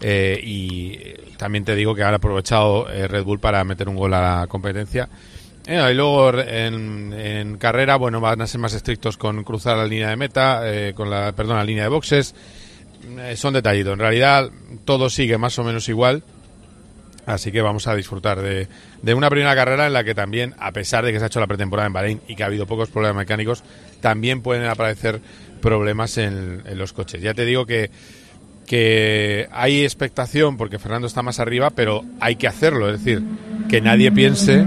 Eh, 0.01 0.39
y 0.43 1.36
también 1.38 1.63
te 1.63 1.75
digo 1.75 1.95
que 1.95 2.03
han 2.03 2.13
aprovechado 2.13 2.89
eh, 2.89 3.08
Red 3.08 3.23
Bull 3.23 3.39
para 3.39 3.63
meter 3.63 3.88
un 3.88 3.95
gol 3.95 4.13
a 4.13 4.39
la 4.39 4.47
competencia. 4.47 5.10
Eh, 5.65 5.89
y 5.91 5.93
luego 5.93 6.38
en, 6.39 7.58
carrera, 7.58 7.95
bueno, 7.95 8.19
van 8.19 8.41
a 8.41 8.47
ser 8.47 8.60
más 8.60 8.73
estrictos 8.73 9.17
con 9.17 9.43
cruzar 9.43 9.77
la 9.77 9.86
línea 9.86 10.10
de 10.10 10.15
meta, 10.17 10.62
eh, 10.65 10.93
con 10.93 11.10
la, 11.10 11.32
perdón, 11.32 11.58
la 11.58 11.63
línea 11.63 11.84
de 11.84 11.89
boxes. 11.89 12.36
Eh, 13.19 13.36
son 13.38 13.53
detallitos. 13.53 13.93
En 13.93 13.99
realidad, 13.99 14.49
todo 14.86 15.10
sigue 15.10 15.38
más 15.38 15.58
o 15.60 15.63
menos 15.63 15.88
igual. 15.89 16.23
Así 17.25 17.53
que 17.53 17.62
vamos 17.62 17.88
a 17.88 17.95
disfrutar 17.95 18.41
de, 18.41 18.67
de 19.01 19.13
una 19.13 19.29
primera 19.29 19.56
carrera 19.56 19.88
en 19.88 19.93
la 19.93 20.03
que 20.03 20.13
también, 20.13 20.53
a 20.60 20.73
pesar 20.73 21.06
de 21.06 21.13
que 21.13 21.19
se 21.19 21.25
ha 21.25 21.27
hecho 21.27 21.39
la 21.39 21.47
pretemporada 21.47 21.88
en 21.88 21.93
Bahrein 21.93 22.21
y 22.27 22.36
que 22.36 22.43
ha 22.43 22.47
habido 22.47 22.67
pocos 22.67 22.89
problemas 22.89 23.15
mecánicos, 23.15 23.63
también 24.01 24.41
pueden 24.41 24.65
aparecer 24.65 25.21
problemas 25.62 26.17
en 26.17 26.62
los 26.77 26.91
coches. 26.91 27.21
Ya 27.21 27.34
te 27.34 27.45
digo 27.45 27.65
que, 27.65 27.89
que 28.65 29.47
hay 29.52 29.84
expectación 29.84 30.58
porque 30.58 30.80
Fernando 30.80 31.08
está 31.08 31.21
más 31.21 31.39
arriba, 31.39 31.69
pero 31.69 32.04
hay 32.19 32.36
que 32.36 32.47
hacerlo. 32.47 32.89
Es 32.89 33.04
decir, 33.04 33.23
que 33.69 33.82
nadie 33.82 34.12
piense, 34.12 34.65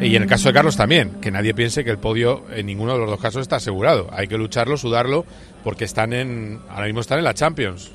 y 0.00 0.16
en 0.16 0.22
el 0.22 0.28
caso 0.28 0.48
de 0.48 0.54
Carlos 0.54 0.76
también, 0.76 1.20
que 1.20 1.30
nadie 1.30 1.54
piense 1.54 1.84
que 1.84 1.90
el 1.90 1.98
podio 1.98 2.44
en 2.54 2.66
ninguno 2.66 2.94
de 2.94 2.98
los 2.98 3.10
dos 3.10 3.20
casos 3.20 3.42
está 3.42 3.56
asegurado. 3.56 4.08
Hay 4.12 4.28
que 4.28 4.38
lucharlo, 4.38 4.76
sudarlo, 4.76 5.24
porque 5.62 5.84
están 5.84 6.12
en, 6.12 6.60
ahora 6.68 6.86
mismo 6.86 7.00
están 7.00 7.18
en 7.18 7.24
la 7.24 7.34
Champions. 7.34 7.92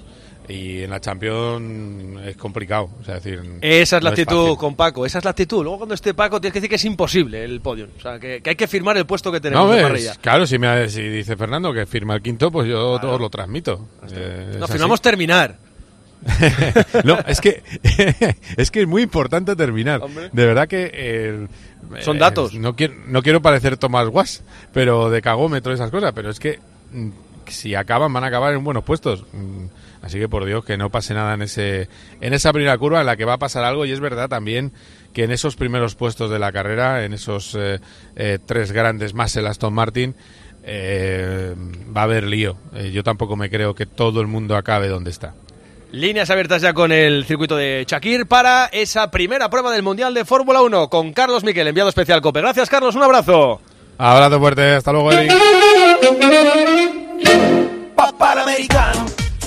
Y 0.49 0.83
en 0.83 0.89
la 0.91 1.01
Champions 1.01 2.21
es 2.25 2.37
complicado. 2.37 2.89
O 3.01 3.03
sea, 3.03 3.15
decir, 3.15 3.41
Esa 3.61 3.97
es 3.97 4.03
la 4.03 4.09
no 4.09 4.13
actitud 4.13 4.55
con 4.57 4.75
Paco, 4.75 5.05
esa 5.05 5.17
es 5.17 5.25
la 5.25 5.31
actitud. 5.31 5.61
Luego 5.63 5.79
cuando 5.79 5.95
esté 5.95 6.13
Paco 6.13 6.39
tienes 6.39 6.53
que 6.53 6.59
decir 6.59 6.69
que 6.69 6.75
es 6.77 6.85
imposible 6.85 7.43
el 7.43 7.59
podio. 7.59 7.89
O 7.97 8.01
sea, 8.01 8.17
que, 8.19 8.41
que 8.41 8.51
hay 8.51 8.55
que 8.55 8.67
firmar 8.67 8.95
el 8.97 9.05
puesto 9.05 9.29
que 9.31 9.37
No, 9.39 9.41
tenemos 9.41 9.69
en 9.71 9.75
ves, 9.75 9.83
parrilla. 9.83 10.15
claro, 10.21 10.47
si, 10.47 10.57
me, 10.57 10.87
si 10.89 11.01
dice 11.01 11.35
Fernando 11.35 11.73
que 11.73 11.85
firma 11.85 12.15
el 12.15 12.21
quinto, 12.21 12.49
pues 12.51 12.67
yo 12.69 12.91
os 12.91 13.19
lo 13.21 13.29
transmito. 13.29 13.89
Eh, 14.11 14.55
No, 14.57 14.63
así. 14.65 14.73
firmamos 14.73 15.01
terminar. 15.01 15.57
no, 17.03 17.19
es 17.27 17.41
que 17.41 17.61
es 18.57 18.71
que 18.71 18.81
es 18.81 18.87
muy 18.87 19.03
importante 19.03 19.55
terminar. 19.55 20.01
De 20.31 20.45
verdad 20.45 20.67
que 20.67 20.89
eh, 20.93 21.47
Son 22.01 22.17
eh, 22.17 22.19
datos. 22.19 22.53
no 22.55 22.75
quiero 22.75 22.95
no 23.07 23.21
quiero 23.21 23.41
parecer 23.41 23.77
Tomás 23.77 24.07
Guas, 24.07 24.43
pero 24.73 25.09
de 25.09 25.21
cagómetro 25.21 25.73
esas 25.73 25.91
cosas, 25.91 26.13
pero 26.15 26.29
es 26.29 26.39
que 26.39 26.59
mm, 26.91 27.09
si 27.49 27.75
acaban 27.75 28.11
van 28.13 28.23
a 28.23 28.27
acabar 28.27 28.53
en 28.53 28.63
buenos 28.63 28.83
puestos. 28.83 29.25
Mm, 29.33 29.67
Así 30.01 30.19
que 30.19 30.29
por 30.29 30.45
Dios 30.45 30.63
que 30.63 30.77
no 30.77 30.89
pase 30.89 31.13
nada 31.13 31.33
en 31.33 31.41
ese 31.41 31.89
en 32.21 32.33
esa 32.33 32.53
primera 32.53 32.77
curva 32.77 33.01
en 33.01 33.05
la 33.05 33.17
que 33.17 33.25
va 33.25 33.33
a 33.33 33.37
pasar 33.37 33.63
algo 33.63 33.85
y 33.85 33.91
es 33.91 33.99
verdad 33.99 34.29
también 34.29 34.71
que 35.13 35.23
en 35.23 35.31
esos 35.31 35.55
primeros 35.55 35.95
puestos 35.95 36.29
de 36.29 36.39
la 36.39 36.51
carrera, 36.51 37.03
en 37.03 37.13
esos 37.13 37.55
eh, 37.59 37.79
eh, 38.15 38.37
tres 38.45 38.71
grandes 38.71 39.13
más 39.13 39.35
el 39.35 39.47
Aston 39.47 39.73
Martin, 39.73 40.15
eh, 40.63 41.55
va 41.95 42.01
a 42.01 42.03
haber 42.03 42.23
lío. 42.23 42.55
Eh, 42.75 42.91
yo 42.91 43.03
tampoco 43.03 43.35
me 43.35 43.49
creo 43.49 43.73
que 43.73 43.85
todo 43.85 44.21
el 44.21 44.27
mundo 44.27 44.55
acabe 44.55 44.87
donde 44.87 45.09
está. 45.09 45.33
Líneas 45.91 46.29
abiertas 46.29 46.61
ya 46.61 46.73
con 46.73 46.91
el 46.91 47.25
circuito 47.25 47.55
de 47.55 47.85
Shakir 47.87 48.27
para 48.27 48.67
esa 48.67 49.09
primera 49.09 49.49
prueba 49.49 49.71
del 49.71 49.81
Mundial 49.81 50.13
de 50.13 50.25
Fórmula 50.25 50.61
1 50.61 50.89
con 50.89 51.13
Carlos 51.13 51.43
Miquel, 51.43 51.67
enviado 51.67 51.89
especial 51.89 52.21
COPE. 52.21 52.41
Gracias, 52.41 52.69
Carlos, 52.69 52.95
un 52.95 53.03
abrazo. 53.03 53.61
Abrazo 53.97 54.39
fuerte, 54.39 54.75
hasta 54.75 54.91
luego, 54.91 55.11
Eric. 55.11 55.33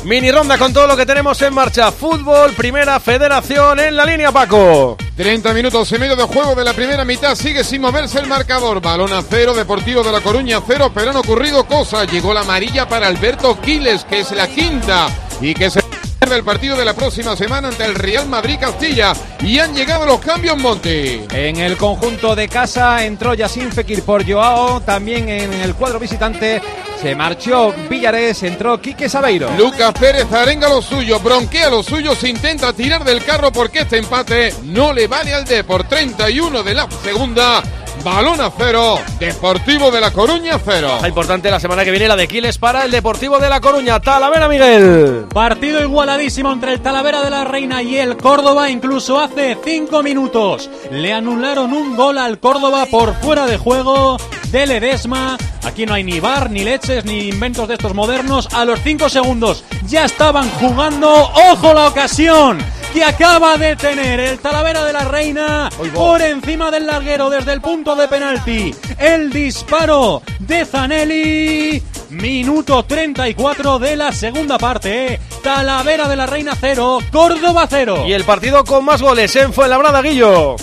Mini 0.04 0.30
ronda 0.30 0.56
con 0.56 0.72
todo 0.72 0.86
lo 0.86 0.96
que 0.96 1.04
tenemos 1.04 1.40
en 1.42 1.52
marcha. 1.52 1.92
Fútbol, 1.92 2.52
primera 2.52 2.98
federación 2.98 3.78
en 3.80 3.96
la 3.96 4.04
línea, 4.04 4.32
Paco. 4.32 4.96
30 5.16 5.52
minutos 5.52 5.92
y 5.92 5.98
medio 5.98 6.16
de 6.16 6.22
juego 6.22 6.54
de 6.54 6.64
la 6.64 6.72
primera 6.72 7.04
mitad. 7.04 7.34
Sigue 7.34 7.62
sin 7.62 7.82
moverse 7.82 8.18
el 8.18 8.26
marcador. 8.26 8.80
Balón 8.80 9.12
a 9.12 9.22
cero, 9.22 9.52
Deportivo 9.52 10.02
de 10.02 10.10
La 10.10 10.20
Coruña 10.20 10.62
cero, 10.66 10.90
pero 10.94 11.10
han 11.10 11.16
ocurrido 11.16 11.66
cosas. 11.66 12.10
Llegó 12.10 12.32
la 12.32 12.40
amarilla 12.40 12.88
para 12.88 13.06
Alberto 13.06 13.60
Quiles, 13.60 14.04
que 14.04 14.20
es 14.20 14.32
la 14.32 14.48
quinta 14.48 15.08
y 15.40 15.52
que 15.52 15.68
se 15.68 15.80
pierde 16.30 16.36
el 16.36 16.44
partido 16.44 16.76
de 16.76 16.84
la 16.84 16.94
próxima 16.94 17.34
semana 17.34 17.68
ante 17.68 17.84
el 17.84 17.94
Real 17.94 18.28
Madrid 18.28 18.56
Castilla. 18.60 19.14
Y 19.40 19.58
han 19.58 19.74
llegado 19.74 20.06
los 20.06 20.20
cambios, 20.20 20.56
Monti. 20.56 21.22
En 21.32 21.56
el 21.56 21.76
conjunto 21.76 22.36
de 22.36 22.48
casa 22.48 23.04
entró 23.04 23.34
Yacine 23.34 23.72
Fekir 23.72 24.04
por 24.04 24.24
Joao. 24.24 24.80
También 24.80 25.28
en 25.28 25.52
el 25.52 25.74
cuadro 25.74 25.98
visitante 25.98 26.62
se 27.02 27.14
marchó 27.16 27.74
Villares, 27.88 28.42
entró 28.44 28.80
Quique 28.80 29.08
Sabeiro. 29.08 29.50
Lucas 29.56 29.92
Pérez 29.98 30.30
arenga 30.32 30.68
lo 30.68 30.82
suyo, 30.82 31.18
bronquea 31.18 31.70
lo 31.70 31.82
suyo, 31.82 32.14
se 32.14 32.28
intenta 32.28 32.72
tirar 32.74 33.02
del 33.02 33.24
carro 33.24 33.50
porque 33.50 33.80
este 33.80 33.98
empate 33.98 34.54
no 34.64 34.92
le 34.92 35.08
vale 35.08 35.34
al 35.34 35.44
D 35.44 35.64
por 35.64 35.84
31 35.84 36.62
de 36.62 36.74
la 36.74 36.88
segunda. 37.02 37.62
Balón 38.04 38.40
a 38.40 38.50
cero, 38.56 38.98
Deportivo 39.18 39.90
de 39.90 40.00
La 40.00 40.10
Coruña 40.10 40.58
cero. 40.64 40.98
La 41.02 41.08
importante 41.08 41.50
la 41.50 41.60
semana 41.60 41.84
que 41.84 41.90
viene 41.90 42.08
la 42.08 42.16
de 42.16 42.26
Quiles 42.26 42.56
para 42.56 42.84
el 42.84 42.90
Deportivo 42.90 43.38
de 43.38 43.50
La 43.50 43.60
Coruña. 43.60 44.00
Talavera, 44.00 44.48
Miguel. 44.48 45.26
Partido 45.32 45.82
igualadísimo 45.82 46.50
entre 46.50 46.72
el 46.72 46.80
Talavera 46.80 47.22
de 47.22 47.28
la 47.28 47.44
Reina 47.44 47.82
y 47.82 47.98
el 47.98 48.16
Córdoba, 48.16 48.70
incluso 48.70 49.20
hace 49.20 49.58
cinco 49.62 50.02
minutos. 50.02 50.70
Le 50.90 51.12
anularon 51.12 51.74
un 51.74 51.94
gol 51.94 52.16
al 52.16 52.38
Córdoba 52.38 52.86
por 52.90 53.14
fuera 53.16 53.46
de 53.46 53.58
juego 53.58 54.16
de 54.48 54.66
Ledesma. 54.66 55.36
Aquí 55.64 55.84
no 55.84 55.92
hay 55.92 56.02
ni 56.02 56.20
bar, 56.20 56.50
ni 56.50 56.64
leches, 56.64 57.04
ni 57.04 57.28
inventos 57.28 57.68
de 57.68 57.74
estos 57.74 57.94
modernos. 57.94 58.48
A 58.54 58.64
los 58.64 58.80
cinco 58.80 59.10
segundos 59.10 59.62
ya 59.86 60.06
estaban 60.06 60.48
jugando. 60.52 61.10
¡Ojo 61.50 61.74
la 61.74 61.88
ocasión! 61.88 62.58
Que 62.94 63.04
acaba 63.04 63.56
de 63.56 63.76
tener 63.76 64.18
el 64.18 64.40
Talavera 64.40 64.84
de 64.84 64.92
la 64.92 65.04
Reina 65.04 65.70
por 65.94 66.20
encima 66.20 66.72
del 66.72 66.86
larguero 66.86 67.30
desde 67.30 67.52
el 67.52 67.60
punto 67.60 67.89
de 67.96 68.08
penalti. 68.08 68.74
El 68.98 69.30
disparo 69.30 70.22
de 70.38 70.64
Zanelli. 70.64 71.82
Minuto 72.10 72.84
34 72.84 73.78
de 73.78 73.96
la 73.96 74.12
segunda 74.12 74.58
parte. 74.58 75.20
Talavera 75.42 76.08
de 76.08 76.16
la 76.16 76.26
Reina 76.26 76.56
0, 76.58 76.98
Córdoba 77.10 77.66
0. 77.68 78.04
Y 78.06 78.12
el 78.12 78.24
partido 78.24 78.64
con 78.64 78.84
más 78.84 79.02
goles 79.02 79.34
en 79.36 79.52
Fuenlabrada, 79.52 80.02
Guillo. 80.02 80.56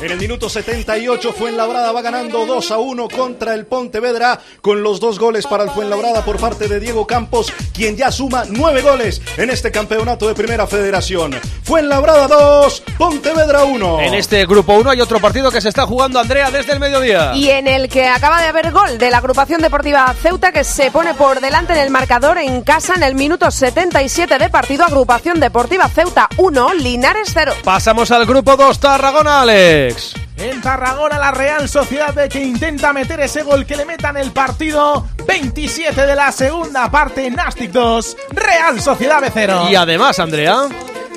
En 0.00 0.12
el 0.12 0.18
minuto 0.18 0.48
78, 0.48 1.32
Fuenlabrada 1.32 1.90
va 1.90 2.02
ganando 2.02 2.46
2 2.46 2.70
a 2.70 2.78
1 2.78 3.08
contra 3.08 3.54
el 3.54 3.66
Pontevedra 3.66 4.38
con 4.60 4.80
los 4.84 5.00
dos 5.00 5.18
goles 5.18 5.44
para 5.44 5.64
el 5.64 5.70
Fuenlabrada 5.70 6.24
por 6.24 6.38
parte 6.38 6.68
de 6.68 6.78
Diego 6.78 7.04
Campos, 7.04 7.52
quien 7.74 7.96
ya 7.96 8.12
suma 8.12 8.44
nueve 8.48 8.80
goles 8.82 9.20
en 9.36 9.50
este 9.50 9.72
campeonato 9.72 10.28
de 10.28 10.34
Primera 10.34 10.68
Federación. 10.68 11.34
Fuenlabrada 11.64 12.28
2, 12.28 12.82
Pontevedra 12.96 13.64
1. 13.64 14.00
En 14.02 14.14
este 14.14 14.46
grupo 14.46 14.74
1 14.74 14.90
hay 14.90 15.00
otro 15.00 15.18
partido 15.18 15.50
que 15.50 15.60
se 15.60 15.68
está 15.68 15.84
jugando 15.84 16.20
Andrea 16.20 16.52
desde 16.52 16.74
el 16.74 16.78
mediodía. 16.80 17.34
Y 17.34 17.50
en 17.50 17.66
el 17.66 17.88
que 17.88 18.06
acaba 18.06 18.40
de 18.40 18.46
haber 18.46 18.70
gol 18.70 18.98
de 18.98 19.10
la 19.10 19.18
agrupación 19.18 19.60
deportiva 19.60 20.14
Ceuta 20.22 20.52
que 20.52 20.62
se 20.62 20.92
pone 20.92 21.14
por 21.14 21.40
delante 21.40 21.72
en 21.72 21.80
el 21.80 21.90
marcador 21.90 22.38
en 22.38 22.62
casa 22.62 22.94
en 22.94 23.02
el 23.02 23.16
minuto 23.16 23.50
77 23.50 24.38
de 24.38 24.48
partido. 24.48 24.84
Agrupación 24.84 25.40
deportiva 25.40 25.88
Ceuta 25.88 26.28
1, 26.36 26.74
Linares 26.74 27.30
0. 27.34 27.52
Pasamos 27.64 28.12
al 28.12 28.26
grupo 28.26 28.56
2, 28.56 28.78
Tarragona, 28.78 29.44
Alex. 29.88 30.14
En 30.36 30.60
Tarragona 30.60 31.18
la 31.18 31.30
Real 31.30 31.68
Sociedad 31.68 32.14
de 32.14 32.28
que 32.28 32.42
intenta 32.44 32.92
meter 32.92 33.20
ese 33.20 33.42
gol 33.42 33.64
que 33.64 33.76
le 33.76 33.84
metan 33.84 34.16
el 34.16 34.32
partido 34.32 35.06
27 35.26 36.06
de 36.06 36.14
la 36.14 36.30
segunda 36.30 36.90
parte 36.90 37.30
Nastic 37.30 37.70
2, 37.70 38.16
Real 38.32 38.80
Sociedad 38.80 39.20
B 39.20 39.30
0. 39.32 39.68
Y 39.70 39.74
además, 39.74 40.18
Andrea, 40.18 40.68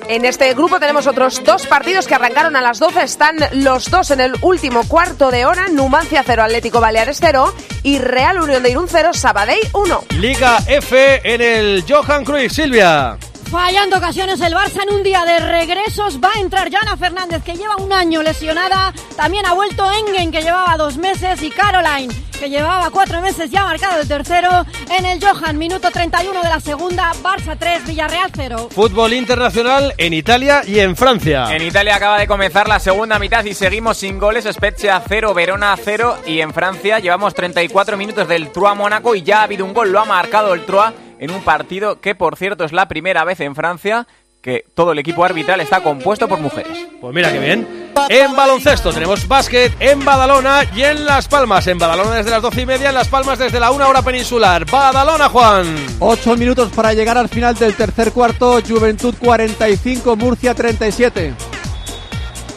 En 0.07 0.25
este 0.25 0.53
grupo 0.53 0.79
tenemos 0.79 1.05
otros 1.05 1.43
dos 1.43 1.67
partidos 1.67 2.07
que 2.07 2.15
arrancaron 2.15 2.55
a 2.55 2.61
las 2.61 2.79
12. 2.79 3.03
Están 3.03 3.37
los 3.53 3.89
dos 3.91 4.11
en 4.11 4.21
el 4.21 4.33
último 4.41 4.83
cuarto 4.87 5.31
de 5.31 5.45
hora. 5.45 5.67
Numancia 5.67 6.23
0, 6.25 6.43
Atlético 6.43 6.79
Baleares 6.79 7.17
0 7.19 7.53
y 7.83 7.99
Real 7.99 8.41
Unión 8.41 8.63
de 8.63 8.71
Irún 8.71 8.87
0, 8.89 9.13
Sabadell 9.13 9.59
1. 9.73 10.03
Liga 10.17 10.59
F 10.67 11.21
en 11.23 11.41
el 11.41 11.83
Johan 11.87 12.23
Cruyff, 12.23 12.51
Silvia. 12.53 13.17
Fallando 13.51 13.97
ocasiones 13.97 14.39
el 14.39 14.53
Barça 14.53 14.81
en 14.81 14.95
un 14.95 15.03
día 15.03 15.25
de 15.25 15.37
regresos. 15.39 16.21
Va 16.23 16.29
a 16.33 16.39
entrar 16.39 16.71
Jana 16.71 16.95
Fernández, 16.95 17.43
que 17.43 17.57
lleva 17.57 17.75
un 17.75 17.91
año 17.91 18.23
lesionada. 18.23 18.93
También 19.17 19.45
ha 19.45 19.53
vuelto 19.53 19.83
Engen, 19.91 20.31
que 20.31 20.41
llevaba 20.41 20.77
dos 20.77 20.95
meses. 20.95 21.43
Y 21.43 21.49
Caroline, 21.49 22.15
que 22.39 22.49
llevaba 22.49 22.89
cuatro 22.91 23.19
meses 23.19 23.51
ya 23.51 23.65
marcado 23.65 23.99
el 23.99 24.07
tercero. 24.07 24.65
En 24.97 25.05
el 25.05 25.21
Johan, 25.21 25.57
minuto 25.57 25.91
31 25.91 26.41
de 26.41 26.47
la 26.47 26.61
segunda. 26.61 27.11
Barça 27.21 27.57
3, 27.59 27.87
Villarreal 27.87 28.31
0. 28.33 28.69
Fútbol 28.71 29.11
internacional 29.11 29.95
en 29.97 30.13
Italia 30.13 30.61
y 30.65 30.79
en 30.79 30.95
Francia. 30.95 31.53
En 31.53 31.61
Italia 31.61 31.97
acaba 31.97 32.19
de 32.19 32.27
comenzar 32.27 32.69
la 32.69 32.79
segunda 32.79 33.19
mitad 33.19 33.43
y 33.43 33.53
seguimos 33.53 33.97
sin 33.97 34.17
goles. 34.17 34.47
Spezia 34.49 35.03
0, 35.05 35.33
Verona 35.33 35.75
0. 35.75 36.19
Y 36.25 36.39
en 36.39 36.53
Francia 36.53 36.99
llevamos 36.99 37.33
34 37.33 37.97
minutos 37.97 38.29
del 38.29 38.49
Troyes 38.49 38.77
Mónaco 38.77 39.13
y 39.13 39.23
ya 39.23 39.41
ha 39.41 39.43
habido 39.43 39.65
un 39.65 39.73
gol. 39.73 39.91
Lo 39.91 39.99
ha 39.99 40.05
marcado 40.05 40.53
el 40.53 40.65
Troyes 40.65 41.10
en 41.21 41.31
un 41.31 41.41
partido 41.41 42.01
que, 42.01 42.15
por 42.15 42.35
cierto, 42.35 42.65
es 42.65 42.73
la 42.73 42.87
primera 42.87 43.23
vez 43.23 43.39
en 43.39 43.55
Francia 43.55 44.07
que 44.41 44.65
todo 44.73 44.91
el 44.91 44.97
equipo 44.97 45.23
arbitral 45.23 45.61
está 45.61 45.81
compuesto 45.81 46.27
por 46.27 46.39
mujeres. 46.39 46.87
Pues 46.99 47.13
mira 47.13 47.31
qué 47.31 47.37
bien. 47.37 47.91
En 48.09 48.35
baloncesto 48.35 48.91
tenemos 48.91 49.27
básquet 49.27 49.71
en 49.79 50.03
Badalona 50.03 50.63
y 50.75 50.81
en 50.81 51.05
Las 51.05 51.27
Palmas. 51.27 51.67
En 51.67 51.77
Badalona 51.77 52.15
desde 52.15 52.31
las 52.31 52.41
doce 52.41 52.61
y 52.61 52.65
media, 52.65 52.89
en 52.89 52.95
Las 52.95 53.07
Palmas 53.07 53.37
desde 53.37 53.59
la 53.59 53.69
una 53.69 53.87
hora 53.87 54.01
peninsular. 54.01 54.65
Badalona, 54.65 55.29
Juan. 55.29 55.75
Ocho 55.99 56.35
minutos 56.35 56.71
para 56.75 56.93
llegar 56.93 57.19
al 57.19 57.29
final 57.29 57.53
del 57.53 57.75
tercer 57.75 58.11
cuarto. 58.11 58.59
Juventud 58.67 59.13
45, 59.19 60.15
Murcia 60.15 60.55
37. 60.55 61.35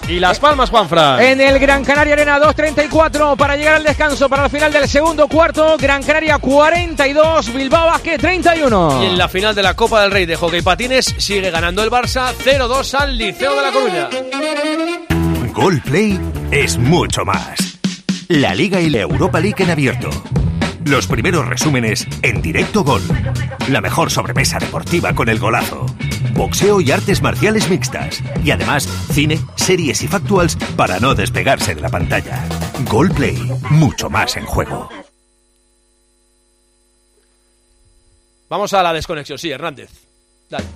Y 0.09 0.21
Las 0.21 0.39
Palmas, 0.39 0.69
Juanfran. 0.69 1.21
En 1.23 1.41
el 1.41 1.59
Gran 1.59 1.83
Canaria 1.83 2.13
Arena 2.13 2.39
2.34 2.39 3.37
para 3.37 3.57
llegar 3.57 3.75
al 3.75 3.85
descanso 3.85 4.29
para 4.29 4.45
el 4.45 4.51
final 4.51 4.73
del 4.73 4.87
segundo 4.87 5.29
cuarto. 5.29 5.77
Gran 5.79 6.03
Canaria 6.03 6.39
42, 6.39 7.55
Bilbao 7.55 7.87
Basket 7.87 8.19
31. 8.19 9.03
Y 9.03 9.07
en 9.07 9.19
la 9.19 9.29
final 9.29 9.55
de 9.55 9.63
la 9.63 9.75
Copa 9.75 10.03
del 10.03 10.11
Rey 10.11 10.27
de 10.27 10.37
Hockey 10.37 10.61
Patines 10.61 11.15
sigue 11.17 11.51
ganando 11.51 11.83
el 11.83 11.91
Barça 11.91 12.35
0-2 12.35 12.95
al 12.95 13.17
Liceo 13.17 13.57
de 13.57 13.63
La 13.63 13.73
Coruña. 13.73 14.09
Gol 15.55 15.81
Play 15.81 16.21
es 16.51 16.77
mucho 16.77 17.25
más. 17.25 17.79
La 18.29 18.55
Liga 18.55 18.81
y 18.81 18.91
la 18.91 19.01
Europa 19.01 19.41
League 19.41 19.63
en 19.63 19.71
abierto. 19.71 20.11
Los 20.85 21.07
primeros 21.07 21.47
resúmenes 21.47 22.07
en 22.21 22.43
directo 22.43 22.85
gol. 22.85 23.03
La 23.71 23.81
mejor 23.81 24.11
sobremesa 24.11 24.59
deportiva 24.59 25.15
con 25.15 25.31
el 25.31 25.39
golazo. 25.39 25.87
Boxeo 26.35 26.81
y 26.81 26.91
artes 26.91 27.23
marciales 27.23 27.69
mixtas. 27.69 28.23
Y 28.45 28.51
además, 28.51 28.89
cine, 29.13 29.41
series 29.57 30.03
y 30.03 30.09
factuals 30.09 30.57
para 30.77 31.01
no 31.01 31.15
despegarse 31.15 31.75
de 31.75 31.81
la 31.81 31.89
pantalla. 31.89 32.45
Gol 32.91 33.11
Play, 33.11 33.39
mucho 33.71 34.11
más 34.11 34.37
en 34.37 34.45
juego. 34.45 34.89
Vamos 38.49 38.73
a 38.75 38.83
la 38.83 38.93
desconexión, 38.93 39.39
sí, 39.39 39.51
Hernández. 39.51 39.91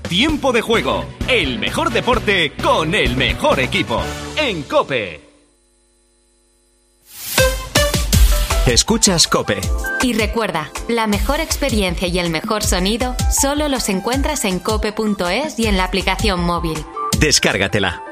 Tiempo 0.09 0.53
de 0.53 0.63
juego. 0.63 1.05
El 1.29 1.59
mejor 1.59 1.91
deporte 1.91 2.53
con 2.63 2.95
el 2.95 3.17
mejor 3.17 3.61
equipo. 3.61 4.03
En 4.37 4.63
Cope. 4.63 5.28
Escuchas 8.69 9.27
Cope. 9.29 9.63
Y 10.03 10.13
recuerda, 10.13 10.71
la 10.89 11.07
mejor 11.07 11.41
experiencia 11.41 12.07
y 12.07 12.19
el 12.19 12.29
mejor 12.29 12.63
sonido 12.63 13.17
solo 13.31 13.67
los 13.67 13.89
encuentras 13.89 14.45
en 14.45 14.59
cope.es 14.59 15.59
y 15.59 15.67
en 15.67 15.79
la 15.79 15.85
aplicación 15.85 16.45
móvil. 16.45 16.77
Descárgatela. 17.19 18.03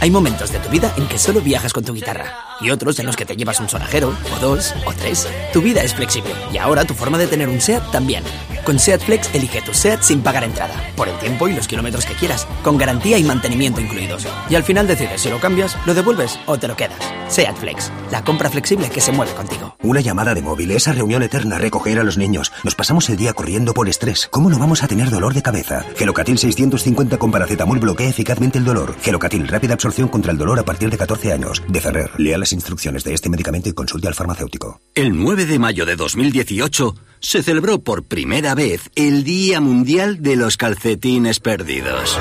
Hay 0.00 0.10
momentos 0.10 0.52
de 0.52 0.58
tu 0.58 0.68
vida 0.68 0.92
en 0.98 1.08
que 1.08 1.16
solo 1.16 1.40
viajas 1.40 1.72
con 1.72 1.82
tu 1.84 1.94
guitarra 1.94 2.51
y 2.62 2.70
otros 2.70 2.98
en 2.98 3.06
los 3.06 3.16
que 3.16 3.24
te 3.24 3.36
llevas 3.36 3.60
un 3.60 3.68
sonajero, 3.68 4.16
o 4.34 4.38
dos, 4.40 4.74
o 4.84 4.92
tres. 4.92 5.28
Tu 5.52 5.60
vida 5.60 5.82
es 5.82 5.94
flexible 5.94 6.32
y 6.52 6.58
ahora 6.58 6.84
tu 6.84 6.94
forma 6.94 7.18
de 7.18 7.26
tener 7.26 7.48
un 7.48 7.60
SEAT 7.60 7.90
también. 7.90 8.22
Con 8.64 8.78
SEAT 8.78 9.02
Flex 9.02 9.34
elige 9.34 9.60
tu 9.62 9.74
SEAT 9.74 10.02
sin 10.02 10.22
pagar 10.22 10.44
entrada, 10.44 10.74
por 10.96 11.08
el 11.08 11.18
tiempo 11.18 11.48
y 11.48 11.52
los 11.52 11.66
kilómetros 11.66 12.06
que 12.06 12.14
quieras, 12.14 12.46
con 12.62 12.78
garantía 12.78 13.18
y 13.18 13.24
mantenimiento 13.24 13.80
incluidos. 13.80 14.26
Y 14.48 14.54
al 14.54 14.62
final 14.62 14.86
decides 14.86 15.20
si 15.20 15.30
lo 15.30 15.40
cambias, 15.40 15.76
lo 15.84 15.94
devuelves 15.94 16.38
o 16.46 16.56
te 16.58 16.68
lo 16.68 16.76
quedas. 16.76 16.98
SEAT 17.28 17.56
Flex, 17.56 17.90
la 18.12 18.22
compra 18.22 18.50
flexible 18.50 18.88
que 18.88 19.00
se 19.00 19.10
mueve 19.10 19.32
contigo. 19.32 19.76
Una 19.82 20.00
llamada 20.00 20.32
de 20.32 20.42
móvil, 20.42 20.70
esa 20.70 20.92
reunión 20.92 21.24
eterna, 21.24 21.58
recoger 21.58 21.98
a 21.98 22.04
los 22.04 22.18
niños. 22.18 22.52
Nos 22.62 22.76
pasamos 22.76 23.08
el 23.10 23.16
día 23.16 23.32
corriendo 23.32 23.74
por 23.74 23.88
estrés. 23.88 24.28
¿Cómo 24.30 24.48
no 24.48 24.58
vamos 24.58 24.84
a 24.84 24.88
tener 24.88 25.10
dolor 25.10 25.34
de 25.34 25.42
cabeza? 25.42 25.84
Gelocatil 25.96 26.38
650 26.38 27.18
con 27.18 27.32
paracetamol 27.32 27.80
bloquea 27.80 28.08
eficazmente 28.10 28.58
el 28.58 28.64
dolor. 28.64 28.94
Gelocatil, 29.00 29.48
rápida 29.48 29.74
absorción 29.74 30.06
contra 30.06 30.30
el 30.30 30.38
dolor 30.38 30.60
a 30.60 30.64
partir 30.64 30.88
de 30.90 30.98
14 30.98 31.32
años. 31.32 31.62
De 31.66 31.80
Ferrer, 31.80 32.10
lea 32.18 32.38
instrucciones 32.52 33.04
de 33.04 33.14
este 33.14 33.28
medicamento 33.28 33.68
y 33.68 33.72
consulte 33.72 34.08
al 34.08 34.14
farmacéutico. 34.14 34.80
El 34.94 35.16
9 35.16 35.46
de 35.46 35.58
mayo 35.58 35.86
de 35.86 35.96
2018 35.96 36.94
se 37.20 37.42
celebró 37.42 37.80
por 37.80 38.04
primera 38.04 38.54
vez 38.54 38.90
el 38.94 39.24
Día 39.24 39.60
Mundial 39.60 40.22
de 40.22 40.36
los 40.36 40.56
Calcetines 40.56 41.40
Perdidos. 41.40 42.18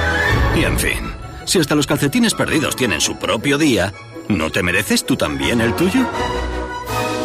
Y 0.56 0.64
en 0.64 0.80
fin, 0.80 1.12
si 1.46 1.60
hasta 1.60 1.76
los 1.76 1.88
calcetines 1.88 2.34
perdidos 2.34 2.76
tienen 2.76 3.02
su 3.02 3.18
propio 3.18 3.58
día, 3.58 3.94
¿no 4.30 4.52
te 4.52 4.64
mereces 4.64 5.06
tú 5.06 5.18
también 5.18 5.62
el 5.62 5.76
tuyo? 5.76 6.08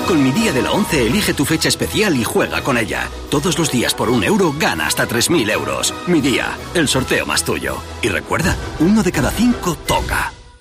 Con 0.07 0.23
mi 0.23 0.31
día 0.31 0.53
de 0.53 0.63
la 0.63 0.71
11 0.71 1.09
elige 1.09 1.35
tu 1.35 1.45
fecha 1.45 1.69
especial 1.69 2.17
y 2.17 2.23
juega 2.23 2.63
con 2.63 2.79
ella. 2.79 3.09
Todos 3.29 3.59
los 3.59 3.73
días 3.73 3.93
por 3.93 4.09
un 4.09 4.23
euro 4.23 4.55
gana 4.57 4.87
hasta 4.87 5.09
3.000 5.09 5.51
euros. 5.51 5.93
Mi 6.07 6.21
día, 6.21 6.57
el 6.75 6.87
sorteo 6.87 7.27
más 7.27 7.45
tuyo. 7.45 7.77
Y 8.03 8.09
recuerda, 8.09 8.57
uno 8.79 9.03
de 9.03 9.11
cada 9.11 9.33
cinco 9.33 9.77
toca. 9.87 10.33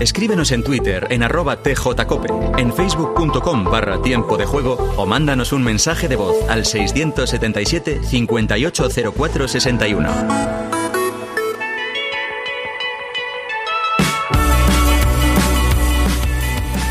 Escríbenos 0.00 0.52
en 0.52 0.62
Twitter 0.62 1.06
en 1.10 1.22
arroba 1.22 1.62
tjcope, 1.62 2.28
en 2.58 2.72
facebook.com 2.72 3.64
barra 3.64 4.02
tiempo 4.02 4.36
de 4.36 4.44
juego 4.44 4.74
o 4.96 5.06
mándanos 5.06 5.52
un 5.52 5.64
mensaje 5.64 6.06
de 6.06 6.16
voz 6.16 6.36
al 6.50 6.66
677 6.66 8.02
580461. 8.04 10.95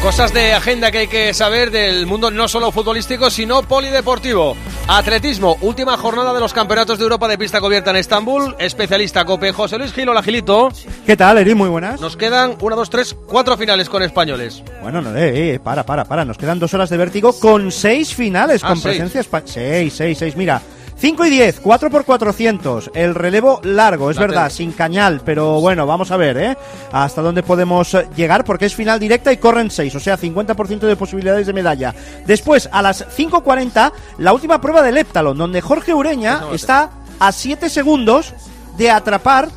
Cosas 0.05 0.31
de 0.33 0.53
agenda 0.53 0.91
que 0.91 0.99
hay 0.99 1.07
que 1.07 1.33
saber 1.33 1.71
del 1.71 2.05
mundo 2.05 2.29
no 2.29 2.47
solo 2.47 2.71
futbolístico, 2.71 3.31
sino 3.31 3.63
polideportivo. 3.63 4.55
Atletismo, 4.87 5.57
última 5.61 5.97
jornada 5.97 6.31
de 6.31 6.39
los 6.39 6.53
campeonatos 6.53 6.99
de 6.99 7.05
Europa 7.05 7.27
de 7.27 7.39
pista 7.39 7.59
cubierta 7.59 7.89
en 7.89 7.95
Estambul. 7.95 8.55
Especialista 8.59 9.25
Cope 9.25 9.51
José 9.51 9.79
Luis 9.79 9.91
Gil, 9.93 10.07
hola 10.07 10.21
Gilito. 10.21 10.69
¿Qué 11.07 11.17
tal, 11.17 11.39
Eri? 11.39 11.55
Muy 11.55 11.69
buenas. 11.69 11.99
Nos 11.99 12.15
quedan 12.15 12.55
una, 12.61 12.75
dos, 12.75 12.91
tres, 12.91 13.15
cuatro 13.25 13.57
finales 13.57 13.89
con 13.89 14.03
españoles. 14.03 14.61
Bueno, 14.83 15.01
no, 15.01 15.09
eh, 15.17 15.55
eh, 15.55 15.59
para, 15.59 15.83
para, 15.83 16.05
para. 16.05 16.23
Nos 16.23 16.37
quedan 16.37 16.59
dos 16.59 16.71
horas 16.75 16.91
de 16.91 16.97
vértigo 16.97 17.33
con 17.39 17.71
seis 17.71 18.13
finales 18.13 18.63
Ah, 18.63 18.67
con 18.67 18.77
seis. 18.77 18.97
presencia 18.97 19.21
española. 19.21 19.51
Seis, 19.51 19.91
seis, 19.91 20.17
seis. 20.19 20.35
Mira, 20.37 20.61
5 20.97 21.25
y 21.25 21.29
10, 21.29 21.59
4 21.59 21.89
por 21.89 22.05
400. 22.05 22.91
El 22.93 23.15
relevo 23.15 23.59
largo, 23.63 24.09
es 24.09 24.15
La 24.15 24.21
verdad, 24.21 24.49
sin 24.49 24.71
cañal. 24.71 25.21
Pero 25.25 25.59
bueno, 25.59 25.85
vamos 25.85 26.11
a 26.11 26.17
ver, 26.17 26.37
¿eh? 26.37 26.57
Hasta 26.91 27.21
dónde 27.21 27.43
podemos 27.43 27.93
eh, 27.93 28.07
llegar 28.15 28.45
porque 28.45 28.65
es 28.65 28.75
final 28.75 28.99
directa 28.99 29.31
y 29.33 29.37
corren 29.37 29.69
6. 29.69 29.93
O 29.95 29.99
sea, 29.99 30.17
50% 30.17 30.79
de 30.79 30.95
posibilidades 30.95 31.47
de 31.47 31.53
medalla. 31.53 31.93
Después, 32.25 32.69
a 32.71 32.81
las 32.81 33.05
5.40, 33.07 33.91
la 34.19 34.33
última 34.33 34.61
prueba 34.61 34.81
del 34.81 34.97
Heptalon, 34.97 35.37
donde 35.37 35.61
Jorge 35.61 35.93
Ureña 35.93 36.45
está 36.53 36.91
a 37.19 37.31
7 37.31 37.69
segundos 37.69 38.33
de 38.77 38.91
atrapar 38.91 39.49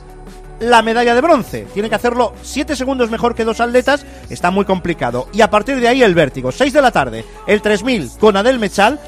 la 0.61 0.83
medalla 0.83 1.15
de 1.15 1.21
bronce. 1.21 1.67
Tiene 1.73 1.89
que 1.89 1.95
hacerlo 1.95 2.35
7 2.43 2.75
segundos 2.75 3.11
mejor 3.11 3.35
que 3.35 3.45
dos 3.45 3.61
atletas, 3.61 4.05
está 4.29 4.51
muy 4.51 4.65
complicado. 4.65 5.29
Y 5.33 5.41
a 5.41 5.51
partir 5.51 5.81
de 5.81 5.89
ahí 5.89 6.03
el 6.03 6.15
vértigo. 6.15 6.53
6 6.53 6.73
de 6.73 6.83
la 6.83 6.91
tarde, 6.91 7.25
el 7.47 7.63
3000 7.63 8.11
con 8.19 8.37
Adel 8.37 8.59
Mechal. 8.59 8.99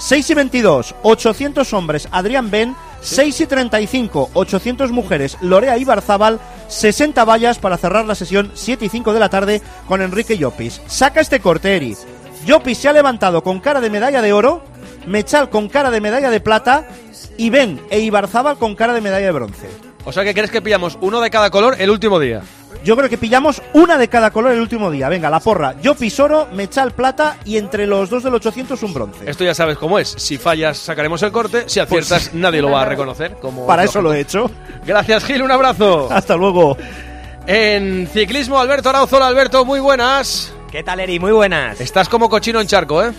6 0.00 0.30
y 0.30 0.34
22, 0.34 0.94
800 1.02 1.72
hombres, 1.74 2.08
Adrián 2.10 2.50
Ben. 2.50 2.74
6 3.02 3.40
y 3.40 3.46
35, 3.46 4.30
800 4.34 4.90
mujeres, 4.92 5.36
Lorea 5.40 5.78
Ibarzábal. 5.78 6.40
60 6.68 7.24
vallas 7.24 7.58
para 7.58 7.76
cerrar 7.76 8.06
la 8.06 8.14
sesión 8.14 8.50
7 8.54 8.86
y 8.86 8.88
5 8.88 9.12
de 9.12 9.20
la 9.20 9.28
tarde 9.28 9.62
con 9.86 10.02
Enrique 10.02 10.38
Llopis. 10.38 10.80
Saca 10.86 11.20
este 11.20 11.40
corte, 11.40 11.76
Eri. 11.76 11.96
Llopis 12.46 12.78
se 12.78 12.88
ha 12.88 12.92
levantado 12.92 13.42
con 13.42 13.60
cara 13.60 13.80
de 13.80 13.90
medalla 13.90 14.22
de 14.22 14.32
oro, 14.32 14.64
Mechal 15.06 15.50
con 15.50 15.68
cara 15.68 15.90
de 15.90 16.00
medalla 16.00 16.30
de 16.30 16.40
plata 16.40 16.86
y 17.36 17.50
Ben 17.50 17.80
e 17.90 18.00
Ibarzábal 18.00 18.58
con 18.58 18.74
cara 18.74 18.94
de 18.94 19.00
medalla 19.00 19.26
de 19.26 19.32
bronce. 19.32 19.89
O 20.04 20.12
sea 20.12 20.24
que 20.24 20.32
crees 20.34 20.50
que 20.50 20.62
pillamos 20.62 20.96
uno 21.00 21.20
de 21.20 21.30
cada 21.30 21.50
color 21.50 21.76
el 21.78 21.90
último 21.90 22.18
día. 22.18 22.40
Yo 22.82 22.96
creo 22.96 23.10
que 23.10 23.18
pillamos 23.18 23.60
una 23.74 23.98
de 23.98 24.08
cada 24.08 24.30
color 24.30 24.52
el 24.52 24.60
último 24.60 24.90
día. 24.90 25.08
Venga, 25.10 25.28
la 25.28 25.40
porra. 25.40 25.74
Yo 25.82 25.94
pisoro, 25.94 26.48
Mechal 26.52 26.92
plata 26.92 27.36
y 27.44 27.58
entre 27.58 27.86
los 27.86 28.08
dos 28.08 28.22
del 28.22 28.34
800 28.34 28.82
un 28.82 28.94
bronce. 28.94 29.28
Esto 29.30 29.44
ya 29.44 29.54
sabes 29.54 29.76
cómo 29.76 29.98
es. 29.98 30.14
Si 30.16 30.38
fallas, 30.38 30.78
sacaremos 30.78 31.22
el 31.22 31.30
corte. 31.32 31.64
Si 31.66 31.78
aciertas, 31.80 32.28
Pues- 32.30 32.34
nadie 32.34 32.62
lo 32.62 32.70
va 32.70 32.82
a 32.82 32.86
reconocer. 32.86 33.36
Como 33.40 33.66
Para 33.66 33.84
es 33.84 33.90
eso 33.90 34.00
lo 34.00 34.14
he 34.14 34.20
hecho. 34.20 34.50
Gracias, 34.86 35.24
Gil. 35.24 35.42
Un 35.42 35.50
abrazo. 35.50 36.08
Hasta 36.10 36.36
luego. 36.36 36.76
En 37.46 38.08
ciclismo, 38.10 38.58
Alberto 38.58 38.88
Arauzola. 38.88 39.26
Alberto, 39.26 39.64
muy 39.66 39.80
buenas. 39.80 40.52
¿Qué 40.70 40.82
tal, 40.82 41.00
Eri? 41.00 41.18
Muy 41.18 41.32
buenas. 41.32 41.80
Estás 41.80 42.08
como 42.08 42.28
cochino 42.30 42.60
en 42.60 42.66
charco, 42.66 43.02
¿eh? 43.04 43.12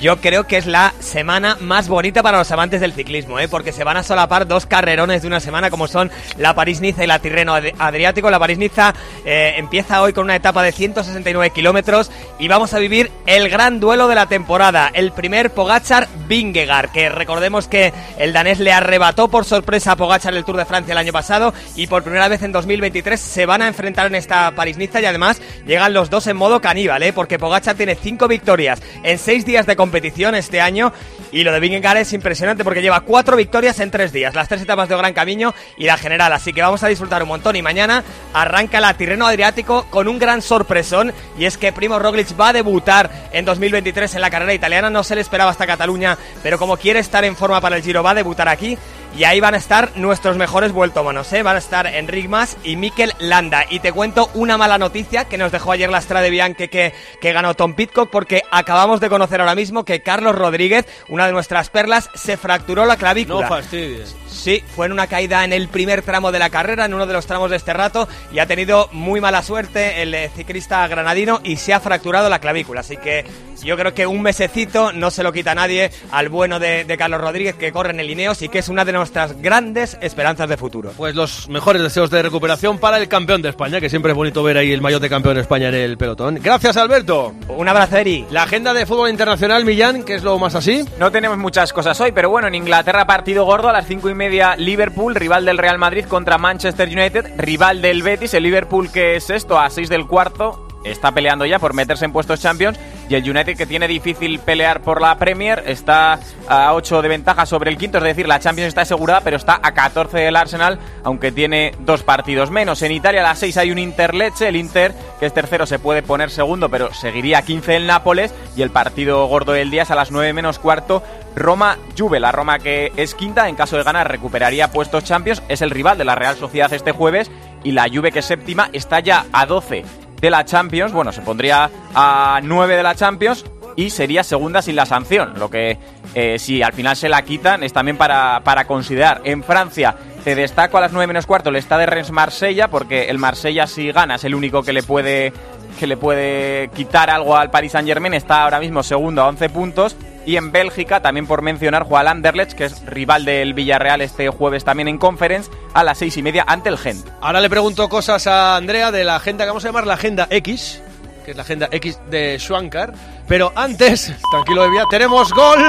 Yo 0.00 0.20
creo 0.20 0.46
que 0.48 0.56
es 0.56 0.66
la 0.66 0.92
semana 0.98 1.56
más 1.60 1.86
bonita 1.88 2.22
para 2.22 2.38
los 2.38 2.50
amantes 2.50 2.80
del 2.80 2.92
ciclismo, 2.92 3.38
¿eh? 3.38 3.46
porque 3.48 3.72
se 3.72 3.84
van 3.84 3.96
a 3.96 4.02
solapar 4.02 4.46
dos 4.48 4.66
carrerones 4.66 5.22
de 5.22 5.28
una 5.28 5.38
semana 5.38 5.70
como 5.70 5.86
son 5.86 6.10
la 6.38 6.54
París-Niza 6.54 7.04
y 7.04 7.06
la 7.06 7.20
Tirreno 7.20 7.54
Ad- 7.54 7.72
Adriático. 7.78 8.28
La 8.30 8.38
París-Niza 8.40 8.94
eh, 9.24 9.54
empieza 9.56 10.02
hoy 10.02 10.12
con 10.12 10.24
una 10.24 10.34
etapa 10.34 10.62
de 10.64 10.72
169 10.72 11.50
kilómetros 11.50 12.10
y 12.38 12.48
vamos 12.48 12.74
a 12.74 12.78
vivir 12.78 13.10
el 13.26 13.48
gran 13.48 13.80
duelo 13.80 14.08
de 14.08 14.14
la 14.14 14.26
temporada, 14.26 14.90
el 14.92 15.12
primer 15.12 15.54
Pogachar-Vingegaard, 15.54 16.92
que 16.92 17.08
recordemos 17.08 17.66
que 17.66 17.92
el 18.18 18.32
danés 18.32 18.60
le 18.60 18.72
arrebató 18.72 19.28
por 19.28 19.44
sorpresa 19.44 19.92
a 19.92 19.96
Pogachar 19.96 20.34
el 20.34 20.44
Tour 20.44 20.56
de 20.56 20.66
Francia 20.66 20.92
el 20.92 20.98
año 20.98 21.12
pasado 21.12 21.54
y 21.74 21.86
por 21.86 22.02
primera 22.02 22.28
vez 22.28 22.42
en 22.42 22.52
2023 22.52 23.18
se 23.18 23.46
van 23.46 23.62
a 23.62 23.68
enfrentar 23.68 24.06
en 24.06 24.16
esta 24.16 24.50
París-Niza 24.52 25.00
y 25.00 25.06
además 25.06 25.40
llegan 25.66 25.94
los 25.94 26.10
dos 26.10 26.26
en 26.26 26.36
modo 26.36 26.60
caníbal, 26.60 27.02
¿eh? 27.02 27.12
porque 27.12 27.38
Pogachar 27.38 27.76
tiene 27.76 27.94
cinco 27.94 28.28
victorias 28.28 28.82
en 29.02 29.18
seis 29.18 29.46
días 29.46 29.66
de 29.66 29.76
competición 29.76 30.34
este 30.34 30.60
año 30.60 30.92
y 31.32 31.42
lo 31.42 31.52
de 31.52 31.60
Vingegaard 31.60 31.98
es 31.98 32.12
impresionante 32.12 32.64
porque 32.64 32.82
lleva 32.82 33.00
cuatro 33.00 33.36
victorias 33.36 33.80
en 33.80 33.90
tres 33.90 34.12
días, 34.12 34.34
las 34.34 34.48
tres 34.48 34.62
etapas 34.62 34.88
de 34.88 34.96
Gran 34.96 35.14
Camino 35.14 35.54
y 35.78 35.86
la 35.86 35.96
general, 35.96 36.32
así 36.32 36.52
que 36.52 36.62
vamos 36.62 36.82
a 36.82 36.88
disfrutar 36.88 37.22
un 37.22 37.28
montón 37.28 37.56
y 37.56 37.62
mañana 37.62 38.04
arranca 38.34 38.80
la 38.80 38.94
Tirreno 38.94 39.26
Adriático 39.26 39.86
con 39.90 40.06
un 40.06 40.18
gran 40.18 40.42
sorpresón 40.42 41.12
y 41.38 41.46
es 41.46 41.56
que 41.56 41.72
Primo 41.72 41.98
Roglic 41.98 42.25
va 42.38 42.48
a 42.48 42.52
debutar 42.52 43.10
en 43.32 43.44
2023 43.44 44.14
en 44.14 44.20
la 44.20 44.30
carrera 44.30 44.54
italiana, 44.54 44.90
no 44.90 45.04
se 45.04 45.14
le 45.14 45.20
esperaba 45.20 45.50
hasta 45.50 45.66
Cataluña, 45.66 46.16
pero 46.42 46.58
como 46.58 46.76
quiere 46.76 47.00
estar 47.00 47.24
en 47.24 47.36
forma 47.36 47.60
para 47.60 47.76
el 47.76 47.82
Giro 47.82 48.02
va 48.02 48.10
a 48.10 48.14
debutar 48.14 48.48
aquí 48.48 48.78
y 49.16 49.24
ahí 49.24 49.40
van 49.40 49.54
a 49.54 49.56
estar 49.56 49.92
nuestros 49.96 50.36
mejores 50.36 50.72
vueltómanos, 50.72 51.32
¿eh? 51.32 51.42
Van 51.42 51.56
a 51.56 51.58
estar 51.58 51.86
Enric 51.86 52.28
Mas 52.28 52.58
y 52.62 52.76
Mikel 52.76 53.14
Landa. 53.18 53.64
Y 53.70 53.80
te 53.80 53.90
cuento 53.92 54.28
una 54.34 54.58
mala 54.58 54.76
noticia 54.76 55.24
que 55.24 55.38
nos 55.38 55.52
dejó 55.52 55.72
ayer 55.72 55.88
la 55.88 56.02
Strade 56.02 56.28
Bianche 56.28 56.68
que, 56.68 56.92
que 57.18 57.32
ganó 57.32 57.54
Tom 57.54 57.74
Pitcock 57.74 58.10
porque 58.10 58.42
acabamos 58.50 59.00
de 59.00 59.08
conocer 59.08 59.40
ahora 59.40 59.54
mismo 59.54 59.84
que 59.84 60.02
Carlos 60.02 60.34
Rodríguez, 60.34 60.84
una 61.08 61.26
de 61.26 61.32
nuestras 61.32 61.70
perlas, 61.70 62.10
se 62.14 62.36
fracturó 62.36 62.84
la 62.84 62.98
clavícula. 62.98 63.42
No 63.42 63.48
fastidies. 63.48 64.14
Sí, 64.28 64.62
fue 64.74 64.84
en 64.84 64.92
una 64.92 65.06
caída 65.06 65.44
en 65.44 65.54
el 65.54 65.68
primer 65.68 66.02
tramo 66.02 66.30
de 66.30 66.38
la 66.38 66.50
carrera, 66.50 66.84
en 66.84 66.92
uno 66.92 67.06
de 67.06 67.14
los 67.14 67.26
tramos 67.26 67.50
de 67.50 67.56
este 67.56 67.72
rato, 67.72 68.06
y 68.32 68.38
ha 68.38 68.46
tenido 68.46 68.90
muy 68.92 69.20
mala 69.22 69.42
suerte 69.42 70.02
el 70.02 70.14
eh, 70.14 70.30
ciclista 70.36 70.86
granadino 70.88 71.40
y 71.42 71.56
se 71.56 71.72
ha 71.72 71.80
fracturado 71.80 72.28
la 72.28 72.38
clavícula. 72.38 72.80
Así 72.80 72.98
que 72.98 73.24
yo 73.64 73.76
creo 73.78 73.94
que 73.94 74.06
un 74.06 74.20
mesecito 74.20 74.92
no 74.92 75.10
se 75.10 75.22
lo 75.22 75.32
quita 75.32 75.54
nadie 75.54 75.90
al 76.10 76.28
bueno 76.28 76.58
de, 76.60 76.84
de 76.84 76.96
Carlos 76.98 77.20
Rodríguez 77.20 77.54
que 77.54 77.72
corre 77.72 77.90
en 77.90 78.00
el 78.00 78.10
Ineos 78.10 78.42
y 78.42 78.50
que 78.50 78.58
es 78.58 78.68
una 78.68 78.84
de 78.84 78.92
nuestras 79.06 79.40
grandes 79.40 79.96
esperanzas 80.00 80.48
de 80.48 80.56
futuro. 80.56 80.90
Pues 80.96 81.14
los 81.14 81.48
mejores 81.48 81.80
deseos 81.80 82.10
de 82.10 82.22
recuperación 82.22 82.78
para 82.78 82.98
el 82.98 83.06
campeón 83.06 83.40
de 83.40 83.50
España, 83.50 83.80
que 83.80 83.88
siempre 83.88 84.10
es 84.10 84.16
bonito 84.16 84.42
ver 84.42 84.58
ahí 84.58 84.72
el 84.72 84.80
maillot 84.80 85.00
de 85.00 85.08
campeón 85.08 85.36
de 85.36 85.42
España 85.42 85.68
en 85.68 85.76
el 85.76 85.96
pelotón. 85.96 86.40
Gracias, 86.42 86.76
Alberto. 86.76 87.32
Un 87.46 87.68
abrazo, 87.68 87.98
Eri. 87.98 88.26
La 88.32 88.42
agenda 88.42 88.74
de 88.74 88.84
fútbol 88.84 89.08
internacional, 89.08 89.64
Millán, 89.64 90.02
que 90.02 90.16
es 90.16 90.24
lo 90.24 90.36
más 90.40 90.56
así. 90.56 90.84
No 90.98 91.12
tenemos 91.12 91.38
muchas 91.38 91.72
cosas 91.72 92.00
hoy, 92.00 92.10
pero 92.10 92.30
bueno, 92.30 92.48
en 92.48 92.56
Inglaterra 92.56 93.06
partido 93.06 93.44
gordo 93.44 93.68
a 93.68 93.72
las 93.72 93.86
cinco 93.86 94.10
y 94.10 94.14
media 94.14 94.56
Liverpool, 94.56 95.14
rival 95.14 95.44
del 95.44 95.58
Real 95.58 95.78
Madrid 95.78 96.06
contra 96.06 96.36
Manchester 96.36 96.88
United, 96.88 97.34
rival 97.36 97.80
del 97.80 98.02
Betis, 98.02 98.34
el 98.34 98.42
Liverpool 98.42 98.90
que 98.90 99.14
es 99.14 99.30
esto, 99.30 99.60
a 99.60 99.70
6 99.70 99.88
del 99.88 100.08
cuarto, 100.08 100.65
está 100.90 101.12
peleando 101.12 101.44
ya 101.46 101.58
por 101.58 101.74
meterse 101.74 102.04
en 102.04 102.12
puestos 102.12 102.40
Champions 102.40 102.78
y 103.08 103.14
el 103.14 103.28
United 103.28 103.56
que 103.56 103.66
tiene 103.66 103.86
difícil 103.86 104.38
pelear 104.40 104.80
por 104.80 105.00
la 105.00 105.16
Premier, 105.16 105.62
está 105.66 106.18
a 106.48 106.74
8 106.74 107.02
de 107.02 107.08
ventaja 107.08 107.46
sobre 107.46 107.70
el 107.70 107.76
quinto, 107.76 107.98
es 107.98 108.04
decir, 108.04 108.26
la 108.26 108.40
Champions 108.40 108.68
está 108.68 108.82
asegurada, 108.82 109.20
pero 109.20 109.36
está 109.36 109.60
a 109.62 109.72
14 109.72 110.18
del 110.18 110.36
Arsenal, 110.36 110.78
aunque 111.04 111.32
tiene 111.32 111.72
dos 111.80 112.02
partidos 112.02 112.50
menos. 112.50 112.82
En 112.82 112.92
Italia 112.92 113.20
a 113.20 113.28
las 113.28 113.38
6 113.38 113.56
hay 113.58 113.70
un 113.70 113.78
Inter-Lecce, 113.78 114.48
el 114.48 114.56
Inter 114.56 114.92
que 115.20 115.26
es 115.26 115.32
tercero 115.32 115.66
se 115.66 115.78
puede 115.78 116.02
poner 116.02 116.30
segundo, 116.30 116.68
pero 116.68 116.92
seguiría 116.92 117.38
a 117.38 117.42
15 117.42 117.76
el 117.76 117.86
Nápoles 117.86 118.34
y 118.56 118.62
el 118.62 118.70
partido 118.70 119.26
gordo 119.26 119.52
del 119.52 119.70
día 119.70 119.82
es 119.82 119.90
a 119.90 119.94
las 119.94 120.10
9 120.10 120.32
menos 120.32 120.58
cuarto 120.58 121.02
Roma-Juve, 121.34 122.20
la 122.20 122.32
Roma 122.32 122.58
que 122.58 122.92
es 122.96 123.14
quinta, 123.14 123.48
en 123.48 123.56
caso 123.56 123.76
de 123.76 123.82
ganar 123.82 124.10
recuperaría 124.10 124.70
puestos 124.70 125.04
Champions, 125.04 125.42
es 125.48 125.62
el 125.62 125.70
rival 125.70 125.98
de 125.98 126.04
la 126.04 126.14
Real 126.14 126.36
Sociedad 126.36 126.72
este 126.72 126.92
jueves 126.92 127.30
y 127.62 127.72
la 127.72 127.88
Juve 127.88 128.12
que 128.12 128.20
es 128.20 128.26
séptima 128.26 128.68
está 128.72 129.00
ya 129.00 129.26
a 129.32 129.46
12 129.46 130.05
de 130.26 130.30
la 130.30 130.44
Champions, 130.44 130.92
bueno, 130.92 131.12
se 131.12 131.22
pondría 131.22 131.70
a 131.94 132.40
9 132.42 132.76
de 132.76 132.82
la 132.82 132.96
Champions 132.96 133.44
y 133.76 133.90
sería 133.90 134.24
segunda 134.24 134.60
sin 134.60 134.74
la 134.74 134.84
sanción, 134.84 135.34
lo 135.38 135.48
que 135.48 135.78
eh, 136.14 136.36
si 136.40 136.62
al 136.62 136.72
final 136.72 136.96
se 136.96 137.08
la 137.08 137.22
quitan 137.22 137.62
es 137.62 137.72
también 137.72 137.96
para, 137.96 138.40
para 138.42 138.66
considerar. 138.66 139.20
En 139.22 139.44
Francia 139.44 139.94
te 140.24 140.34
destaco 140.34 140.78
a 140.78 140.80
las 140.80 140.92
9 140.92 141.06
menos 141.06 141.26
cuarto 141.26 141.50
el 141.50 141.62
Stade 141.62 141.82
de 141.82 141.86
Rennes 141.86 142.10
Marsella, 142.10 142.66
porque 142.68 143.08
el 143.08 143.18
Marsella 143.18 143.68
si 143.68 143.92
gana 143.92 144.16
es 144.16 144.24
el 144.24 144.34
único 144.34 144.64
que 144.64 144.72
le 144.72 144.82
puede 144.82 145.32
que 145.78 145.86
le 145.86 145.96
puede 145.96 146.68
quitar 146.74 147.08
algo 147.08 147.36
al 147.36 147.50
Paris 147.50 147.72
Saint 147.72 147.86
Germain, 147.86 148.14
está 148.14 148.42
ahora 148.42 148.58
mismo 148.58 148.82
segundo 148.82 149.22
a 149.22 149.28
11 149.28 149.48
puntos. 149.50 149.96
Y 150.26 150.36
en 150.36 150.50
Bélgica, 150.50 151.00
también 151.00 151.26
por 151.26 151.40
mencionar, 151.40 151.84
juega 151.84 152.02
el 152.02 152.08
Anderlecht, 152.08 152.52
que 152.52 152.64
es 152.64 152.84
rival 152.84 153.24
del 153.24 153.54
Villarreal 153.54 154.00
este 154.00 154.28
jueves 154.28 154.64
también 154.64 154.88
en 154.88 154.98
Conference, 154.98 155.50
a 155.72 155.84
las 155.84 155.98
seis 155.98 156.16
y 156.16 156.22
media 156.22 156.44
ante 156.46 156.68
el 156.68 156.76
Gent. 156.76 157.06
Ahora 157.20 157.40
le 157.40 157.48
pregunto 157.48 157.88
cosas 157.88 158.26
a 158.26 158.56
Andrea 158.56 158.90
de 158.90 159.04
la 159.04 159.16
agenda 159.16 159.44
que 159.44 159.50
vamos 159.50 159.64
a 159.64 159.68
llamar 159.68 159.86
la 159.86 159.94
agenda 159.94 160.26
X, 160.28 160.82
que 161.24 161.30
es 161.30 161.36
la 161.36 161.44
agenda 161.44 161.68
X 161.70 162.00
de 162.10 162.38
Schwankar. 162.40 162.92
Pero 163.28 163.52
antes, 163.54 164.12
tranquilo 164.32 164.64
de 164.64 164.70
vía, 164.70 164.84
tenemos 164.90 165.32
gol 165.32 165.60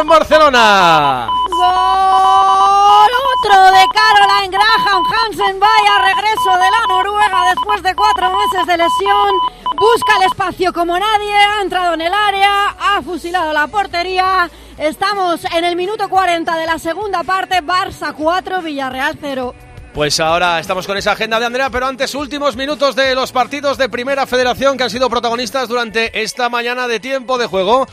en 0.00 0.06
Barcelona. 0.06 1.28
Gol 1.50 2.71
otro 3.10 3.64
de 3.72 3.84
Caroline 3.92 4.56
Graham 4.56 5.02
Hansen. 5.04 5.60
Vaya 5.60 6.14
regreso 6.14 6.50
de 6.52 6.70
la 6.70 6.86
Noruega 6.88 7.48
después 7.50 7.82
de 7.82 7.94
cuatro 7.94 8.30
meses 8.30 8.66
de 8.66 8.76
lesión. 8.76 9.34
Busca 9.76 10.16
el 10.18 10.22
espacio 10.24 10.72
como 10.72 10.98
nadie. 10.98 11.34
Ha 11.34 11.62
entrado 11.62 11.94
en 11.94 12.02
el 12.02 12.12
área. 12.12 12.68
Ha 12.78 13.02
fusilado 13.02 13.52
la 13.52 13.66
portería. 13.66 14.50
Estamos 14.78 15.44
en 15.52 15.64
el 15.64 15.76
minuto 15.76 16.08
40 16.08 16.56
de 16.56 16.66
la 16.66 16.78
segunda 16.78 17.22
parte. 17.22 17.62
Barça 17.62 18.14
4, 18.14 18.62
Villarreal 18.62 19.18
0. 19.20 19.54
Pues 19.94 20.20
ahora 20.20 20.58
estamos 20.58 20.86
con 20.86 20.96
esa 20.96 21.12
agenda 21.12 21.38
de 21.38 21.44
Andrea, 21.44 21.68
pero 21.68 21.86
antes 21.86 22.14
últimos 22.14 22.56
minutos 22.56 22.96
de 22.96 23.14
los 23.14 23.30
partidos 23.30 23.76
de 23.76 23.90
Primera 23.90 24.26
Federación 24.26 24.78
que 24.78 24.84
han 24.84 24.90
sido 24.90 25.10
protagonistas 25.10 25.68
durante 25.68 26.22
esta 26.22 26.48
mañana 26.48 26.88
de 26.88 26.98
tiempo 26.98 27.36
de 27.36 27.46
juego. 27.46 27.86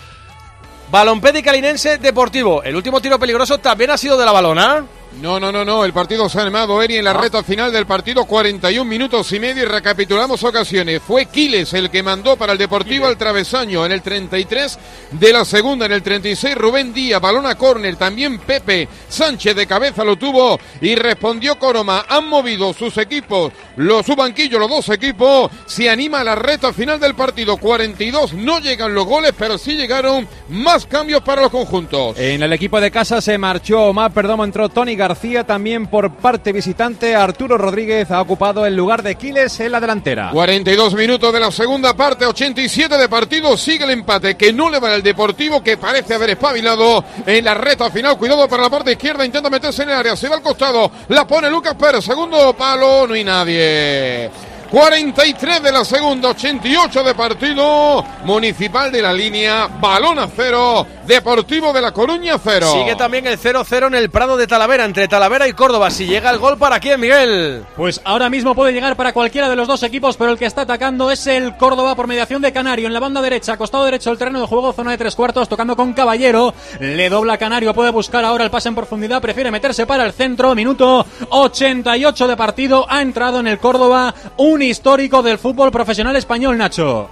Balompédica 0.91 1.51
Linense 1.51 1.97
Deportivo. 1.97 2.63
El 2.63 2.75
último 2.75 3.01
tiro 3.01 3.19
peligroso 3.19 3.57
también 3.57 3.91
ha 3.91 3.97
sido 3.97 4.17
de 4.17 4.25
la 4.25 4.31
balona. 4.31 4.85
No, 5.21 5.39
no, 5.39 5.51
no, 5.51 5.65
no. 5.65 5.83
El 5.83 5.91
partido 5.91 6.29
se 6.29 6.39
ha 6.39 6.43
animado, 6.43 6.81
Eri, 6.81 6.97
en 6.97 7.03
la 7.05 7.11
Ah. 7.11 7.15
reta 7.21 7.43
final 7.43 7.71
del 7.73 7.85
partido. 7.85 8.25
41 8.25 8.87
minutos 8.89 9.31
y 9.33 9.39
medio 9.39 9.63
y 9.63 9.65
recapitulamos 9.65 10.43
ocasiones. 10.43 11.01
Fue 11.05 11.25
Quiles 11.25 11.73
el 11.73 11.89
que 11.89 12.03
mandó 12.03 12.37
para 12.37 12.53
el 12.53 12.57
Deportivo 12.57 13.05
al 13.07 13.17
travesaño 13.17 13.85
en 13.85 13.91
el 13.91 14.01
33 14.01 14.77
de 15.11 15.33
la 15.33 15.43
segunda. 15.43 15.87
En 15.87 15.91
el 15.93 16.03
36, 16.03 16.55
Rubén 16.55 16.93
Díaz, 16.93 17.19
balón 17.19 17.45
a 17.47 17.55
córner. 17.55 17.95
También 17.97 18.37
Pepe 18.39 18.87
Sánchez 19.09 19.55
de 19.55 19.67
cabeza 19.67 20.03
lo 20.05 20.15
tuvo 20.15 20.57
y 20.79 20.95
respondió 20.95 21.57
Coroma. 21.59 22.05
Han 22.07 22.27
movido 22.29 22.71
sus 22.73 22.97
equipos, 22.97 23.51
los, 23.75 24.05
su 24.05 24.15
banquillo, 24.15 24.57
los 24.59 24.69
dos 24.69 24.89
equipos. 24.89 25.51
Se 25.65 25.89
anima 25.89 26.21
a 26.21 26.23
la 26.23 26.35
reta 26.35 26.71
final 26.71 26.99
del 26.99 27.15
partido. 27.15 27.57
42, 27.57 28.33
no 28.33 28.59
llegan 28.59 28.93
los 28.93 29.05
goles, 29.05 29.33
pero 29.37 29.57
sí 29.57 29.75
llegaron 29.75 30.27
más 30.49 30.85
cambios 30.85 31.21
para 31.23 31.41
los 31.41 31.51
conjuntos. 31.51 32.17
En 32.17 32.41
el 32.43 32.53
equipo 32.53 32.79
de 32.79 32.89
casa 32.91 33.19
se 33.21 33.37
marchó 33.37 33.81
Omar 33.85 34.11
Perdomo, 34.13 34.43
entró 34.45 34.69
Tony 34.69 34.95
García, 34.99 35.45
también 35.45 35.87
por 35.87 36.11
parte 36.11 36.51
visitante 36.51 37.15
Arturo 37.15 37.57
Rodríguez 37.57 38.11
ha 38.11 38.21
ocupado 38.21 38.65
el 38.65 38.75
lugar 38.75 39.01
de 39.01 39.15
Quiles 39.15 39.59
en 39.61 39.71
la 39.71 39.79
delantera. 39.79 40.29
42 40.31 40.93
minutos 40.93 41.33
de 41.33 41.39
la 41.39 41.51
segunda 41.51 41.95
parte, 41.95 42.25
87 42.25 42.97
de 42.97 43.09
partido, 43.09 43.57
sigue 43.57 43.85
el 43.85 43.91
empate 43.91 44.35
que 44.35 44.53
no 44.53 44.69
le 44.69 44.79
va 44.79 44.93
al 44.93 45.01
Deportivo 45.01 45.63
que 45.63 45.77
parece 45.77 46.13
haber 46.13 46.31
espabilado 46.31 47.03
en 47.25 47.45
la 47.45 47.53
reta 47.53 47.89
final. 47.89 48.17
Cuidado 48.17 48.47
para 48.47 48.63
la 48.63 48.69
parte 48.69 48.91
izquierda, 48.91 49.25
intenta 49.25 49.49
meterse 49.49 49.83
en 49.83 49.89
el 49.89 49.95
área, 49.95 50.15
se 50.15 50.27
va 50.27 50.35
al 50.35 50.41
costado, 50.41 50.91
la 51.07 51.25
pone 51.25 51.49
Lucas 51.49 51.75
Pérez, 51.75 52.03
segundo 52.03 52.53
palo, 52.53 53.07
no 53.07 53.13
hay 53.13 53.23
nadie. 53.23 54.48
43 54.71 55.63
de 55.63 55.71
la 55.71 55.83
segunda, 55.83 56.29
88 56.29 57.03
de 57.03 57.15
partido, 57.15 58.05
Municipal 58.23 58.91
de 58.91 59.01
la 59.01 59.11
línea, 59.11 59.67
balón 59.67 60.19
a 60.19 60.27
cero, 60.27 60.85
Deportivo 61.07 61.73
de 61.73 61.81
la 61.81 61.91
Coruña 61.91 62.37
cero. 62.43 62.71
Sigue 62.71 62.95
también 62.95 63.25
el 63.25 63.39
0-0 63.39 63.87
en 63.87 63.95
el 63.95 64.11
Prado 64.11 64.37
de 64.37 64.45
Talavera, 64.45 64.85
entre 64.85 65.07
Talavera 65.07 65.47
y 65.47 65.53
Córdoba. 65.53 65.89
Si 65.89 66.05
llega 66.05 66.29
el 66.29 66.37
gol, 66.37 66.59
¿para 66.59 66.79
quién, 66.79 66.99
Miguel? 66.99 67.65
Pues 67.75 67.99
ahora 68.03 68.29
mismo 68.29 68.53
puede 68.53 68.71
llegar 68.71 68.95
para 68.95 69.11
cualquiera 69.11 69.49
de 69.49 69.55
los 69.55 69.67
dos 69.67 69.81
equipos, 69.81 70.17
pero 70.17 70.31
el 70.31 70.37
que 70.37 70.45
está 70.45 70.61
atacando 70.61 71.09
es 71.09 71.25
el 71.25 71.57
Córdoba 71.57 71.95
por 71.95 72.05
mediación 72.05 72.43
de 72.43 72.53
Canario. 72.53 72.85
En 72.85 72.93
la 72.93 72.99
banda 72.99 73.23
derecha, 73.23 73.57
costado 73.57 73.85
derecho 73.85 74.11
del 74.11 74.19
terreno 74.19 74.39
de 74.39 74.45
juego, 74.45 74.71
zona 74.71 74.91
de 74.91 74.99
tres 74.99 75.15
cuartos, 75.15 75.49
tocando 75.49 75.75
con 75.75 75.93
Caballero. 75.93 76.53
Le 76.79 77.09
dobla 77.09 77.39
Canario, 77.39 77.73
puede 77.73 77.89
buscar 77.89 78.23
ahora 78.23 78.43
el 78.43 78.51
pase 78.51 78.69
en 78.69 78.75
profundidad, 78.75 79.19
prefiere 79.19 79.49
meterse 79.49 79.87
para 79.87 80.05
el 80.05 80.13
centro. 80.13 80.53
Minuto 80.53 81.07
88 81.31 82.27
de 82.27 82.37
partido. 82.37 82.85
Ha 82.87 83.01
entrado 83.01 83.39
en 83.39 83.47
el 83.47 83.57
Córdoba 83.57 84.13
un 84.37 84.58
histórico 84.67 85.21
del 85.21 85.37
fútbol 85.37 85.71
profesional 85.71 86.15
español, 86.15 86.57
Nacho. 86.57 87.09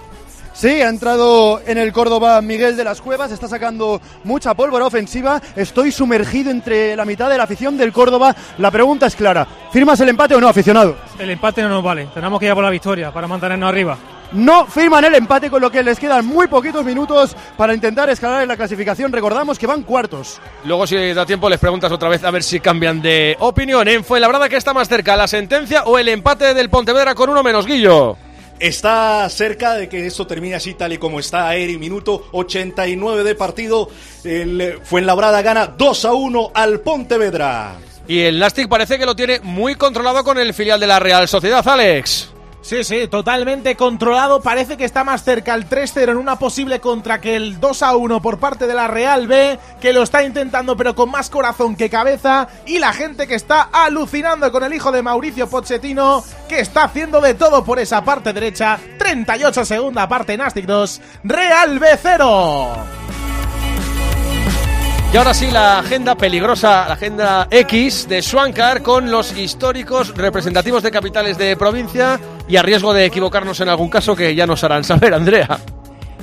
Sí, 0.52 0.82
ha 0.82 0.88
entrado 0.88 1.60
en 1.64 1.78
el 1.78 1.92
Córdoba 1.92 2.42
Miguel 2.42 2.76
de 2.76 2.82
las 2.82 3.00
Cuevas, 3.00 3.30
está 3.30 3.46
sacando 3.46 4.00
mucha 4.24 4.54
pólvora 4.54 4.86
ofensiva. 4.86 5.40
Estoy 5.54 5.92
sumergido 5.92 6.50
entre 6.50 6.96
la 6.96 7.04
mitad 7.04 7.30
de 7.30 7.36
la 7.36 7.44
afición 7.44 7.76
del 7.76 7.92
Córdoba. 7.92 8.34
La 8.58 8.72
pregunta 8.72 9.06
es 9.06 9.14
clara: 9.14 9.46
¿firmas 9.72 10.00
el 10.00 10.08
empate 10.08 10.34
o 10.34 10.40
no, 10.40 10.48
aficionado? 10.48 10.96
El 11.16 11.30
empate 11.30 11.62
no 11.62 11.68
nos 11.68 11.84
vale, 11.84 12.08
tenemos 12.12 12.40
que 12.40 12.46
ir 12.46 12.50
a 12.50 12.54
por 12.56 12.64
la 12.64 12.70
victoria 12.70 13.12
para 13.12 13.28
mantenernos 13.28 13.68
arriba. 13.68 13.96
No 14.32 14.66
firman 14.66 15.04
el 15.04 15.14
empate, 15.14 15.48
con 15.48 15.62
lo 15.62 15.70
que 15.70 15.82
les 15.82 15.98
quedan 15.98 16.26
muy 16.26 16.48
poquitos 16.48 16.84
minutos 16.84 17.34
para 17.56 17.72
intentar 17.72 18.10
escalar 18.10 18.42
en 18.42 18.48
la 18.48 18.56
clasificación. 18.56 19.10
Recordamos 19.10 19.58
que 19.58 19.66
van 19.66 19.82
cuartos. 19.82 20.38
Luego, 20.64 20.86
si 20.86 20.96
da 21.14 21.24
tiempo, 21.24 21.48
les 21.48 21.58
preguntas 21.58 21.90
otra 21.90 22.10
vez 22.10 22.22
a 22.24 22.30
ver 22.30 22.42
si 22.42 22.60
cambian 22.60 23.00
de 23.00 23.36
opinión. 23.40 23.88
En 23.88 24.04
Fuenlabrada, 24.04 24.48
¿qué 24.48 24.56
está 24.56 24.74
más 24.74 24.88
cerca, 24.88 25.16
la 25.16 25.26
sentencia 25.26 25.84
o 25.84 25.98
el 25.98 26.08
empate 26.08 26.52
del 26.52 26.68
Pontevedra 26.68 27.14
con 27.14 27.30
uno 27.30 27.42
menos, 27.42 27.64
Guillo? 27.64 28.16
Está 28.58 29.28
cerca 29.30 29.74
de 29.74 29.88
que 29.88 30.06
esto 30.06 30.26
termine 30.26 30.56
así 30.56 30.74
tal 30.74 30.92
y 30.92 30.98
como 30.98 31.20
está 31.20 31.54
Eri, 31.54 31.78
minuto 31.78 32.28
89 32.32 33.22
de 33.22 33.34
partido. 33.34 33.88
El 34.24 34.80
Fuenlabrada 34.82 35.40
gana 35.42 35.68
2 35.68 36.04
a 36.04 36.12
1 36.12 36.50
al 36.52 36.80
Pontevedra. 36.80 37.76
Y 38.08 38.20
el 38.20 38.38
Nastic 38.38 38.68
parece 38.68 38.98
que 38.98 39.06
lo 39.06 39.14
tiene 39.14 39.40
muy 39.40 39.74
controlado 39.74 40.24
con 40.24 40.38
el 40.38 40.52
filial 40.52 40.80
de 40.80 40.86
la 40.86 40.98
Real 40.98 41.28
Sociedad, 41.28 41.66
Alex. 41.66 42.30
Sí, 42.60 42.84
sí, 42.84 43.08
totalmente 43.08 43.76
controlado. 43.76 44.40
Parece 44.42 44.76
que 44.76 44.84
está 44.84 45.04
más 45.04 45.22
cerca 45.24 45.54
el 45.54 45.68
3-0 45.68 46.10
en 46.10 46.16
una 46.16 46.38
posible 46.38 46.80
contra 46.80 47.20
que 47.20 47.36
el 47.36 47.60
2-1 47.60 48.20
por 48.20 48.38
parte 48.38 48.66
de 48.66 48.74
la 48.74 48.88
Real 48.88 49.26
B, 49.26 49.58
que 49.80 49.92
lo 49.92 50.02
está 50.02 50.24
intentando 50.24 50.76
pero 50.76 50.94
con 50.94 51.10
más 51.10 51.30
corazón 51.30 51.76
que 51.76 51.88
cabeza. 51.88 52.48
Y 52.66 52.78
la 52.78 52.92
gente 52.92 53.26
que 53.26 53.36
está 53.36 53.62
alucinando 53.72 54.50
con 54.52 54.64
el 54.64 54.74
hijo 54.74 54.92
de 54.92 55.02
Mauricio 55.02 55.48
Pochettino, 55.48 56.22
que 56.48 56.60
está 56.60 56.84
haciendo 56.84 57.20
de 57.20 57.34
todo 57.34 57.64
por 57.64 57.78
esa 57.78 58.04
parte 58.04 58.32
derecha. 58.32 58.78
38 58.98 59.64
segunda 59.64 60.08
parte, 60.08 60.36
Nastic 60.36 60.66
2, 60.66 61.00
Real 61.24 61.78
B 61.78 61.88
0. 62.02 63.07
Y 65.10 65.16
ahora 65.16 65.32
sí, 65.32 65.50
la 65.50 65.78
agenda 65.78 66.14
peligrosa, 66.16 66.86
la 66.86 66.94
agenda 66.94 67.48
X 67.50 68.08
de 68.08 68.20
Swankar 68.20 68.82
con 68.82 69.10
los 69.10 69.36
históricos 69.36 70.14
representativos 70.14 70.82
de 70.82 70.90
capitales 70.90 71.38
de 71.38 71.56
provincia 71.56 72.20
y 72.46 72.56
a 72.56 72.62
riesgo 72.62 72.92
de 72.92 73.06
equivocarnos 73.06 73.58
en 73.60 73.70
algún 73.70 73.88
caso 73.88 74.14
que 74.14 74.34
ya 74.34 74.46
nos 74.46 74.62
harán 74.64 74.84
saber, 74.84 75.14
Andrea. 75.14 75.58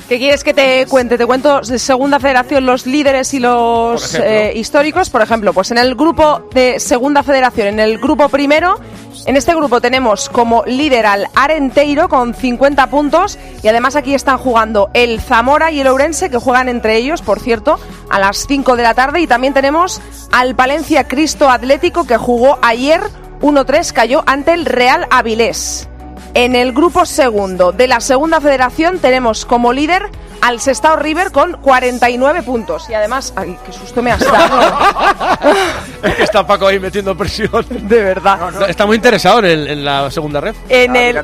¿Qué 0.07 0.19
quieres 0.19 0.43
que 0.43 0.53
te 0.53 0.85
cuente? 0.85 1.17
Te 1.17 1.25
cuento 1.25 1.61
de 1.61 1.79
Segunda 1.79 2.19
Federación 2.19 2.63
los 2.63 2.85
líderes 2.85 3.33
y 3.33 3.39
los 3.39 4.11
Por 4.11 4.21
eh, 4.21 4.53
históricos. 4.55 5.09
Por 5.09 5.23
ejemplo, 5.23 5.51
pues 5.51 5.71
en 5.71 5.79
el 5.79 5.95
grupo 5.95 6.47
de 6.53 6.79
Segunda 6.79 7.23
Federación, 7.23 7.67
en 7.69 7.79
el 7.79 7.97
grupo 7.97 8.29
primero, 8.29 8.79
en 9.25 9.35
este 9.35 9.55
grupo 9.55 9.81
tenemos 9.81 10.29
como 10.29 10.63
líder 10.67 11.07
al 11.07 11.27
Arenteiro 11.33 12.07
con 12.07 12.35
50 12.35 12.87
puntos 12.91 13.39
y 13.63 13.67
además 13.67 13.95
aquí 13.95 14.13
están 14.13 14.37
jugando 14.37 14.91
el 14.93 15.19
Zamora 15.19 15.71
y 15.71 15.79
el 15.79 15.87
Ourense 15.87 16.29
que 16.29 16.37
juegan 16.37 16.69
entre 16.69 16.97
ellos, 16.97 17.23
por 17.23 17.39
cierto, 17.39 17.79
a 18.11 18.19
las 18.19 18.45
5 18.45 18.75
de 18.75 18.83
la 18.83 18.93
tarde 18.93 19.21
y 19.21 19.27
también 19.27 19.55
tenemos 19.55 20.01
al 20.31 20.55
Palencia 20.55 21.07
Cristo 21.07 21.49
Atlético 21.49 22.05
que 22.05 22.17
jugó 22.17 22.59
ayer 22.61 23.01
1-3, 23.41 23.91
cayó 23.91 24.23
ante 24.27 24.53
el 24.53 24.65
Real 24.65 25.07
Avilés. 25.09 25.89
En 26.36 26.55
el 26.55 26.73
grupo 26.73 27.05
segundo 27.05 27.71
de 27.71 27.88
la 27.88 27.99
segunda 28.01 28.39
federación 28.41 28.99
tenemos 28.99 29.45
como 29.45 29.71
líder 29.73 30.03
al 30.41 30.59
Sestao 30.59 30.97
River 30.97 31.31
con 31.31 31.53
49 31.53 32.43
puntos. 32.43 32.88
Y 32.89 32.93
además, 32.93 33.33
ay, 33.36 33.57
qué 33.65 33.71
susto 33.73 34.01
me 34.03 34.11
has 34.11 34.19
dado. 34.19 34.59
Es 36.03 36.13
que 36.15 36.23
está 36.23 36.45
Paco 36.45 36.67
ahí 36.67 36.79
metiendo 36.79 37.17
presión. 37.17 37.65
De 37.69 38.03
verdad. 38.03 38.69
Está 38.69 38.86
muy 38.86 38.97
interesado 38.97 39.39
en, 39.39 39.45
el- 39.45 39.67
en 39.69 39.86
la 39.86 40.11
segunda 40.11 40.39
red. 40.41 40.53
En 40.69 40.95
el, 40.95 41.17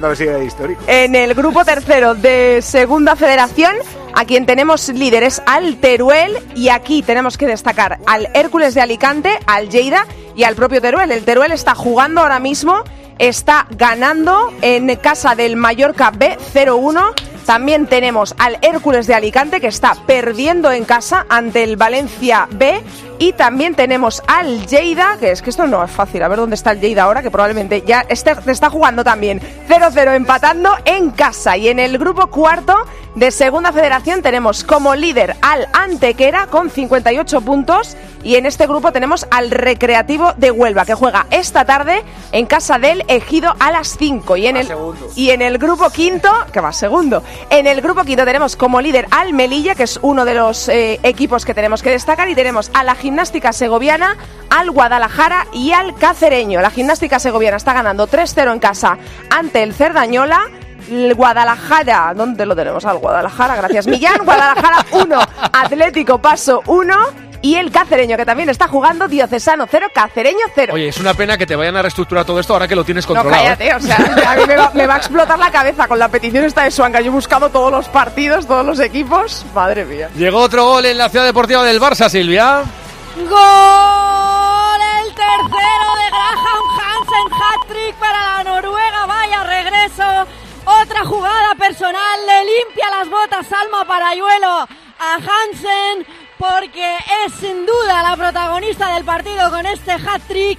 en 0.87 1.13
el 1.15 1.33
grupo 1.35 1.63
tercero 1.65 2.15
de 2.15 2.61
segunda 2.63 3.15
federación, 3.15 3.75
a 4.13 4.25
quien 4.25 4.45
tenemos 4.47 4.89
líderes 4.89 5.41
al 5.45 5.75
Teruel 5.75 6.35
y 6.55 6.69
aquí 6.69 7.03
tenemos 7.03 7.37
que 7.37 7.45
destacar 7.45 7.99
al 8.07 8.29
Hércules 8.33 8.73
de 8.73 8.81
Alicante, 8.81 9.37
al 9.45 9.69
Lleida 9.69 10.07
y 10.35 10.45
al 10.45 10.55
propio 10.55 10.81
Teruel. 10.81 11.11
El 11.11 11.23
Teruel 11.25 11.51
está 11.51 11.75
jugando 11.75 12.21
ahora 12.21 12.39
mismo, 12.39 12.83
está 13.17 13.67
ganando 13.71 14.53
en 14.61 14.95
casa 14.97 15.35
del 15.35 15.55
Mallorca 15.55 16.11
B 16.11 16.37
0-1. 16.53 17.13
También 17.45 17.87
tenemos 17.87 18.35
al 18.37 18.57
Hércules 18.61 19.07
de 19.07 19.15
Alicante 19.15 19.59
que 19.59 19.67
está 19.67 19.95
perdiendo 20.05 20.71
en 20.71 20.85
casa 20.85 21.25
ante 21.29 21.63
el 21.63 21.75
Valencia 21.75 22.47
B. 22.51 22.81
Y 23.19 23.33
también 23.33 23.75
tenemos 23.75 24.23
al 24.25 24.65
Lleida, 24.65 25.17
que 25.19 25.29
es 25.29 25.43
que 25.43 25.51
esto 25.51 25.67
no 25.67 25.83
es 25.83 25.91
fácil, 25.91 26.23
a 26.23 26.27
ver 26.27 26.39
dónde 26.39 26.55
está 26.55 26.71
el 26.71 26.79
Lleida 26.79 27.03
ahora, 27.03 27.21
que 27.21 27.29
probablemente 27.29 27.83
ya 27.85 28.03
esté, 28.09 28.35
está 28.47 28.71
jugando 28.71 29.03
también 29.03 29.39
0-0 29.69 30.15
empatando 30.15 30.71
en 30.85 31.11
casa. 31.11 31.55
Y 31.55 31.67
en 31.67 31.77
el 31.77 31.99
grupo 31.99 32.27
cuarto 32.27 32.75
de 33.13 33.29
Segunda 33.29 33.71
Federación 33.71 34.21
tenemos 34.21 34.63
como 34.63 34.95
líder 34.95 35.35
al 35.41 35.67
Antequera 35.73 36.47
con 36.47 36.69
58 36.69 37.41
puntos. 37.41 37.95
Y 38.23 38.35
en 38.35 38.45
este 38.45 38.67
grupo 38.67 38.91
tenemos 38.91 39.25
al 39.31 39.49
Recreativo 39.49 40.33
de 40.37 40.51
Huelva, 40.51 40.85
que 40.85 40.93
juega 40.93 41.25
esta 41.31 41.65
tarde 41.65 42.03
en 42.31 42.45
casa 42.45 42.77
del 42.77 43.03
Ejido 43.07 43.55
a 43.59 43.71
las 43.71 43.97
5. 43.97 44.37
Y 44.37 44.47
en 44.47 44.57
el, 44.57 44.67
y 45.15 45.31
en 45.31 45.41
el 45.41 45.57
grupo 45.57 45.89
quinto, 45.89 46.29
que 46.51 46.61
va 46.61 46.71
segundo, 46.71 47.23
en 47.49 47.67
el 47.67 47.81
grupo 47.81 48.03
quinto 48.03 48.25
tenemos 48.25 48.55
como 48.55 48.81
líder 48.81 49.07
al 49.11 49.33
Melilla, 49.33 49.75
que 49.75 49.83
es 49.83 49.99
uno 50.01 50.25
de 50.25 50.33
los 50.33 50.69
eh, 50.69 50.99
equipos 51.03 51.45
que 51.45 51.53
tenemos 51.53 51.81
que 51.81 51.89
destacar, 51.89 52.29
y 52.29 52.35
tenemos 52.35 52.71
a 52.73 52.83
la 52.83 52.95
gimnástica 52.95 53.53
segoviana, 53.53 54.17
al 54.49 54.71
Guadalajara 54.71 55.47
y 55.53 55.71
al 55.71 55.95
Cacereño. 55.95 56.61
La 56.61 56.71
gimnástica 56.71 57.19
segoviana 57.19 57.57
está 57.57 57.73
ganando 57.73 58.07
3-0 58.07 58.53
en 58.53 58.59
casa 58.59 58.97
ante 59.29 59.63
el 59.63 59.73
Cerdañola. 59.73 60.49
El 60.89 61.13
Guadalajara, 61.13 62.13
¿dónde 62.15 62.45
lo 62.45 62.55
tenemos? 62.55 62.85
Al 62.85 62.97
Guadalajara, 62.97 63.55
gracias 63.55 63.87
Millán. 63.87 64.25
Guadalajara 64.25 64.85
1, 64.91 65.19
Atlético 65.53 66.21
Paso 66.21 66.63
1 66.65 67.30
y 67.41 67.55
el 67.55 67.71
Cacereño, 67.71 68.17
que 68.17 68.25
también 68.25 68.49
está 68.49 68.67
jugando 68.67 69.07
Diocesano 69.07 69.65
0, 69.69 69.87
Cacereño 69.93 70.45
0. 70.53 70.73
Oye, 70.75 70.89
es 70.89 70.99
una 70.99 71.13
pena 71.13 71.37
que 71.37 71.45
te 71.47 71.55
vayan 71.55 71.75
a 71.77 71.81
reestructurar 71.81 72.23
todo 72.25 72.39
esto 72.39 72.53
ahora 72.53 72.67
que 72.67 72.75
lo 72.75 72.83
tienes 72.83 73.07
No, 73.07 73.15
controlado. 73.15 73.43
¿eh? 73.43 73.55
cállate, 73.57 73.75
o 73.75 73.79
sea, 73.79 73.95
a 74.31 74.35
mí 74.35 74.43
me 74.47 74.55
va, 74.57 74.71
me 74.73 74.85
va 74.87 74.93
a 74.95 74.97
explotar 74.97 75.39
la 75.39 75.51
cabeza 75.51 75.87
con 75.87 75.97
la 75.99 76.07
petición 76.09 76.45
esta 76.45 76.63
de 76.63 76.71
Suanga. 76.71 77.01
Yo 77.01 77.07
he 77.07 77.09
buscado 77.09 77.49
todos 77.49 77.71
los 77.71 77.87
partidos, 77.89 78.45
todos 78.47 78.65
los 78.65 78.79
equipos. 78.79 79.45
Madre 79.55 79.85
mía. 79.85 80.09
Llegó 80.15 80.39
otro 80.39 80.65
gol 80.65 80.85
en 80.85 80.97
la 80.97 81.09
ciudad 81.09 81.25
deportiva 81.25 81.63
del 81.63 81.79
Barça, 81.81 82.09
Silvia. 82.09 82.63
Gol 83.15 84.81
el 85.03 85.13
tercero 85.13 85.87
de 85.97 86.09
Graham 86.09 86.65
Hansen, 86.77 87.33
hat-trick 87.33 87.95
para 87.95 88.37
la 88.37 88.43
Noruega, 88.43 89.05
vaya 89.07 89.43
regreso. 89.43 90.03
Otra 90.65 91.03
jugada 91.05 91.55
personal, 91.57 92.19
le 92.27 92.45
limpia 92.45 92.89
las 92.97 93.09
botas 93.09 93.47
Alma 93.51 93.83
Parayuelo 93.85 94.47
a 94.99 95.15
Hansen. 95.15 96.05
Porque 96.41 96.97
es 97.25 97.33
sin 97.39 97.67
duda 97.67 98.01
la 98.01 98.17
protagonista 98.17 98.95
del 98.95 99.05
partido 99.05 99.51
con 99.51 99.63
este 99.67 99.91
hat-trick. 99.91 100.57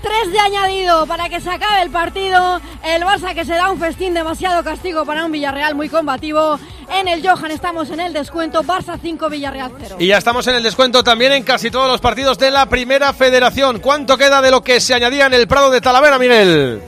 Tres 0.00 0.32
de 0.32 0.40
añadido 0.40 1.06
para 1.06 1.28
que 1.28 1.42
se 1.42 1.50
acabe 1.50 1.82
el 1.82 1.90
partido. 1.90 2.58
El 2.82 3.02
Barça 3.02 3.34
que 3.34 3.44
se 3.44 3.52
da 3.52 3.70
un 3.70 3.78
festín 3.78 4.14
demasiado 4.14 4.64
castigo 4.64 5.04
para 5.04 5.26
un 5.26 5.32
Villarreal 5.32 5.74
muy 5.74 5.90
combativo. 5.90 6.58
En 6.88 7.06
el 7.06 7.26
Johan 7.26 7.50
estamos 7.50 7.90
en 7.90 8.00
el 8.00 8.14
descuento. 8.14 8.62
Barça 8.62 8.98
5, 9.00 9.28
Villarreal 9.28 9.72
0. 9.78 9.96
Y 9.98 10.06
ya 10.06 10.16
estamos 10.16 10.46
en 10.46 10.54
el 10.54 10.62
descuento 10.62 11.04
también 11.04 11.32
en 11.32 11.42
casi 11.42 11.70
todos 11.70 11.86
los 11.86 12.00
partidos 12.00 12.38
de 12.38 12.50
la 12.50 12.64
Primera 12.64 13.12
Federación. 13.12 13.80
¿Cuánto 13.80 14.16
queda 14.16 14.40
de 14.40 14.50
lo 14.50 14.64
que 14.64 14.80
se 14.80 14.94
añadía 14.94 15.26
en 15.26 15.34
el 15.34 15.46
Prado 15.46 15.70
de 15.70 15.82
Talavera, 15.82 16.18
Miguel? 16.18 16.82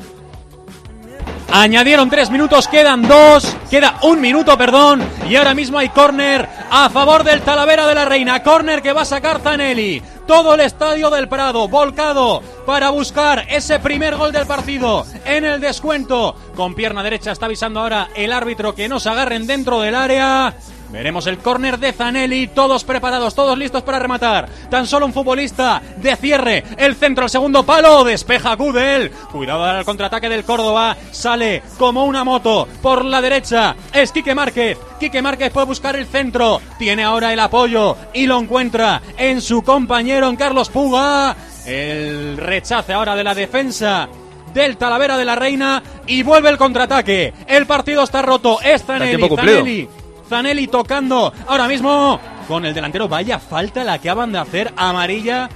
Añadieron 1.50 2.08
tres 2.08 2.30
minutos, 2.30 2.68
quedan 2.68 3.02
dos, 3.02 3.56
queda 3.70 3.98
un 4.02 4.20
minuto, 4.20 4.56
perdón, 4.56 5.02
y 5.28 5.36
ahora 5.36 5.54
mismo 5.54 5.78
hay 5.78 5.90
córner 5.90 6.48
a 6.70 6.88
favor 6.88 7.24
del 7.24 7.42
Talavera 7.42 7.86
de 7.86 7.94
la 7.94 8.04
Reina, 8.04 8.42
córner 8.42 8.80
que 8.80 8.92
va 8.92 9.02
a 9.02 9.06
sacar 9.06 9.40
Zanelli. 9.40 10.02
Todo 10.26 10.54
el 10.54 10.60
estadio 10.60 11.10
del 11.10 11.28
Prado 11.28 11.68
volcado 11.68 12.42
para 12.64 12.90
buscar 12.90 13.44
ese 13.50 13.80
primer 13.80 14.16
gol 14.16 14.32
del 14.32 14.46
partido 14.46 15.04
en 15.26 15.44
el 15.44 15.60
descuento. 15.60 16.34
Con 16.54 16.74
pierna 16.74 17.02
derecha 17.02 17.32
está 17.32 17.46
avisando 17.46 17.80
ahora 17.80 18.08
el 18.14 18.32
árbitro 18.32 18.74
que 18.74 18.88
no 18.88 19.00
se 19.00 19.10
agarren 19.10 19.46
dentro 19.46 19.80
del 19.80 19.94
área. 19.94 20.54
Veremos 20.92 21.26
el 21.26 21.38
córner 21.38 21.78
de 21.78 21.94
Zanelli, 21.94 22.48
todos 22.48 22.84
preparados, 22.84 23.34
todos 23.34 23.56
listos 23.56 23.82
para 23.82 23.98
rematar. 23.98 24.46
Tan 24.70 24.86
solo 24.86 25.06
un 25.06 25.14
futbolista 25.14 25.80
de 25.96 26.14
cierre, 26.16 26.64
el 26.76 26.94
centro, 26.96 27.24
el 27.24 27.30
segundo 27.30 27.64
palo, 27.64 28.04
despeja 28.04 28.54
Gudel. 28.56 29.10
Cuidado 29.32 29.64
al 29.64 29.86
contraataque 29.86 30.28
del 30.28 30.44
Córdoba, 30.44 30.94
sale 31.10 31.62
como 31.78 32.04
una 32.04 32.24
moto 32.24 32.68
por 32.82 33.06
la 33.06 33.22
derecha. 33.22 33.74
Es 33.94 34.12
Quique 34.12 34.34
Márquez. 34.34 34.76
Quique 35.00 35.22
Márquez 35.22 35.50
puede 35.50 35.66
buscar 35.66 35.96
el 35.96 36.06
centro, 36.06 36.60
tiene 36.78 37.04
ahora 37.04 37.32
el 37.32 37.40
apoyo 37.40 37.96
y 38.12 38.26
lo 38.26 38.38
encuentra 38.38 39.00
en 39.16 39.40
su 39.40 39.62
compañero, 39.62 40.28
en 40.28 40.36
Carlos 40.36 40.68
Puga. 40.68 41.34
El 41.64 42.36
rechace 42.36 42.92
ahora 42.92 43.16
de 43.16 43.24
la 43.24 43.34
defensa 43.34 44.10
del 44.52 44.76
Talavera 44.76 45.16
de 45.16 45.24
la 45.24 45.36
Reina 45.36 45.82
y 46.06 46.22
vuelve 46.22 46.50
el 46.50 46.58
contraataque. 46.58 47.32
El 47.46 47.66
partido 47.66 48.02
está 48.02 48.20
roto. 48.20 48.60
Es 48.60 48.84
Zanelli. 48.84 49.88
Zanelli. 50.32 50.66
Tocando 50.68 51.32
ahora 51.46 51.68
mismo 51.68 52.18
con 52.48 52.64
el 52.64 52.74
delantero. 52.74 53.08
Vaya 53.08 53.38
falta 53.38 53.84
la 53.84 53.98
que 53.98 54.08
acaban 54.10 54.32
de 54.32 54.38
hacer 54.38 54.72
amarilla 54.76 55.48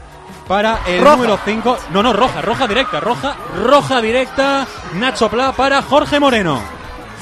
para 0.47 0.81
el 0.87 1.01
Roja. 1.03 1.16
número 1.16 1.39
5. 1.45 1.79
No, 1.93 2.03
no, 2.03 2.12
roja, 2.12 2.41
roja 2.43 2.66
directa, 2.66 3.01
roja, 3.01 3.37
roja 3.64 4.01
directa. 4.01 4.66
Nacho 4.95 5.29
Pla 5.29 5.53
para 5.53 5.83
Jorge 5.83 6.20
Moreno. 6.20 6.61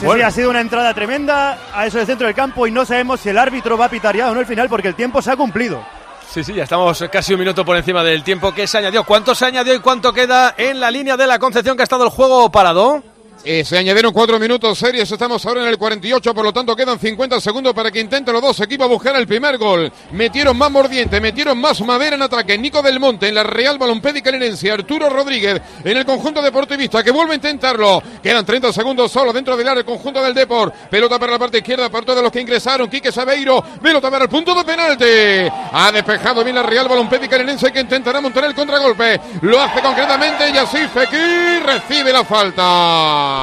Sí, 0.00 0.06
sí, 0.12 0.20
ha 0.22 0.30
sido 0.30 0.50
una 0.50 0.60
entrada 0.60 0.92
tremenda 0.92 1.56
a 1.72 1.86
eso 1.86 1.98
del 1.98 2.06
centro 2.06 2.26
del 2.26 2.34
campo 2.34 2.66
y 2.66 2.70
no 2.72 2.84
sabemos 2.84 3.20
si 3.20 3.28
el 3.28 3.38
árbitro 3.38 3.78
va 3.78 3.84
a 3.84 3.88
pitar 3.88 4.16
ya 4.16 4.28
o 4.28 4.34
no 4.34 4.40
el 4.40 4.46
final 4.46 4.68
porque 4.68 4.88
el 4.88 4.96
tiempo 4.96 5.22
se 5.22 5.30
ha 5.30 5.36
cumplido. 5.36 5.82
Sí, 6.28 6.42
sí, 6.42 6.52
ya 6.52 6.64
estamos 6.64 7.02
casi 7.12 7.32
un 7.32 7.38
minuto 7.38 7.64
por 7.64 7.76
encima 7.76 8.02
del 8.02 8.24
tiempo 8.24 8.52
que 8.52 8.66
se 8.66 8.78
añadió. 8.78 9.04
¿Cuánto 9.04 9.36
se 9.36 9.46
añadió 9.46 9.72
y 9.72 9.78
cuánto 9.78 10.12
queda 10.12 10.54
en 10.58 10.80
la 10.80 10.90
línea 10.90 11.16
de 11.16 11.28
la 11.28 11.38
Concepción 11.38 11.76
que 11.76 11.82
ha 11.82 11.84
estado 11.84 12.02
el 12.04 12.10
juego 12.10 12.50
parado? 12.50 13.04
Eh, 13.46 13.62
se 13.62 13.76
añadieron 13.76 14.10
cuatro 14.14 14.38
minutos 14.38 14.78
series, 14.78 15.10
estamos 15.12 15.44
ahora 15.44 15.60
en 15.60 15.68
el 15.68 15.76
48, 15.76 16.32
por 16.32 16.44
lo 16.44 16.52
tanto 16.52 16.74
quedan 16.74 16.98
50 16.98 17.42
segundos 17.42 17.74
para 17.74 17.90
que 17.90 18.00
intenten 18.00 18.32
los 18.32 18.40
dos 18.40 18.58
equipos 18.60 18.88
buscar 18.88 19.14
el 19.16 19.26
primer 19.26 19.58
gol. 19.58 19.92
Metieron 20.12 20.56
más 20.56 20.70
mordiente, 20.70 21.20
metieron 21.20 21.58
más 21.58 21.78
madera 21.82 22.16
en 22.16 22.22
ataque. 22.22 22.56
Nico 22.56 22.80
del 22.80 22.98
Monte 22.98 23.28
en 23.28 23.34
la 23.34 23.42
Real 23.42 23.76
Balompédica 23.76 24.30
Linense, 24.30 24.72
Arturo 24.72 25.10
Rodríguez 25.10 25.60
en 25.84 25.94
el 25.94 26.06
conjunto 26.06 26.40
deportivista 26.40 27.02
que 27.02 27.10
vuelve 27.10 27.32
a 27.32 27.36
intentarlo. 27.36 28.02
Quedan 28.22 28.46
30 28.46 28.72
segundos 28.72 29.12
solo 29.12 29.30
dentro 29.30 29.58
del 29.58 29.68
área 29.68 29.80
el 29.80 29.84
conjunto 29.84 30.22
del 30.22 30.32
Depor. 30.32 30.72
Pelota 30.90 31.18
para 31.18 31.32
la 31.32 31.38
parte 31.38 31.58
izquierda 31.58 31.90
para 31.90 32.06
todos 32.06 32.22
los 32.22 32.32
que 32.32 32.40
ingresaron. 32.40 32.88
Quique 32.88 33.12
Sabeiro, 33.12 33.62
pelota 33.82 34.10
para 34.10 34.24
el 34.24 34.30
punto 34.30 34.54
de 34.54 34.64
penalti. 34.64 35.52
Ha 35.70 35.92
despejado 35.92 36.42
bien 36.42 36.56
la 36.56 36.62
Real 36.62 36.88
Balompédica 36.88 37.36
Linense 37.36 37.70
que 37.70 37.80
intentará 37.80 38.22
montar 38.22 38.44
el 38.44 38.54
contragolpe. 38.54 39.20
Lo 39.42 39.60
hace 39.60 39.82
concretamente 39.82 40.50
Yassir 40.50 40.88
Fekir, 40.88 41.62
recibe 41.62 42.10
la 42.10 42.24
falta. 42.24 43.33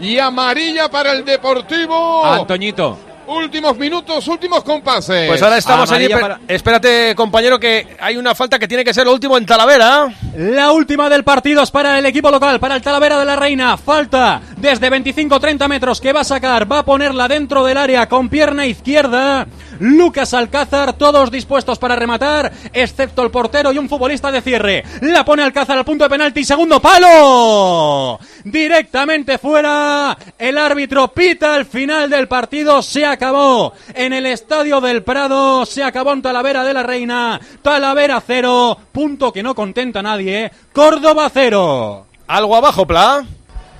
Y 0.00 0.18
amarilla 0.18 0.90
para 0.90 1.12
el 1.12 1.24
Deportivo. 1.24 2.24
Antoñito. 2.24 2.98
Últimos 3.28 3.76
minutos, 3.76 4.26
últimos 4.28 4.62
compases. 4.62 5.28
Pues 5.28 5.42
ahora 5.42 5.58
estamos 5.58 5.90
allí. 5.90 6.04
Espera- 6.06 6.40
Espérate, 6.48 7.14
compañero, 7.16 7.58
que 7.58 7.96
hay 8.00 8.16
una 8.16 8.34
falta 8.34 8.58
que 8.58 8.68
tiene 8.68 8.84
que 8.84 8.94
ser 8.94 9.04
lo 9.06 9.12
último 9.12 9.36
en 9.36 9.44
Talavera. 9.46 10.06
La 10.36 10.70
última 10.72 11.08
del 11.08 11.24
partido 11.24 11.62
es 11.62 11.70
para 11.70 11.98
el 11.98 12.06
equipo 12.06 12.30
local, 12.30 12.60
para 12.60 12.76
el 12.76 12.82
Talavera 12.82 13.18
de 13.18 13.24
la 13.24 13.36
Reina. 13.36 13.76
Falta 13.76 14.40
desde 14.56 14.90
25-30 14.90 15.66
metros 15.68 16.00
que 16.00 16.12
va 16.12 16.20
a 16.20 16.24
sacar, 16.24 16.70
va 16.70 16.80
a 16.80 16.84
ponerla 16.84 17.26
dentro 17.28 17.64
del 17.64 17.78
área 17.78 18.08
con 18.08 18.28
pierna 18.28 18.66
izquierda. 18.66 19.46
Lucas 19.78 20.32
Alcázar, 20.32 20.94
todos 20.94 21.30
dispuestos 21.30 21.78
para 21.78 21.96
rematar, 21.96 22.50
excepto 22.72 23.22
el 23.22 23.30
portero 23.30 23.72
y 23.72 23.78
un 23.78 23.88
futbolista 23.90 24.30
de 24.32 24.40
cierre. 24.40 24.84
La 25.02 25.24
pone 25.24 25.42
Alcázar 25.42 25.76
al 25.76 25.84
punto 25.84 26.04
de 26.04 26.10
penalti, 26.10 26.44
segundo 26.44 26.80
palo. 26.80 28.18
Directamente 28.44 29.36
fuera. 29.38 30.16
El 30.38 30.56
árbitro 30.56 31.08
pita 31.08 31.54
al 31.54 31.66
final 31.66 32.08
del 32.08 32.26
partido. 32.28 32.80
Se 32.82 33.04
acabó 33.16 33.72
en 33.94 34.12
el 34.12 34.26
estadio 34.26 34.80
del 34.80 35.02
Prado. 35.02 35.64
Se 35.64 35.82
acabó 35.82 36.12
en 36.12 36.20
Talavera 36.20 36.62
de 36.62 36.74
la 36.74 36.82
Reina. 36.82 37.40
Talavera 37.62 38.22
cero. 38.24 38.76
Punto 38.92 39.32
que 39.32 39.42
no 39.42 39.54
contenta 39.54 40.00
a 40.00 40.02
nadie. 40.02 40.52
Córdoba 40.72 41.30
cero. 41.32 42.06
Algo 42.26 42.56
abajo, 42.56 42.86
Pla. 42.86 43.24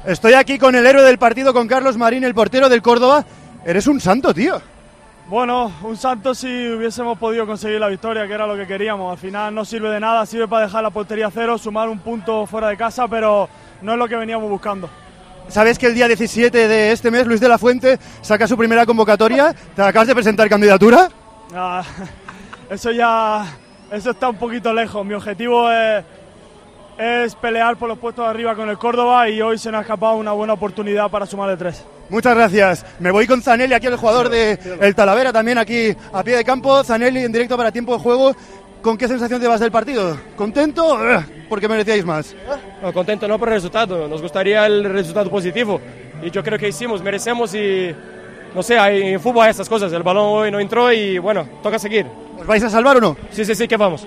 Estoy 0.07 0.33
aquí 0.33 0.59
con 0.59 0.75
el 0.75 0.87
héroe 0.87 1.03
del 1.03 1.19
partido, 1.19 1.53
con 1.53 1.69
Carlos 1.69 1.97
Marín, 1.97 2.25
el 2.25 2.35
portero 2.35 2.69
del 2.69 2.81
Córdoba. 2.81 3.27
Eres 3.65 3.87
un 3.87 4.01
santo, 4.01 4.33
tío. 4.33 4.61
Bueno, 5.29 5.73
un 5.83 5.97
santo 5.97 6.35
si 6.35 6.47
hubiésemos 6.47 7.19
podido 7.19 7.47
conseguir 7.47 7.81
la 7.81 7.89
victoria, 7.89 8.27
que 8.27 8.33
era 8.33 8.47
lo 8.47 8.57
que 8.57 8.67
queríamos. 8.67 9.13
Al 9.13 9.19
final 9.19 9.55
no 9.55 9.65
sirve 9.65 9.91
de 9.91 10.01
nada, 10.01 10.25
sirve 10.25 10.49
para 10.49 10.67
dejar 10.67 10.83
la 10.83 10.91
portería 10.91 11.31
cero, 11.31 11.59
sumar 11.59 11.89
un 11.89 11.99
punto 11.99 12.47
fuera 12.47 12.69
de 12.69 12.77
casa, 12.77 13.07
pero 13.09 13.49
no 13.83 13.93
es 13.93 13.99
lo 13.99 14.09
que 14.09 14.17
veníamos 14.17 14.49
buscando. 14.49 14.89
¿Sabes 15.49 15.79
que 15.79 15.87
el 15.87 15.95
día 15.95 16.09
17 16.09 16.69
de 16.69 16.93
este 16.93 17.11
mes 17.11 17.27
Luis 17.27 17.41
de 17.41 17.49
la 17.49 17.57
Fuente 17.59 17.99
saca 18.21 18.47
su 18.47 18.57
primera 18.57 18.85
convocatoria? 18.85 19.55
¿Te 19.75 19.83
acabas 19.83 20.09
de 20.09 20.15
presentar 20.15 20.49
candidatura? 20.49 21.09
Ah, 21.55 21.83
eso 22.69 22.91
ya, 22.91 23.47
eso 23.91 24.11
está 24.11 24.29
un 24.29 24.37
poquito 24.37 24.73
lejos. 24.75 25.07
Mi 25.07 25.15
objetivo 25.15 25.71
es, 25.71 26.05
es 26.99 27.35
pelear 27.37 27.77
por 27.77 27.89
los 27.89 27.99
puestos 27.99 28.25
de 28.25 28.31
arriba 28.31 28.57
con 28.57 28.69
el 28.69 28.77
Córdoba 28.77 29.29
y 29.29 29.41
hoy 29.41 29.57
se 29.57 29.71
nos 29.71 29.79
ha 29.79 29.83
escapado 29.83 30.17
una 30.17 30.33
buena 30.33 30.55
oportunidad 30.55 31.11
para 31.11 31.27
sumar 31.27 31.49
de 31.51 31.57
tres. 31.57 31.85
Muchas 32.09 32.35
gracias. 32.35 32.87
Me 32.99 33.11
voy 33.11 33.27
con 33.27 33.41
Zanelli, 33.41 33.75
aquí 33.75 33.87
el 33.87 33.97
jugador 33.97 34.29
de 34.29 34.59
el 34.81 34.95
Talavera, 34.95 35.33
también 35.33 35.59
aquí 35.59 35.95
a 36.13 36.23
pie 36.23 36.37
de 36.37 36.45
campo. 36.45 36.85
Zanelli 36.85 37.25
en 37.25 37.33
directo 37.33 37.57
para 37.57 37.73
tiempo 37.73 37.95
de 37.97 38.03
juego. 38.03 38.35
¿Con 38.83 38.97
qué 38.97 39.09
sensación 39.09 39.41
te 39.41 39.49
vas 39.49 39.61
del 39.61 39.73
partido? 39.73 40.17
¿Contento? 40.37 40.99
Eh, 41.11 41.25
Porque 41.49 41.69
merecíais 41.69 42.05
más. 42.05 42.35
No, 42.83 42.93
contento 42.93 43.27
no 43.27 43.39
por 43.39 43.49
el 43.49 43.55
resultado, 43.55 44.07
nos 44.09 44.23
gustaría 44.23 44.67
el 44.67 44.85
resultado 44.85 45.31
positivo 45.31 45.81
y 46.23 46.31
yo 46.31 46.43
creo 46.43 46.59
que 46.59 46.69
hicimos, 46.69 47.03
merecemos 47.03 47.55
y 47.55 47.95
no 48.55 48.63
sé, 48.63 48.79
hay, 48.79 49.03
en 49.03 49.21
fútbol 49.21 49.45
hay 49.45 49.51
estas 49.51 49.69
cosas, 49.69 49.93
el 49.93 50.03
balón 50.03 50.27
hoy 50.27 50.51
no 50.51 50.61
entró 50.61 50.93
y 50.93 51.19
bueno, 51.19 51.49
toca 51.63 51.79
seguir. 51.79 52.07
¿Os 52.39 52.47
vais 52.47 52.63
a 52.63 52.71
salvar 52.71 52.97
o 52.99 53.01
no? 53.01 53.17
Sí, 53.31 53.45
sí, 53.45 53.55
sí, 53.55 53.67
que 53.67 53.77
vamos. 53.77 54.07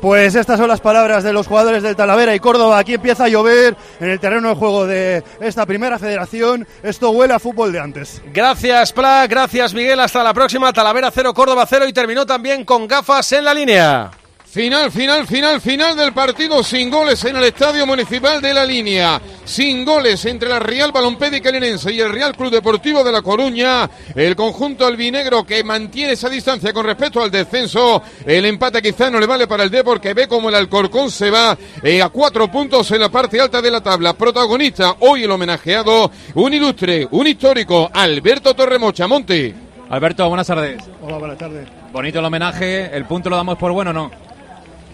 Pues 0.00 0.34
estas 0.34 0.58
son 0.58 0.68
las 0.68 0.80
palabras 0.80 1.22
de 1.22 1.32
los 1.32 1.46
jugadores 1.46 1.82
del 1.82 1.94
Talavera 1.94 2.34
y 2.34 2.40
Córdoba. 2.40 2.78
Aquí 2.78 2.94
empieza 2.94 3.24
a 3.24 3.28
llover 3.28 3.76
en 4.00 4.08
el 4.10 4.18
terreno 4.18 4.48
de 4.48 4.54
juego 4.54 4.86
de 4.86 5.22
esta 5.40 5.66
primera 5.66 5.98
federación. 5.98 6.66
Esto 6.82 7.10
huele 7.10 7.34
a 7.34 7.38
fútbol 7.38 7.70
de 7.70 7.80
antes. 7.80 8.22
Gracias, 8.32 8.92
Pla. 8.92 9.26
Gracias, 9.28 9.74
Miguel. 9.74 10.00
Hasta 10.00 10.24
la 10.24 10.32
próxima. 10.32 10.72
Talavera 10.72 11.10
0, 11.12 11.34
Córdoba 11.34 11.66
0 11.68 11.86
y 11.86 11.92
terminó 11.92 12.24
también 12.24 12.64
con 12.64 12.88
gafas 12.88 13.30
en 13.32 13.44
la 13.44 13.52
línea. 13.52 14.10
Final, 14.50 14.90
final, 14.90 15.28
final, 15.28 15.60
final 15.60 15.96
del 15.96 16.12
partido 16.12 16.64
sin 16.64 16.90
goles 16.90 17.24
en 17.24 17.36
el 17.36 17.44
Estadio 17.44 17.86
Municipal 17.86 18.42
de 18.42 18.52
La 18.52 18.64
Línea. 18.64 19.20
Sin 19.44 19.84
goles 19.84 20.24
entre 20.24 20.48
la 20.48 20.58
Real 20.58 20.90
Balompédica 20.90 21.52
Linense 21.52 21.92
y 21.92 22.00
el 22.00 22.10
Real 22.10 22.34
Club 22.34 22.50
Deportivo 22.50 23.04
de 23.04 23.12
La 23.12 23.22
Coruña. 23.22 23.88
El 24.12 24.34
conjunto 24.34 24.84
albinegro 24.84 25.46
que 25.46 25.62
mantiene 25.62 26.14
esa 26.14 26.28
distancia 26.28 26.72
con 26.72 26.84
respecto 26.84 27.22
al 27.22 27.30
descenso. 27.30 28.02
El 28.26 28.44
empate 28.44 28.82
quizá 28.82 29.08
no 29.08 29.20
le 29.20 29.26
vale 29.26 29.46
para 29.46 29.62
el 29.62 29.70
Depor 29.70 30.00
que 30.00 30.14
ve 30.14 30.26
como 30.26 30.48
el 30.48 30.56
Alcorcón 30.56 31.12
se 31.12 31.30
va 31.30 31.56
eh, 31.80 32.02
a 32.02 32.08
cuatro 32.08 32.50
puntos 32.50 32.90
en 32.90 33.02
la 33.02 33.08
parte 33.08 33.40
alta 33.40 33.62
de 33.62 33.70
la 33.70 33.80
tabla. 33.80 34.14
Protagonista 34.14 34.96
hoy 34.98 35.22
el 35.22 35.30
homenajeado, 35.30 36.10
un 36.34 36.52
ilustre, 36.52 37.06
un 37.12 37.28
histórico, 37.28 37.88
Alberto 37.94 38.52
Torremocha 38.54 39.06
Monte. 39.06 39.54
Alberto, 39.90 40.28
buenas 40.28 40.48
tardes. 40.48 40.82
Hola, 41.02 41.18
buenas 41.18 41.38
tardes. 41.38 41.68
Bonito 41.92 42.18
el 42.18 42.24
homenaje. 42.24 42.96
¿El 42.96 43.04
punto 43.04 43.30
lo 43.30 43.36
damos 43.36 43.56
por 43.56 43.70
bueno 43.70 43.90
o 43.90 43.94
no? 43.94 44.29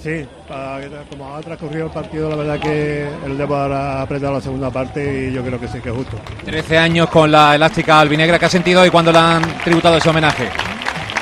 Sí, 0.07 0.13
que- 0.13 0.27
como 1.11 1.35
ha 1.35 1.41
transcurrido 1.41 1.87
el 1.87 1.93
partido, 1.93 2.31
la 2.31 2.37
verdad 2.37 2.61
que 2.61 3.09
el 3.25 3.37
Depor 3.37 3.73
ha 3.73 4.03
apretado 4.03 4.35
la 4.35 4.41
segunda 4.41 4.71
parte 4.71 5.31
y 5.31 5.33
yo 5.35 5.43
creo 5.43 5.59
que 5.59 5.67
sí 5.67 5.81
que 5.81 5.89
es 5.89 5.97
justo. 5.97 6.17
13 6.45 6.79
años 6.79 7.11
con 7.11 7.33
la 7.33 7.57
elástica 7.57 7.99
albinegra. 7.99 8.39
¿Qué 8.39 8.45
ha 8.45 8.49
sentido 8.49 8.83
hoy 8.83 8.91
cuando 8.91 9.11
le 9.11 9.19
han 9.19 9.43
tributado 9.65 9.97
ese 9.97 10.09
homenaje? 10.09 10.49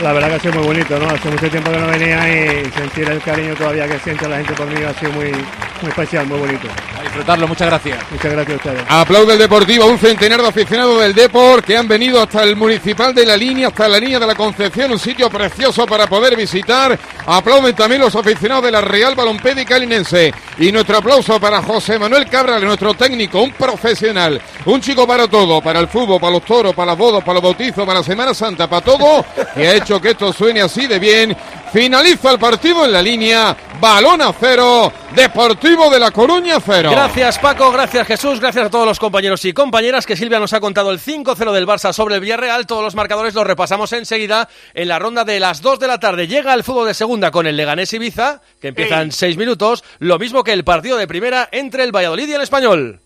La 0.02 0.12
verdad 0.12 0.28
que 0.28 0.34
ha 0.34 0.40
sido 0.40 0.54
muy 0.54 0.66
bonito, 0.66 0.98
¿no? 0.98 1.08
Hace 1.08 1.30
mucho 1.30 1.48
tiempo 1.48 1.70
que 1.70 1.78
no 1.78 1.86
venía 1.86 2.28
y 2.28 2.70
sentir 2.72 3.08
el 3.08 3.22
cariño 3.22 3.54
todavía 3.54 3.86
que 3.88 3.98
siente 4.00 4.28
la 4.28 4.36
gente 4.38 4.52
por 4.54 4.66
mí 4.66 4.82
ha 4.82 4.92
sido 4.98 5.12
muy, 5.12 5.30
muy 5.30 5.90
especial, 5.90 6.26
muy 6.26 6.38
bonito. 6.38 6.68
A 6.98 7.02
disfrutarlo, 7.02 7.48
muchas 7.48 7.68
gracias. 7.68 7.98
Muchas 8.10 8.32
gracias 8.32 8.54
a 8.54 8.56
ustedes. 8.56 8.84
Aplaude 8.88 9.32
el 9.34 9.38
Deportivo, 9.38 9.86
un 9.86 9.98
centenar 9.98 10.42
de 10.42 10.48
aficionados 10.48 11.00
del 11.00 11.14
Deport 11.14 11.64
que 11.64 11.76
han 11.76 11.86
venido 11.86 12.20
hasta 12.20 12.42
el 12.42 12.56
municipal 12.56 13.14
de 13.14 13.24
la 13.24 13.36
línea, 13.36 13.68
hasta 13.68 13.88
la 13.88 13.98
línea 13.98 14.18
de 14.18 14.26
la 14.26 14.34
Concepción, 14.34 14.90
un 14.90 14.98
sitio 14.98 15.30
precioso 15.30 15.86
para 15.86 16.08
poder 16.08 16.36
visitar. 16.36 16.98
Aplauden 17.26 17.74
también 17.74 18.00
los 18.00 18.14
aficionados 18.16 18.64
de 18.64 18.72
la 18.72 18.80
Real 18.80 19.14
Balompédica 19.14 19.78
Linense. 19.78 20.34
Y 20.58 20.72
nuestro 20.72 20.98
aplauso 20.98 21.40
para 21.40 21.62
José 21.62 21.98
Manuel 21.98 22.28
Cabral, 22.28 22.64
nuestro 22.64 22.94
técnico, 22.94 23.40
un 23.40 23.52
profesional, 23.52 24.40
un 24.66 24.80
chico 24.80 25.06
para 25.06 25.28
todo, 25.28 25.62
para 25.62 25.80
el 25.80 25.88
fútbol, 25.88 26.20
para 26.20 26.32
los 26.32 26.44
toros, 26.44 26.74
para 26.74 26.92
las 26.92 26.98
bodas, 26.98 27.22
para 27.22 27.34
los 27.34 27.42
bautizos, 27.42 27.86
para 27.86 28.00
la 28.00 28.04
Semana 28.04 28.34
Santa, 28.34 28.68
para 28.68 28.84
todo, 28.84 29.24
que 29.54 29.68
ha 29.68 29.83
hecho 29.84 30.00
que 30.00 30.12
esto 30.12 30.32
suene 30.32 30.62
así 30.62 30.86
de 30.86 30.98
bien. 30.98 31.36
Finaliza 31.70 32.30
el 32.30 32.38
partido 32.38 32.86
en 32.86 32.92
la 32.92 33.02
línea, 33.02 33.54
balón 33.78 34.22
a 34.22 34.32
cero, 34.32 34.90
Deportivo 35.14 35.90
de 35.90 35.98
La 35.98 36.10
Coruña 36.10 36.56
cero. 36.64 36.90
Gracias 36.90 37.38
Paco, 37.38 37.70
gracias 37.70 38.06
Jesús, 38.06 38.40
gracias 38.40 38.66
a 38.66 38.70
todos 38.70 38.86
los 38.86 38.98
compañeros 38.98 39.44
y 39.44 39.52
compañeras 39.52 40.06
que 40.06 40.16
Silvia 40.16 40.38
nos 40.40 40.54
ha 40.54 40.60
contado 40.60 40.90
el 40.90 41.00
5-0 41.00 41.52
del 41.52 41.66
Barça 41.66 41.92
sobre 41.92 42.14
el 42.14 42.22
Villarreal. 42.22 42.66
Todos 42.66 42.82
los 42.82 42.94
marcadores 42.94 43.34
los 43.34 43.46
repasamos 43.46 43.92
enseguida 43.92 44.48
en 44.72 44.88
la 44.88 44.98
ronda 44.98 45.24
de 45.24 45.38
las 45.38 45.60
2 45.60 45.78
de 45.80 45.88
la 45.88 46.00
tarde. 46.00 46.28
Llega 46.28 46.54
el 46.54 46.64
fútbol 46.64 46.86
de 46.86 46.94
segunda 46.94 47.30
con 47.30 47.46
el 47.46 47.58
Leganés 47.58 47.92
Ibiza, 47.92 48.40
que 48.62 48.68
empieza 48.68 49.02
en 49.02 49.12
6 49.12 49.36
minutos, 49.36 49.84
lo 49.98 50.18
mismo 50.18 50.44
que 50.44 50.54
el 50.54 50.64
partido 50.64 50.96
de 50.96 51.06
primera 51.06 51.50
entre 51.52 51.84
el 51.84 51.94
Valladolid 51.94 52.28
y 52.28 52.32
el 52.32 52.40
Español. 52.40 53.00